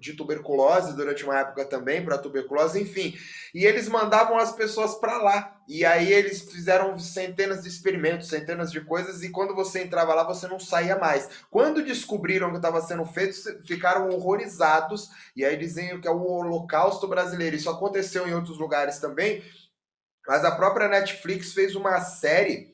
de 0.00 0.14
tuberculose 0.14 0.96
durante 0.96 1.22
uma 1.22 1.38
época 1.38 1.66
também, 1.66 2.02
para 2.02 2.16
tuberculose, 2.16 2.80
enfim. 2.80 3.14
E 3.54 3.66
eles 3.66 3.86
mandavam 3.86 4.38
as 4.38 4.52
pessoas 4.52 4.94
para 4.94 5.18
lá. 5.18 5.60
E 5.68 5.84
aí 5.84 6.10
eles 6.10 6.40
fizeram 6.40 6.98
centenas 6.98 7.62
de 7.62 7.68
experimentos, 7.68 8.28
centenas 8.28 8.72
de 8.72 8.80
coisas, 8.80 9.22
e 9.22 9.28
quando 9.28 9.54
você 9.54 9.82
entrava 9.82 10.14
lá, 10.14 10.24
você 10.24 10.48
não 10.48 10.58
saía 10.58 10.96
mais. 10.98 11.28
Quando 11.50 11.84
descobriram 11.84 12.50
que 12.50 12.56
estava 12.56 12.80
sendo 12.80 13.04
feito, 13.04 13.36
ficaram 13.66 14.08
horrorizados, 14.08 15.10
e 15.36 15.44
aí 15.44 15.58
dizem 15.58 16.00
que 16.00 16.08
é 16.08 16.10
o 16.10 16.24
holocausto 16.24 17.06
brasileiro. 17.06 17.54
Isso 17.54 17.68
aconteceu 17.68 18.26
em 18.26 18.32
outros 18.32 18.58
lugares 18.58 18.98
também, 18.98 19.44
mas 20.26 20.44
a 20.44 20.50
própria 20.50 20.88
Netflix 20.88 21.52
fez 21.52 21.74
uma 21.74 22.00
série 22.00 22.69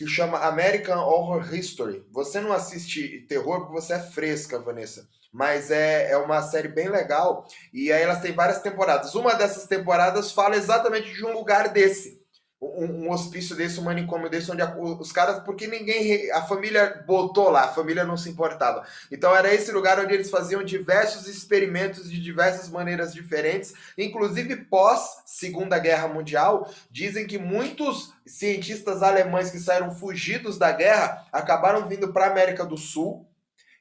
que 0.00 0.06
chama 0.06 0.38
American 0.38 0.98
Horror 0.98 1.54
History. 1.54 2.02
Você 2.10 2.40
não 2.40 2.54
assiste 2.54 3.26
terror 3.28 3.60
porque 3.66 3.82
você 3.82 3.92
é 3.92 3.98
fresca, 3.98 4.58
Vanessa. 4.58 5.06
Mas 5.30 5.70
é, 5.70 6.10
é 6.10 6.16
uma 6.16 6.40
série 6.40 6.68
bem 6.68 6.88
legal. 6.88 7.46
E 7.70 7.92
aí 7.92 8.00
elas 8.00 8.22
têm 8.22 8.32
várias 8.32 8.62
temporadas. 8.62 9.14
Uma 9.14 9.34
dessas 9.34 9.66
temporadas 9.66 10.32
fala 10.32 10.56
exatamente 10.56 11.12
de 11.12 11.22
um 11.22 11.34
lugar 11.34 11.68
desse 11.68 12.19
um, 12.60 13.06
um, 13.06 13.10
hospício 13.10 13.56
desse, 13.56 13.80
um 13.80 13.84
manicômio 13.84 14.28
desse, 14.28 14.50
onde 14.50 14.60
a, 14.60 14.76
os 14.76 15.10
caras, 15.10 15.42
porque 15.42 15.66
ninguém, 15.66 16.30
a 16.32 16.42
família 16.42 17.02
botou 17.06 17.48
lá, 17.48 17.64
a 17.64 17.72
família 17.72 18.04
não 18.04 18.18
se 18.18 18.28
importava. 18.28 18.84
Então 19.10 19.34
era 19.34 19.52
esse 19.52 19.72
lugar 19.72 19.98
onde 19.98 20.12
eles 20.12 20.28
faziam 20.28 20.62
diversos 20.62 21.26
experimentos 21.26 22.10
de 22.10 22.20
diversas 22.20 22.68
maneiras 22.68 23.14
diferentes, 23.14 23.72
inclusive 23.96 24.56
pós 24.56 25.22
Segunda 25.24 25.78
Guerra 25.78 26.08
Mundial, 26.08 26.70
dizem 26.90 27.26
que 27.26 27.38
muitos 27.38 28.12
cientistas 28.26 29.02
alemães 29.02 29.50
que 29.50 29.58
saíram 29.58 29.94
fugidos 29.94 30.58
da 30.58 30.70
guerra 30.70 31.26
acabaram 31.32 31.88
vindo 31.88 32.12
para 32.12 32.26
a 32.26 32.30
América 32.30 32.64
do 32.64 32.76
Sul 32.76 33.26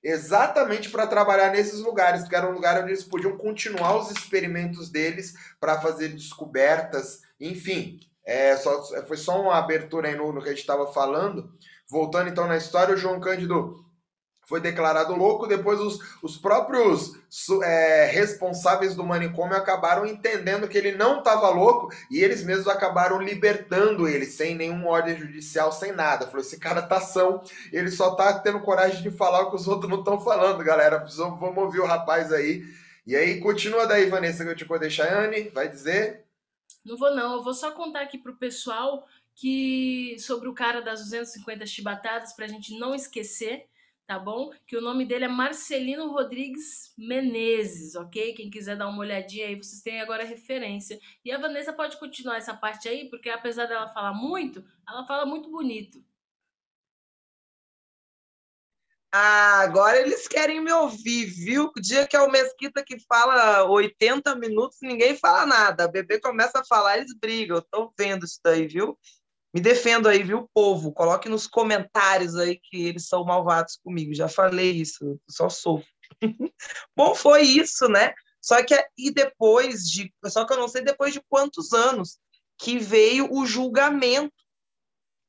exatamente 0.02 0.90
para 0.90 1.06
trabalhar 1.06 1.52
nesses 1.52 1.80
lugares, 1.80 2.26
que 2.26 2.36
era 2.36 2.50
um 2.50 2.54
lugar 2.54 2.82
onde 2.82 2.92
eles 2.92 3.04
podiam 3.04 3.38
continuar 3.38 3.98
os 3.98 4.10
experimentos 4.10 4.90
deles 4.90 5.34
para 5.60 5.82
fazer 5.82 6.10
descobertas, 6.10 7.22
enfim. 7.40 8.00
É, 8.30 8.56
só, 8.58 8.84
foi 9.08 9.18
só 9.18 9.42
uma 9.42 9.58
abertura 9.58 10.08
aí 10.08 10.16
no, 10.16 10.32
no 10.32 10.40
que 10.40 10.50
a 10.50 10.52
gente 10.52 10.62
estava 10.62 10.86
falando. 10.94 11.52
Voltando 11.90 12.30
então 12.30 12.48
na 12.48 12.58
história, 12.58 12.94
o 12.94 12.98
João 12.98 13.20
Cândido 13.20 13.84
foi 14.48 14.62
declarado 14.62 15.16
louco. 15.16 15.48
Depois, 15.48 15.80
os, 15.80 16.00
os 16.22 16.38
próprios 16.38 17.14
é, 17.64 18.06
responsáveis 18.06 18.94
do 18.94 19.04
manicômio 19.04 19.58
acabaram 19.58 20.06
entendendo 20.06 20.68
que 20.68 20.78
ele 20.78 20.92
não 20.92 21.18
estava 21.18 21.50
louco 21.50 21.90
e 22.12 22.20
eles 22.24 22.44
mesmos 22.44 22.68
acabaram 22.68 23.20
libertando 23.20 24.08
ele, 24.08 24.28
sem 24.28 24.54
nenhum 24.54 24.86
ordem 24.86 25.18
judicial, 25.18 25.72
sem 25.72 25.92
nada. 25.92 26.28
Falou: 26.28 26.42
esse 26.42 26.60
cara 26.60 26.84
tá 26.84 27.02
são, 27.02 27.42
ele 27.74 27.90
só 27.90 28.14
tá 28.14 28.38
tendo 28.38 28.60
coragem 28.60 29.02
de 29.02 29.10
falar 29.10 29.42
o 29.42 29.50
que 29.50 29.56
os 29.56 29.68
outros 29.68 29.90
não 29.90 30.00
estão 30.00 30.22
falando, 30.22 30.64
galera. 30.64 31.04
Vamos 31.18 31.58
ouvir 31.64 31.80
o 31.80 31.88
rapaz 31.88 32.32
aí. 32.32 32.64
E 33.08 33.16
aí, 33.16 33.40
continua 33.40 33.88
daí, 33.88 34.08
Vanessa, 34.08 34.44
que 34.46 34.52
eu 34.52 34.56
te 34.56 34.66
vou 34.66 34.78
deixar. 34.78 35.12
Anne, 35.12 35.50
vai 35.50 35.68
dizer? 35.68 36.29
Não 36.84 36.98
vou, 36.98 37.14
não. 37.16 37.34
Eu 37.34 37.44
vou 37.44 37.54
só 37.54 37.72
contar 37.72 38.02
aqui 38.02 38.18
pro 38.18 38.38
pessoal 38.38 39.08
que 39.36 40.18
sobre 40.20 40.50
o 40.50 40.54
cara 40.54 40.82
das 40.82 41.02
250 41.02 41.66
chibatadas, 41.66 42.34
para 42.34 42.46
a 42.46 42.50
gente 42.50 42.78
não 42.78 42.94
esquecer 42.94 43.68
tá 44.10 44.18
bom? 44.18 44.50
Que 44.66 44.76
o 44.76 44.82
nome 44.82 45.06
dele 45.06 45.26
é 45.26 45.28
Marcelino 45.28 46.12
Rodrigues 46.12 46.92
Menezes, 46.98 47.94
ok? 47.94 48.34
Quem 48.34 48.50
quiser 48.50 48.76
dar 48.76 48.88
uma 48.88 48.98
olhadinha 48.98 49.46
aí, 49.46 49.56
vocês 49.56 49.84
têm 49.84 50.02
agora 50.02 50.24
referência. 50.24 51.00
E 51.24 51.32
a 51.32 51.38
Vanessa 51.38 51.72
pode 51.72 51.96
continuar 51.98 52.38
essa 52.38 52.56
parte 52.56 52.90
aí, 52.90 53.08
porque 53.08 53.30
apesar 53.30 53.68
dela 53.68 53.88
falar 53.88 54.16
muito, 54.16 54.66
ela 54.88 55.06
fala 55.06 55.28
muito 55.28 55.52
bonito. 55.52 56.04
Ah, 59.12 59.62
agora 59.62 60.00
eles 60.00 60.28
querem 60.28 60.62
me 60.62 60.72
ouvir, 60.72 61.26
viu? 61.26 61.72
O 61.76 61.82
dia 61.82 62.06
que 62.06 62.16
é 62.16 62.22
o 62.22 62.30
Mesquita 62.30 62.84
que 62.84 62.98
fala 63.08 63.64
80 63.64 64.36
minutos, 64.36 64.78
ninguém 64.82 65.18
fala 65.18 65.48
nada. 65.48 65.86
A 65.86 65.88
bebê 65.88 66.20
começa 66.20 66.60
a 66.60 66.66
falar, 66.66 66.98
eles 66.98 67.16
brigam. 67.20 67.58
Eu 67.58 67.62
tô 67.64 67.94
vendo 67.98 68.26
isso 68.26 68.40
daí, 68.44 68.68
viu? 68.68 68.98
Me 69.52 69.60
defendo 69.60 70.08
aí, 70.08 70.22
viu, 70.22 70.48
povo? 70.54 70.92
Coloque 70.92 71.28
nos 71.28 71.48
comentários 71.48 72.36
aí 72.36 72.60
que 72.62 72.86
eles 72.86 73.08
são 73.08 73.26
malvados 73.26 73.80
comigo. 73.84 74.14
Já 74.14 74.28
falei 74.28 74.72
isso, 74.72 75.20
só 75.28 75.50
sofro. 75.50 75.88
Bom, 76.96 77.16
foi 77.16 77.42
isso, 77.42 77.88
né? 77.88 78.14
Só 78.40 78.64
que 78.64 78.76
e 78.96 79.12
depois 79.12 79.84
de, 79.86 80.14
só 80.28 80.46
que 80.46 80.54
eu 80.54 80.58
não 80.58 80.68
sei 80.68 80.84
depois 80.84 81.14
de 81.14 81.22
quantos 81.28 81.74
anos 81.74 82.20
que 82.60 82.78
veio 82.78 83.28
o 83.34 83.46
julgamento. 83.46 84.34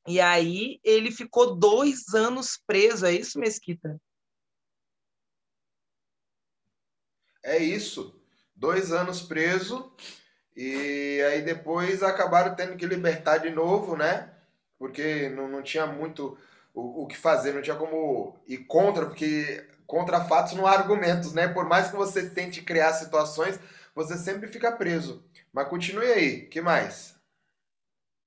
E 0.07 0.19
aí 0.19 0.79
ele 0.83 1.11
ficou 1.11 1.55
dois 1.55 2.13
anos 2.13 2.59
preso, 2.65 3.05
é 3.05 3.13
isso, 3.13 3.39
Mesquita? 3.39 3.99
É 7.43 7.57
isso. 7.57 8.19
Dois 8.55 8.91
anos 8.91 9.21
preso 9.21 9.91
e 10.55 11.21
aí 11.29 11.41
depois 11.41 12.03
acabaram 12.03 12.55
tendo 12.55 12.75
que 12.75 12.85
libertar 12.85 13.37
de 13.37 13.49
novo, 13.49 13.95
né? 13.95 14.33
Porque 14.77 15.29
não, 15.29 15.47
não 15.47 15.61
tinha 15.61 15.85
muito 15.87 16.37
o, 16.73 17.03
o 17.03 17.07
que 17.07 17.17
fazer, 17.17 17.53
não 17.53 17.61
tinha 17.61 17.75
como 17.75 18.39
ir 18.47 18.59
contra, 18.65 19.05
porque 19.05 19.67
contra 19.85 20.25
fatos 20.25 20.53
não 20.53 20.67
há 20.67 20.71
argumentos, 20.73 21.33
né? 21.33 21.47
Por 21.47 21.65
mais 21.65 21.89
que 21.89 21.95
você 21.95 22.29
tente 22.29 22.61
criar 22.61 22.93
situações, 22.93 23.59
você 23.95 24.17
sempre 24.17 24.47
fica 24.47 24.71
preso. 24.71 25.23
Mas 25.53 25.67
continue 25.67 26.05
aí, 26.05 26.45
que 26.47 26.61
mais? 26.61 27.15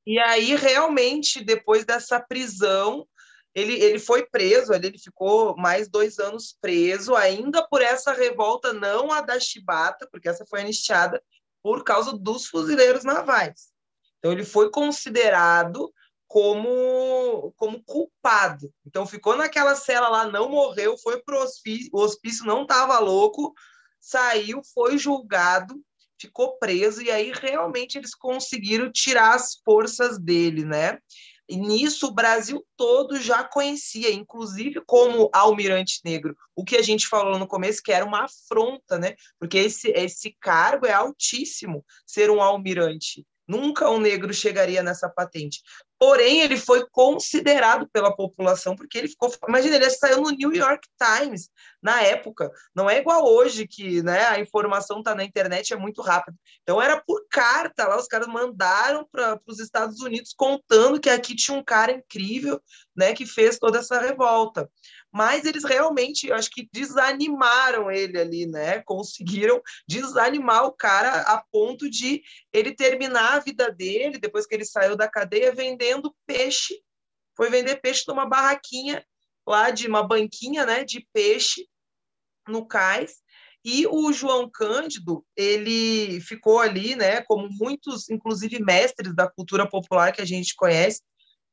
E 0.06 0.18
aí, 0.18 0.54
realmente, 0.54 1.42
depois 1.42 1.84
dessa 1.84 2.20
prisão, 2.20 3.06
ele, 3.54 3.74
ele 3.74 3.98
foi 3.98 4.26
preso, 4.26 4.74
ele 4.74 4.98
ficou 4.98 5.56
mais 5.56 5.88
dois 5.88 6.18
anos 6.18 6.56
preso, 6.60 7.14
ainda 7.14 7.66
por 7.66 7.80
essa 7.80 8.12
revolta, 8.12 8.72
não 8.72 9.12
a 9.12 9.20
da 9.20 9.38
Chibata, 9.38 10.08
porque 10.10 10.28
essa 10.28 10.44
foi 10.44 10.60
anistiada, 10.60 11.22
por 11.62 11.84
causa 11.84 12.12
dos 12.12 12.46
fuzileiros 12.46 13.04
navais. 13.04 13.72
Então, 14.18 14.32
ele 14.32 14.44
foi 14.44 14.70
considerado 14.70 15.92
como, 16.26 17.52
como 17.56 17.82
culpado. 17.84 18.72
Então, 18.84 19.06
ficou 19.06 19.36
naquela 19.36 19.76
cela 19.76 20.08
lá, 20.08 20.26
não 20.26 20.48
morreu, 20.48 20.98
foi 20.98 21.22
para 21.22 21.38
o 21.38 21.42
hospício, 21.42 21.90
o 21.92 22.00
hospício 22.00 22.44
não 22.44 22.62
estava 22.62 22.98
louco, 22.98 23.54
saiu, 24.00 24.60
foi 24.74 24.98
julgado, 24.98 25.80
ficou 26.18 26.58
preso, 26.58 27.02
e 27.02 27.10
aí 27.10 27.32
realmente 27.32 27.98
eles 27.98 28.14
conseguiram 28.14 28.90
tirar 28.90 29.34
as 29.34 29.56
forças 29.64 30.18
dele, 30.18 30.64
né? 30.64 30.98
E 31.48 31.56
nisso 31.56 32.06
o 32.06 32.14
Brasil 32.14 32.64
todo 32.76 33.20
já 33.20 33.44
conhecia, 33.44 34.10
inclusive 34.10 34.80
como 34.86 35.28
almirante 35.32 36.00
negro. 36.04 36.34
O 36.56 36.64
que 36.64 36.76
a 36.76 36.82
gente 36.82 37.06
falou 37.06 37.38
no 37.38 37.46
começo 37.46 37.82
que 37.82 37.92
era 37.92 38.04
uma 38.04 38.24
afronta, 38.24 38.98
né? 38.98 39.14
Porque 39.38 39.58
esse, 39.58 39.90
esse 39.90 40.34
cargo 40.40 40.86
é 40.86 40.92
altíssimo, 40.92 41.84
ser 42.06 42.30
um 42.30 42.40
almirante. 42.40 43.26
Nunca 43.46 43.90
um 43.90 43.98
negro 43.98 44.32
chegaria 44.32 44.82
nessa 44.82 45.08
patente. 45.08 45.60
Porém, 46.04 46.42
ele 46.42 46.58
foi 46.58 46.86
considerado 46.90 47.88
pela 47.90 48.14
população, 48.14 48.76
porque 48.76 48.98
ele 48.98 49.08
ficou. 49.08 49.32
Imagina, 49.48 49.76
ele 49.76 49.88
saiu 49.88 50.20
no 50.20 50.28
New 50.28 50.54
York 50.54 50.86
Times 51.02 51.48
na 51.82 52.02
época. 52.02 52.50
Não 52.74 52.90
é 52.90 52.98
igual 52.98 53.24
hoje, 53.24 53.66
que 53.66 54.02
né, 54.02 54.26
a 54.26 54.38
informação 54.38 54.98
está 54.98 55.14
na 55.14 55.24
internet, 55.24 55.72
é 55.72 55.76
muito 55.76 56.02
rápido. 56.02 56.36
Então, 56.62 56.80
era 56.80 57.00
por 57.00 57.24
carta 57.30 57.88
lá, 57.88 57.96
os 57.96 58.06
caras 58.06 58.28
mandaram 58.28 59.08
para 59.10 59.40
os 59.46 59.58
Estados 59.58 60.02
Unidos 60.02 60.34
contando 60.36 61.00
que 61.00 61.08
aqui 61.08 61.34
tinha 61.34 61.56
um 61.56 61.64
cara 61.64 61.92
incrível 61.92 62.60
né, 62.94 63.14
que 63.14 63.24
fez 63.24 63.58
toda 63.58 63.78
essa 63.78 63.98
revolta 63.98 64.70
mas 65.14 65.44
eles 65.44 65.62
realmente, 65.62 66.26
eu 66.26 66.34
acho 66.34 66.50
que 66.50 66.68
desanimaram 66.72 67.88
ele 67.88 68.18
ali, 68.18 68.46
né? 68.46 68.82
Conseguiram 68.82 69.62
desanimar 69.86 70.64
o 70.64 70.72
cara 70.72 71.20
a 71.20 71.40
ponto 71.52 71.88
de 71.88 72.20
ele 72.52 72.74
terminar 72.74 73.34
a 73.34 73.38
vida 73.38 73.70
dele, 73.70 74.18
depois 74.18 74.44
que 74.44 74.56
ele 74.56 74.64
saiu 74.64 74.96
da 74.96 75.08
cadeia, 75.08 75.54
vendendo 75.54 76.12
peixe. 76.26 76.82
Foi 77.36 77.48
vender 77.48 77.76
peixe 77.76 78.02
numa 78.08 78.26
barraquinha 78.26 79.06
lá 79.46 79.70
de 79.70 79.86
uma 79.86 80.02
banquinha, 80.02 80.66
né, 80.66 80.82
de 80.82 81.06
peixe 81.12 81.68
no 82.48 82.66
cais. 82.66 83.22
E 83.64 83.86
o 83.86 84.12
João 84.12 84.50
Cândido, 84.50 85.24
ele 85.36 86.20
ficou 86.22 86.58
ali, 86.58 86.96
né, 86.96 87.22
como 87.22 87.48
muitos, 87.52 88.10
inclusive 88.10 88.58
mestres 88.60 89.14
da 89.14 89.30
cultura 89.30 89.68
popular 89.68 90.12
que 90.12 90.20
a 90.20 90.26
gente 90.26 90.56
conhece, 90.56 91.02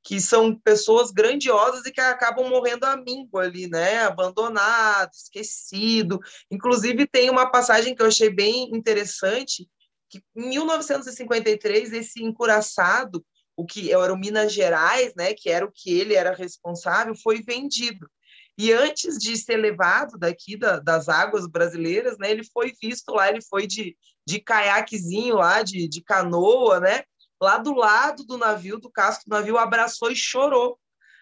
que 0.04 0.20
são 0.20 0.56
pessoas 0.56 1.12
grandiosas 1.12 1.86
e 1.86 1.92
que 1.92 2.02
acabam 2.02 2.50
morrendo 2.50 2.86
a 2.86 2.98
míngua 2.98 3.44
ali, 3.44 3.68
né? 3.68 4.00
Abandonado, 4.00 5.12
esquecido. 5.14 6.20
Inclusive, 6.50 7.06
tem 7.08 7.30
uma 7.30 7.52
passagem 7.52 7.94
que 7.94 8.02
eu 8.02 8.08
achei 8.08 8.30
bem 8.30 8.70
interessante, 8.76 9.68
que 10.10 10.22
em 10.36 10.50
1953, 10.50 11.94
esse 11.94 12.24
encuraçado, 12.24 13.24
o 13.56 13.66
que 13.66 13.94
era 13.94 14.12
o 14.12 14.18
Minas 14.18 14.52
Gerais, 14.52 15.14
né, 15.16 15.34
que 15.34 15.50
era 15.50 15.66
o 15.66 15.72
que 15.72 15.92
ele 15.92 16.16
era 16.16 16.34
responsável, 16.34 17.14
foi 17.16 17.42
vendido. 17.42 18.10
E 18.58 18.74
antes 18.74 19.18
de 19.18 19.38
ser 19.38 19.58
levado 19.58 20.18
daqui 20.18 20.58
da, 20.58 20.80
das 20.80 21.08
águas 21.08 21.48
brasileiras, 21.48 22.18
né, 22.18 22.32
ele 22.32 22.44
foi 22.44 22.74
visto 22.82 23.10
lá, 23.14 23.30
ele 23.30 23.42
foi 23.42 23.68
de, 23.68 23.96
de 24.26 24.40
caiaquezinho 24.40 25.36
lá, 25.36 25.64
de, 25.64 25.88
de 25.88 26.02
canoa, 26.02 26.80
né? 26.80 27.04
Lá 27.42 27.58
do 27.58 27.74
lado 27.74 28.24
do 28.24 28.38
navio, 28.38 28.80
do 28.80 28.90
casco 28.90 29.24
do 29.28 29.36
navio, 29.36 29.58
abraçou 29.58 30.12
e 30.12 30.16
chorou. 30.16 30.78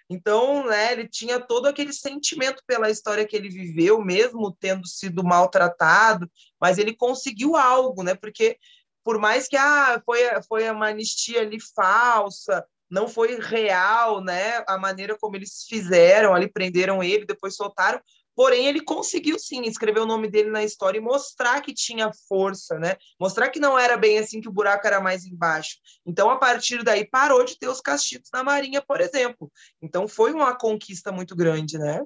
Então, 0.09 0.65
né, 0.65 0.91
ele 0.91 1.07
tinha 1.07 1.39
todo 1.39 1.67
aquele 1.67 1.93
sentimento 1.93 2.63
pela 2.65 2.89
história 2.89 3.25
que 3.27 3.35
ele 3.35 3.47
viveu, 3.47 4.03
mesmo 4.03 4.51
tendo 4.59 4.87
sido 4.87 5.23
maltratado, 5.23 6.29
mas 6.59 6.79
ele 6.79 6.95
conseguiu 6.95 7.55
algo, 7.55 8.03
né? 8.03 8.15
Porque 8.15 8.57
por 9.03 9.19
mais 9.19 9.47
que 9.47 9.55
ah, 9.55 10.01
foi, 10.03 10.19
foi 10.47 10.69
uma 10.69 10.87
anistia 10.87 11.41
ali 11.41 11.59
falsa, 11.75 12.65
não 12.89 13.07
foi 13.07 13.39
real, 13.39 14.21
né? 14.23 14.63
A 14.67 14.77
maneira 14.77 15.15
como 15.19 15.35
eles 15.35 15.63
fizeram, 15.69 16.33
ali 16.33 16.51
prenderam 16.51 17.03
ele, 17.03 17.25
depois 17.25 17.55
soltaram, 17.55 18.01
Porém, 18.39 18.67
ele 18.67 18.79
conseguiu 18.79 19.37
sim 19.37 19.63
escrever 19.63 19.99
o 19.99 20.05
nome 20.05 20.29
dele 20.29 20.49
na 20.49 20.63
história 20.63 20.97
e 20.97 21.01
mostrar 21.01 21.59
que 21.59 21.73
tinha 21.73 22.09
força, 22.25 22.79
né? 22.79 22.95
Mostrar 23.19 23.49
que 23.49 23.59
não 23.59 23.77
era 23.77 23.97
bem 23.97 24.17
assim, 24.17 24.39
que 24.39 24.47
o 24.47 24.51
buraco 24.53 24.87
era 24.87 25.01
mais 25.01 25.25
embaixo. 25.25 25.75
Então, 26.05 26.29
a 26.29 26.37
partir 26.37 26.81
daí, 26.81 27.05
parou 27.05 27.43
de 27.43 27.59
ter 27.59 27.67
os 27.67 27.81
castigos 27.81 28.29
na 28.31 28.41
Marinha, 28.41 28.81
por 28.81 29.01
exemplo. 29.01 29.51
Então, 29.81 30.07
foi 30.07 30.31
uma 30.31 30.55
conquista 30.55 31.11
muito 31.11 31.35
grande, 31.35 31.77
né? 31.77 32.01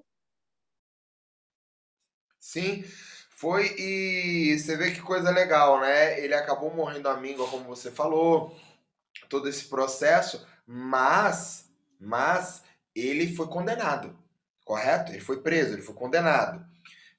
Sim, 2.40 2.84
foi. 3.30 3.68
E 3.78 4.58
você 4.58 4.76
vê 4.76 4.90
que 4.90 5.02
coisa 5.02 5.30
legal, 5.30 5.82
né? 5.82 6.20
Ele 6.20 6.34
acabou 6.34 6.74
morrendo 6.74 7.10
a 7.10 7.16
míngua, 7.16 7.48
como 7.48 7.66
você 7.66 7.92
falou, 7.92 8.60
todo 9.30 9.48
esse 9.48 9.66
processo, 9.66 10.44
mas, 10.66 11.72
mas 12.00 12.64
ele 12.96 13.36
foi 13.36 13.46
condenado 13.46 14.23
correto? 14.64 15.12
Ele 15.12 15.22
foi 15.22 15.42
preso, 15.42 15.74
ele 15.74 15.82
foi 15.82 15.96
condenado, 15.96 16.64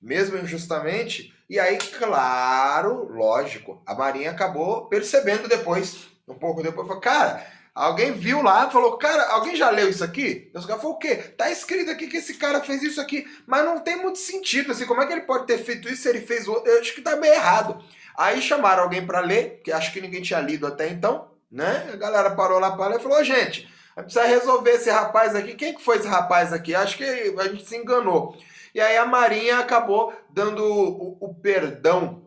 mesmo 0.00 0.38
injustamente. 0.38 1.34
E 1.48 1.58
aí, 1.58 1.76
claro, 1.76 3.12
lógico, 3.12 3.82
a 3.86 3.94
Marinha 3.94 4.30
acabou 4.30 4.86
percebendo 4.86 5.48
depois, 5.48 6.08
um 6.26 6.34
pouco 6.34 6.62
depois, 6.62 6.86
falou, 6.86 7.02
cara, 7.02 7.44
Alguém 7.74 8.12
viu 8.12 8.40
lá, 8.40 8.70
falou, 8.70 8.96
cara, 8.96 9.30
alguém 9.32 9.56
já 9.56 9.68
leu 9.68 9.90
isso 9.90 10.04
aqui? 10.04 10.48
Os 10.54 10.64
caras 10.64 10.80
falou, 10.80 10.94
o 10.94 10.98
quê? 10.98 11.16
Tá 11.16 11.50
escrito 11.50 11.90
aqui 11.90 12.06
que 12.06 12.18
esse 12.18 12.34
cara 12.34 12.60
fez 12.60 12.84
isso 12.84 13.00
aqui, 13.00 13.26
mas 13.48 13.64
não 13.64 13.80
tem 13.80 13.96
muito 13.96 14.20
sentido, 14.20 14.70
assim, 14.70 14.86
como 14.86 15.02
é 15.02 15.06
que 15.06 15.12
ele 15.12 15.22
pode 15.22 15.44
ter 15.44 15.58
feito 15.58 15.88
isso 15.88 16.02
se 16.02 16.08
ele 16.08 16.20
fez 16.20 16.46
outro? 16.46 16.70
Eu 16.70 16.80
acho 16.80 16.94
que 16.94 17.02
tá 17.02 17.16
meio 17.16 17.34
errado. 17.34 17.82
Aí 18.16 18.40
chamaram 18.40 18.84
alguém 18.84 19.04
para 19.04 19.18
ler, 19.18 19.60
que 19.64 19.72
acho 19.72 19.92
que 19.92 20.00
ninguém 20.00 20.22
tinha 20.22 20.38
lido 20.38 20.68
até 20.68 20.88
então, 20.88 21.32
né? 21.50 21.90
A 21.92 21.96
galera 21.96 22.30
parou 22.30 22.60
lá 22.60 22.76
para 22.76 22.86
ler 22.86 23.00
e 23.00 23.02
falou, 23.02 23.24
gente, 23.24 23.68
precisa 24.02 24.24
resolver 24.24 24.72
esse 24.72 24.90
rapaz 24.90 25.34
aqui. 25.34 25.54
Quem 25.54 25.74
que 25.74 25.82
foi 25.82 25.98
esse 25.98 26.08
rapaz 26.08 26.52
aqui? 26.52 26.74
Acho 26.74 26.96
que 26.96 27.04
a 27.04 27.48
gente 27.48 27.66
se 27.66 27.76
enganou. 27.76 28.36
E 28.74 28.80
aí 28.80 28.96
a 28.96 29.06
Marinha 29.06 29.58
acabou 29.58 30.12
dando 30.30 30.64
o, 30.64 31.16
o 31.20 31.34
perdão 31.34 32.24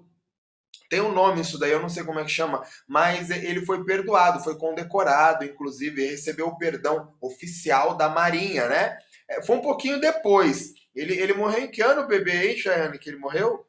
tem 0.89 1.01
um 1.01 1.11
nome 1.11 1.41
isso 1.41 1.59
daí, 1.59 1.71
eu 1.71 1.81
não 1.81 1.89
sei 1.89 2.03
como 2.03 2.19
é 2.19 2.23
que 2.23 2.31
chama, 2.31 2.63
mas 2.87 3.29
ele 3.29 3.65
foi 3.65 3.83
perdoado, 3.83 4.43
foi 4.43 4.57
condecorado, 4.57 5.43
inclusive 5.43 6.07
recebeu 6.07 6.47
o 6.47 6.57
perdão 6.57 7.13
oficial 7.19 7.95
da 7.95 8.07
Marinha, 8.07 8.69
né? 8.69 8.97
É, 9.27 9.41
foi 9.41 9.57
um 9.57 9.61
pouquinho 9.61 9.99
depois. 9.99 10.73
Ele, 10.95 11.13
ele 11.13 11.33
morreu 11.33 11.65
em 11.65 11.71
que 11.71 11.81
ano, 11.81 12.07
bebê, 12.07 12.49
hein, 12.49 12.57
Chayane, 12.57 12.97
que 12.97 13.09
ele 13.09 13.17
morreu? 13.17 13.65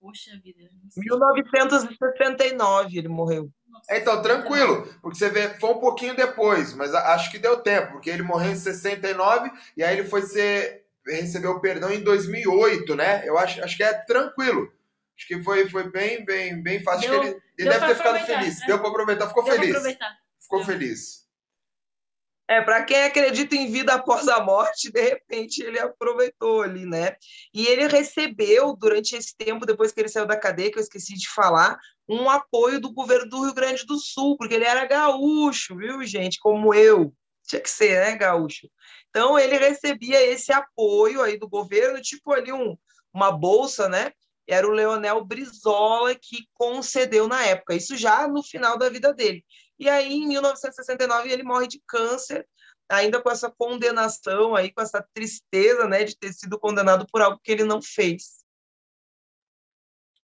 Poxa 0.00 0.30
vida. 0.42 0.68
1969 0.96 2.98
ele 2.98 3.08
morreu. 3.08 3.50
É, 3.88 3.98
então, 3.98 4.22
tranquilo, 4.22 4.86
porque 5.00 5.18
você 5.18 5.28
vê, 5.28 5.48
foi 5.58 5.70
um 5.70 5.80
pouquinho 5.80 6.14
depois, 6.14 6.74
mas 6.74 6.94
acho 6.94 7.30
que 7.30 7.38
deu 7.38 7.58
tempo, 7.58 7.92
porque 7.92 8.10
ele 8.10 8.22
morreu 8.22 8.52
em 8.52 8.56
69 8.56 9.50
e 9.76 9.82
aí 9.82 9.98
ele 9.98 10.08
foi 10.08 10.22
ser, 10.22 10.84
recebeu 11.06 11.52
o 11.52 11.60
perdão 11.60 11.90
em 11.90 12.02
2008, 12.02 12.94
né? 12.94 13.22
Eu 13.26 13.38
acho, 13.38 13.62
acho 13.62 13.76
que 13.76 13.82
é 13.82 13.92
tranquilo. 13.92 14.72
Acho 15.16 15.26
que 15.26 15.42
foi, 15.42 15.68
foi 15.68 15.90
bem, 15.90 16.24
bem, 16.24 16.62
bem 16.62 16.82
fácil. 16.82 17.10
Deu, 17.10 17.22
ele, 17.22 17.42
ele 17.58 17.68
deve 17.68 17.86
ter 17.86 17.94
ficado 17.96 18.26
feliz. 18.26 18.60
Né? 18.60 18.66
Deu 18.66 18.78
para 18.78 18.88
aproveitar, 18.88 19.28
ficou 19.28 19.44
deu 19.44 19.54
feliz. 19.54 19.70
Aproveitar. 19.70 20.18
Ficou 20.38 20.58
deu. 20.58 20.66
feliz. 20.66 21.21
É, 22.52 22.60
para 22.60 22.84
quem 22.84 23.02
acredita 23.04 23.56
em 23.56 23.70
vida 23.72 23.94
após 23.94 24.28
a 24.28 24.38
morte, 24.38 24.92
de 24.92 25.00
repente 25.00 25.62
ele 25.62 25.78
aproveitou 25.78 26.60
ali, 26.60 26.84
né? 26.84 27.16
E 27.54 27.66
ele 27.66 27.86
recebeu, 27.86 28.76
durante 28.76 29.16
esse 29.16 29.34
tempo, 29.34 29.64
depois 29.64 29.90
que 29.90 29.98
ele 29.98 30.10
saiu 30.10 30.26
da 30.26 30.36
cadeia, 30.36 30.70
que 30.70 30.76
eu 30.78 30.82
esqueci 30.82 31.14
de 31.14 31.30
falar, 31.30 31.78
um 32.06 32.28
apoio 32.28 32.78
do 32.78 32.92
governo 32.92 33.26
do 33.30 33.42
Rio 33.42 33.54
Grande 33.54 33.86
do 33.86 33.96
Sul, 33.96 34.36
porque 34.36 34.52
ele 34.52 34.66
era 34.66 34.84
gaúcho, 34.84 35.74
viu, 35.78 36.04
gente? 36.04 36.38
Como 36.40 36.74
eu. 36.74 37.14
Tinha 37.48 37.60
que 37.62 37.70
ser, 37.70 38.04
né, 38.04 38.16
gaúcho? 38.16 38.68
Então 39.08 39.38
ele 39.38 39.56
recebia 39.56 40.20
esse 40.20 40.52
apoio 40.52 41.22
aí 41.22 41.38
do 41.38 41.48
governo, 41.48 42.02
tipo 42.02 42.34
ali 42.34 42.52
um, 42.52 42.76
uma 43.14 43.32
bolsa, 43.32 43.88
né? 43.88 44.12
era 44.46 44.66
o 44.66 44.72
Leonel 44.72 45.24
Brizola 45.24 46.14
que 46.14 46.46
concedeu 46.54 47.28
na 47.28 47.44
época, 47.46 47.74
isso 47.74 47.96
já 47.96 48.26
no 48.26 48.42
final 48.42 48.76
da 48.76 48.88
vida 48.88 49.12
dele. 49.14 49.44
E 49.82 49.90
aí, 49.90 50.12
em 50.12 50.28
1969, 50.28 51.28
ele 51.28 51.42
morre 51.42 51.66
de 51.66 51.82
câncer, 51.84 52.48
ainda 52.88 53.20
com 53.20 53.28
essa 53.28 53.50
condenação 53.50 54.54
aí, 54.54 54.72
com 54.72 54.80
essa 54.80 55.04
tristeza, 55.12 55.88
né, 55.88 56.04
de 56.04 56.16
ter 56.16 56.32
sido 56.32 56.56
condenado 56.56 57.04
por 57.10 57.20
algo 57.20 57.40
que 57.42 57.50
ele 57.50 57.64
não 57.64 57.82
fez. 57.82 58.44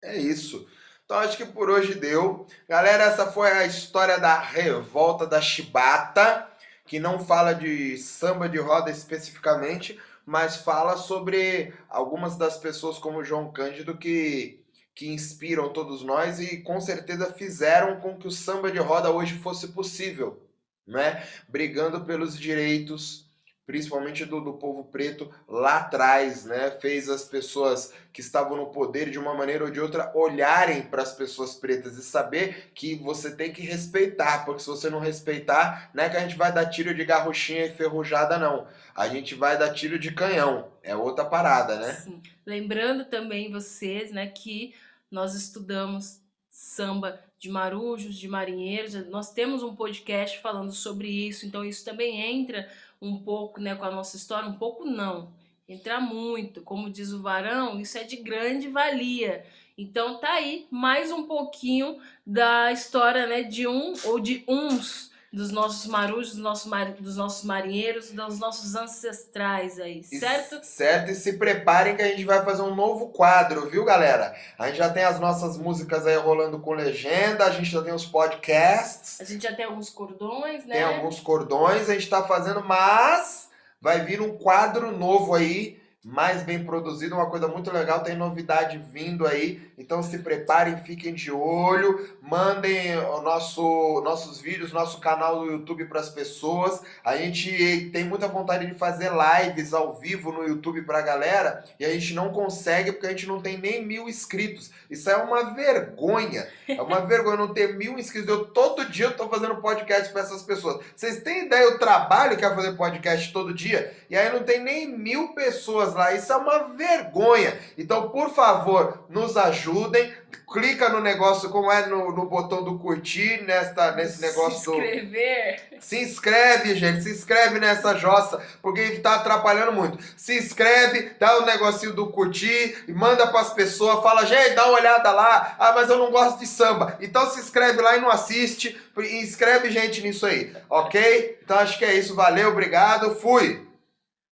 É 0.04 0.18
isso. 0.18 0.68
Então 1.06 1.20
acho 1.20 1.38
que 1.38 1.46
por 1.46 1.70
hoje 1.70 1.96
deu. 1.96 2.46
Galera, 2.68 3.06
essa 3.06 3.32
foi 3.32 3.50
a 3.50 3.66
história 3.66 4.20
da 4.20 4.38
revolta 4.38 5.26
da 5.26 5.42
Chibata, 5.42 6.52
que 6.86 7.00
não 7.00 7.26
fala 7.26 7.54
de 7.54 7.98
samba 7.98 8.50
de 8.50 8.58
roda 8.58 8.92
especificamente, 8.92 9.98
mas 10.26 10.58
fala 10.58 10.98
sobre 10.98 11.74
algumas 11.88 12.36
das 12.36 12.58
pessoas 12.58 12.98
como 12.98 13.24
João 13.24 13.54
Cândido 13.54 13.98
que, 13.98 14.65
que 14.96 15.10
inspiram 15.10 15.74
todos 15.74 16.02
nós 16.02 16.40
e 16.40 16.62
com 16.62 16.80
certeza 16.80 17.34
fizeram 17.34 18.00
com 18.00 18.18
que 18.18 18.28
o 18.28 18.32
samba 18.32 18.72
de 18.72 18.80
roda 18.80 19.12
hoje 19.12 19.38
fosse 19.40 19.68
possível, 19.68 20.42
né? 20.88 21.28
Brigando 21.50 22.06
pelos 22.06 22.40
direitos 22.40 23.26
principalmente 23.66 24.26
do, 24.26 24.40
do 24.40 24.54
povo 24.54 24.84
preto 24.84 25.32
lá 25.48 25.78
atrás, 25.78 26.46
né? 26.46 26.72
Fez 26.80 27.10
as 27.10 27.26
pessoas 27.26 27.94
que 28.14 28.22
estavam 28.22 28.56
no 28.56 28.68
poder 28.68 29.10
de 29.10 29.18
uma 29.18 29.34
maneira 29.34 29.66
ou 29.66 29.72
de 29.72 29.80
outra 29.80 30.12
olharem 30.16 30.84
para 30.84 31.02
as 31.02 31.14
pessoas 31.14 31.56
pretas 31.56 31.98
e 31.98 32.04
saber 32.04 32.72
que 32.76 32.96
você 32.96 33.36
tem 33.36 33.52
que 33.52 33.62
respeitar, 33.62 34.46
porque 34.46 34.62
se 34.62 34.68
você 34.68 34.90
não 34.90 35.00
respeitar, 35.00 35.90
não 35.94 36.04
é 36.04 36.10
que 36.10 36.18
a 36.18 36.20
gente 36.20 36.38
vai 36.38 36.54
dar 36.54 36.68
tiro 36.68 36.94
de 36.94 37.04
garrochinha 37.04 37.66
e 37.66 37.74
ferrujada, 37.74 38.38
não. 38.38 38.68
A 38.94 39.08
gente 39.08 39.34
vai 39.34 39.58
dar 39.58 39.74
tiro 39.74 39.98
de 39.98 40.12
canhão. 40.12 40.72
É 40.84 40.96
outra 40.96 41.26
parada, 41.26 41.78
né? 41.78 41.94
Sim. 41.94 42.22
Lembrando 42.46 43.06
também 43.06 43.52
vocês, 43.52 44.12
né, 44.12 44.28
que 44.28 44.76
nós 45.12 45.36
estudamos 45.36 46.22
samba 46.50 47.20
de 47.38 47.50
marujos, 47.50 48.16
de 48.16 48.28
marinheiros. 48.28 48.94
Nós 49.10 49.32
temos 49.32 49.62
um 49.62 49.76
podcast 49.76 50.40
falando 50.40 50.72
sobre 50.72 51.10
isso, 51.10 51.46
então 51.46 51.66
isso 51.66 51.84
também 51.84 52.22
entra 52.22 52.70
um 53.02 53.20
pouco 53.20 53.60
né, 53.60 53.76
com 53.76 53.86
a 53.86 53.92
nossa 53.92 54.16
história, 54.16 54.48
um 54.48 54.58
pouco 54.58 54.86
não, 54.86 55.34
entra 55.68 56.00
muito. 56.00 56.62
Como 56.62 56.90
diz 56.90 57.12
o 57.12 57.22
Varão, 57.22 57.80
isso 57.80 57.98
é 57.98 58.04
de 58.04 58.18
grande 58.18 58.68
valia. 58.68 59.46
Então 59.78 60.20
tá 60.20 60.34
aí 60.34 60.66
mais 60.72 61.12
um 61.12 61.28
pouquinho 61.28 62.00
da 62.26 62.72
história 62.72 63.28
né, 63.28 63.44
de 63.44 63.68
um 63.68 63.94
ou 64.06 64.20
de 64.20 64.44
uns 64.48 65.12
dos 65.36 65.52
nossos 65.52 65.86
marujos, 65.88 66.32
dos 66.32 66.42
nossos, 66.42 66.66
mar... 66.66 66.94
dos 66.94 67.18
nossos 67.18 67.44
marinheiros, 67.44 68.10
dos 68.10 68.40
nossos 68.40 68.74
ancestrais 68.74 69.78
aí, 69.78 70.02
certo? 70.02 70.62
E, 70.64 70.66
certo, 70.66 71.12
e 71.12 71.16
se 71.16 71.34
preparem 71.34 71.94
que 71.98 72.02
a 72.02 72.08
gente 72.08 72.24
vai 72.24 72.42
fazer 72.46 72.62
um 72.62 72.74
novo 72.74 73.10
quadro, 73.10 73.70
viu, 73.70 73.84
galera? 73.84 74.34
A 74.58 74.68
gente 74.68 74.78
já 74.78 74.90
tem 74.90 75.04
as 75.04 75.20
nossas 75.20 75.58
músicas 75.58 76.08
aí 76.08 76.16
rolando 76.16 76.58
com 76.60 76.72
legenda, 76.72 77.44
a 77.44 77.50
gente 77.50 77.70
já 77.70 77.82
tem 77.82 77.94
os 77.94 78.06
podcasts. 78.06 79.20
A 79.20 79.26
gente 79.26 79.44
já 79.44 79.54
tem 79.54 79.66
alguns 79.66 79.90
cordões, 79.90 80.66
né? 80.66 80.76
Tem 80.76 80.84
alguns 80.84 81.20
cordões, 81.20 81.90
a 81.90 81.94
gente 81.94 82.10
tá 82.10 82.24
fazendo, 82.24 82.64
mas 82.64 83.50
vai 83.82 84.06
vir 84.06 84.22
um 84.22 84.38
quadro 84.38 84.98
novo 84.98 85.36
aí 85.36 85.84
mais 86.06 86.44
bem 86.44 86.64
produzido, 86.64 87.16
uma 87.16 87.32
coisa 87.32 87.48
muito 87.48 87.72
legal, 87.72 88.04
tem 88.04 88.16
novidade 88.16 88.80
vindo 88.94 89.26
aí, 89.26 89.60
então 89.76 90.04
se 90.04 90.20
preparem, 90.20 90.78
fiquem 90.78 91.16
de 91.16 91.32
olho, 91.32 92.08
mandem 92.22 92.96
o 92.96 93.22
nosso, 93.22 94.02
nossos 94.04 94.40
vídeos, 94.40 94.72
nosso 94.72 95.00
canal 95.00 95.40
do 95.40 95.52
YouTube 95.52 95.86
para 95.86 96.00
as 96.00 96.10
pessoas. 96.10 96.84
A 97.04 97.18
gente 97.18 97.90
tem 97.92 98.04
muita 98.04 98.28
vontade 98.28 98.68
de 98.68 98.76
fazer 98.76 99.10
lives 99.12 99.74
ao 99.74 99.96
vivo 99.96 100.32
no 100.32 100.48
YouTube 100.48 100.84
para 100.84 101.00
a 101.00 101.02
galera 101.02 101.64
e 101.80 101.86
a 101.86 101.90
gente 101.90 102.14
não 102.14 102.32
consegue 102.32 102.92
porque 102.92 103.08
a 103.08 103.10
gente 103.10 103.26
não 103.26 103.42
tem 103.42 103.58
nem 103.58 103.84
mil 103.84 104.08
inscritos. 104.08 104.70
Isso 104.88 105.10
é 105.10 105.18
uma 105.18 105.56
vergonha, 105.56 106.48
é 106.68 106.82
uma 106.84 107.02
vergonha 107.06 107.38
não 107.38 107.52
ter 107.52 107.76
mil 107.76 107.98
inscritos. 107.98 108.30
Eu 108.30 108.46
todo 108.46 108.86
dia 108.86 109.08
estou 109.08 109.28
fazendo 109.28 109.56
podcast 109.56 110.14
para 110.14 110.22
essas 110.22 110.44
pessoas. 110.44 110.86
Vocês 110.96 111.24
têm 111.24 111.48
ideia 111.48 111.72
do 111.72 111.80
trabalho 111.80 112.38
que 112.38 112.46
é 112.46 112.54
fazer 112.54 112.74
podcast 112.74 113.34
todo 113.34 113.54
dia? 113.54 113.92
E 114.08 114.16
aí 114.16 114.32
não 114.32 114.44
tem 114.44 114.64
nem 114.64 114.88
mil 114.88 115.30
pessoas 115.30 115.95
lá. 115.96 116.14
Isso 116.14 116.32
é 116.32 116.36
uma 116.36 116.76
vergonha. 116.76 117.58
Então, 117.78 118.10
por 118.10 118.34
favor, 118.34 119.06
nos 119.10 119.36
ajudem. 119.38 120.14
Clica 120.52 120.90
no 120.90 121.02
negócio, 121.02 121.50
como 121.50 121.72
é 121.72 121.88
no, 121.88 122.12
no 122.12 122.26
botão 122.28 122.64
do 122.64 122.78
curtir, 122.78 123.44
nesta, 123.44 123.92
nesse 123.94 124.22
negócio 124.22 124.74
se 124.74 124.80
inscrever. 124.80 125.64
do. 125.72 125.82
Se 125.84 126.02
inscreve, 126.02 126.76
gente. 126.76 127.04
Se 127.04 127.12
inscreve 127.12 127.60
nessa 127.60 127.96
jossa, 127.96 128.42
porque 128.62 128.82
está 128.82 129.16
atrapalhando 129.16 129.72
muito. 129.72 129.98
Se 130.16 130.38
inscreve, 130.38 131.12
dá 131.20 131.40
o 131.40 131.46
negocinho 131.46 131.94
do 131.94 132.08
curtir 132.08 132.84
e 132.88 132.94
manda 132.94 133.28
para 133.28 133.42
as 133.42 133.54
pessoas. 133.54 134.04
Fala, 134.04 134.26
gente, 134.26 134.54
dá 134.54 134.66
uma 134.68 134.78
olhada 134.78 135.12
lá. 135.12 135.56
Ah, 135.58 135.74
mas 135.74 135.90
eu 135.90 135.98
não 135.98 136.12
gosto 136.12 136.40
de 136.40 136.48
samba. 136.48 136.98
Então 137.02 137.30
se 137.30 137.40
inscreve 137.40 137.82
lá 137.82 137.98
e 137.98 138.02
não 138.02 138.10
assiste. 138.10 138.80
Inscreve 138.98 139.72
gente 139.72 140.02
nisso 140.02 140.26
aí, 140.26 140.56
ok? 140.70 141.40
Então 141.44 141.58
acho 141.58 141.78
que 141.78 141.86
é 141.86 141.94
isso. 141.94 142.16
Valeu, 142.16 142.50
obrigado. 142.50 143.16
Fui. 143.16 143.65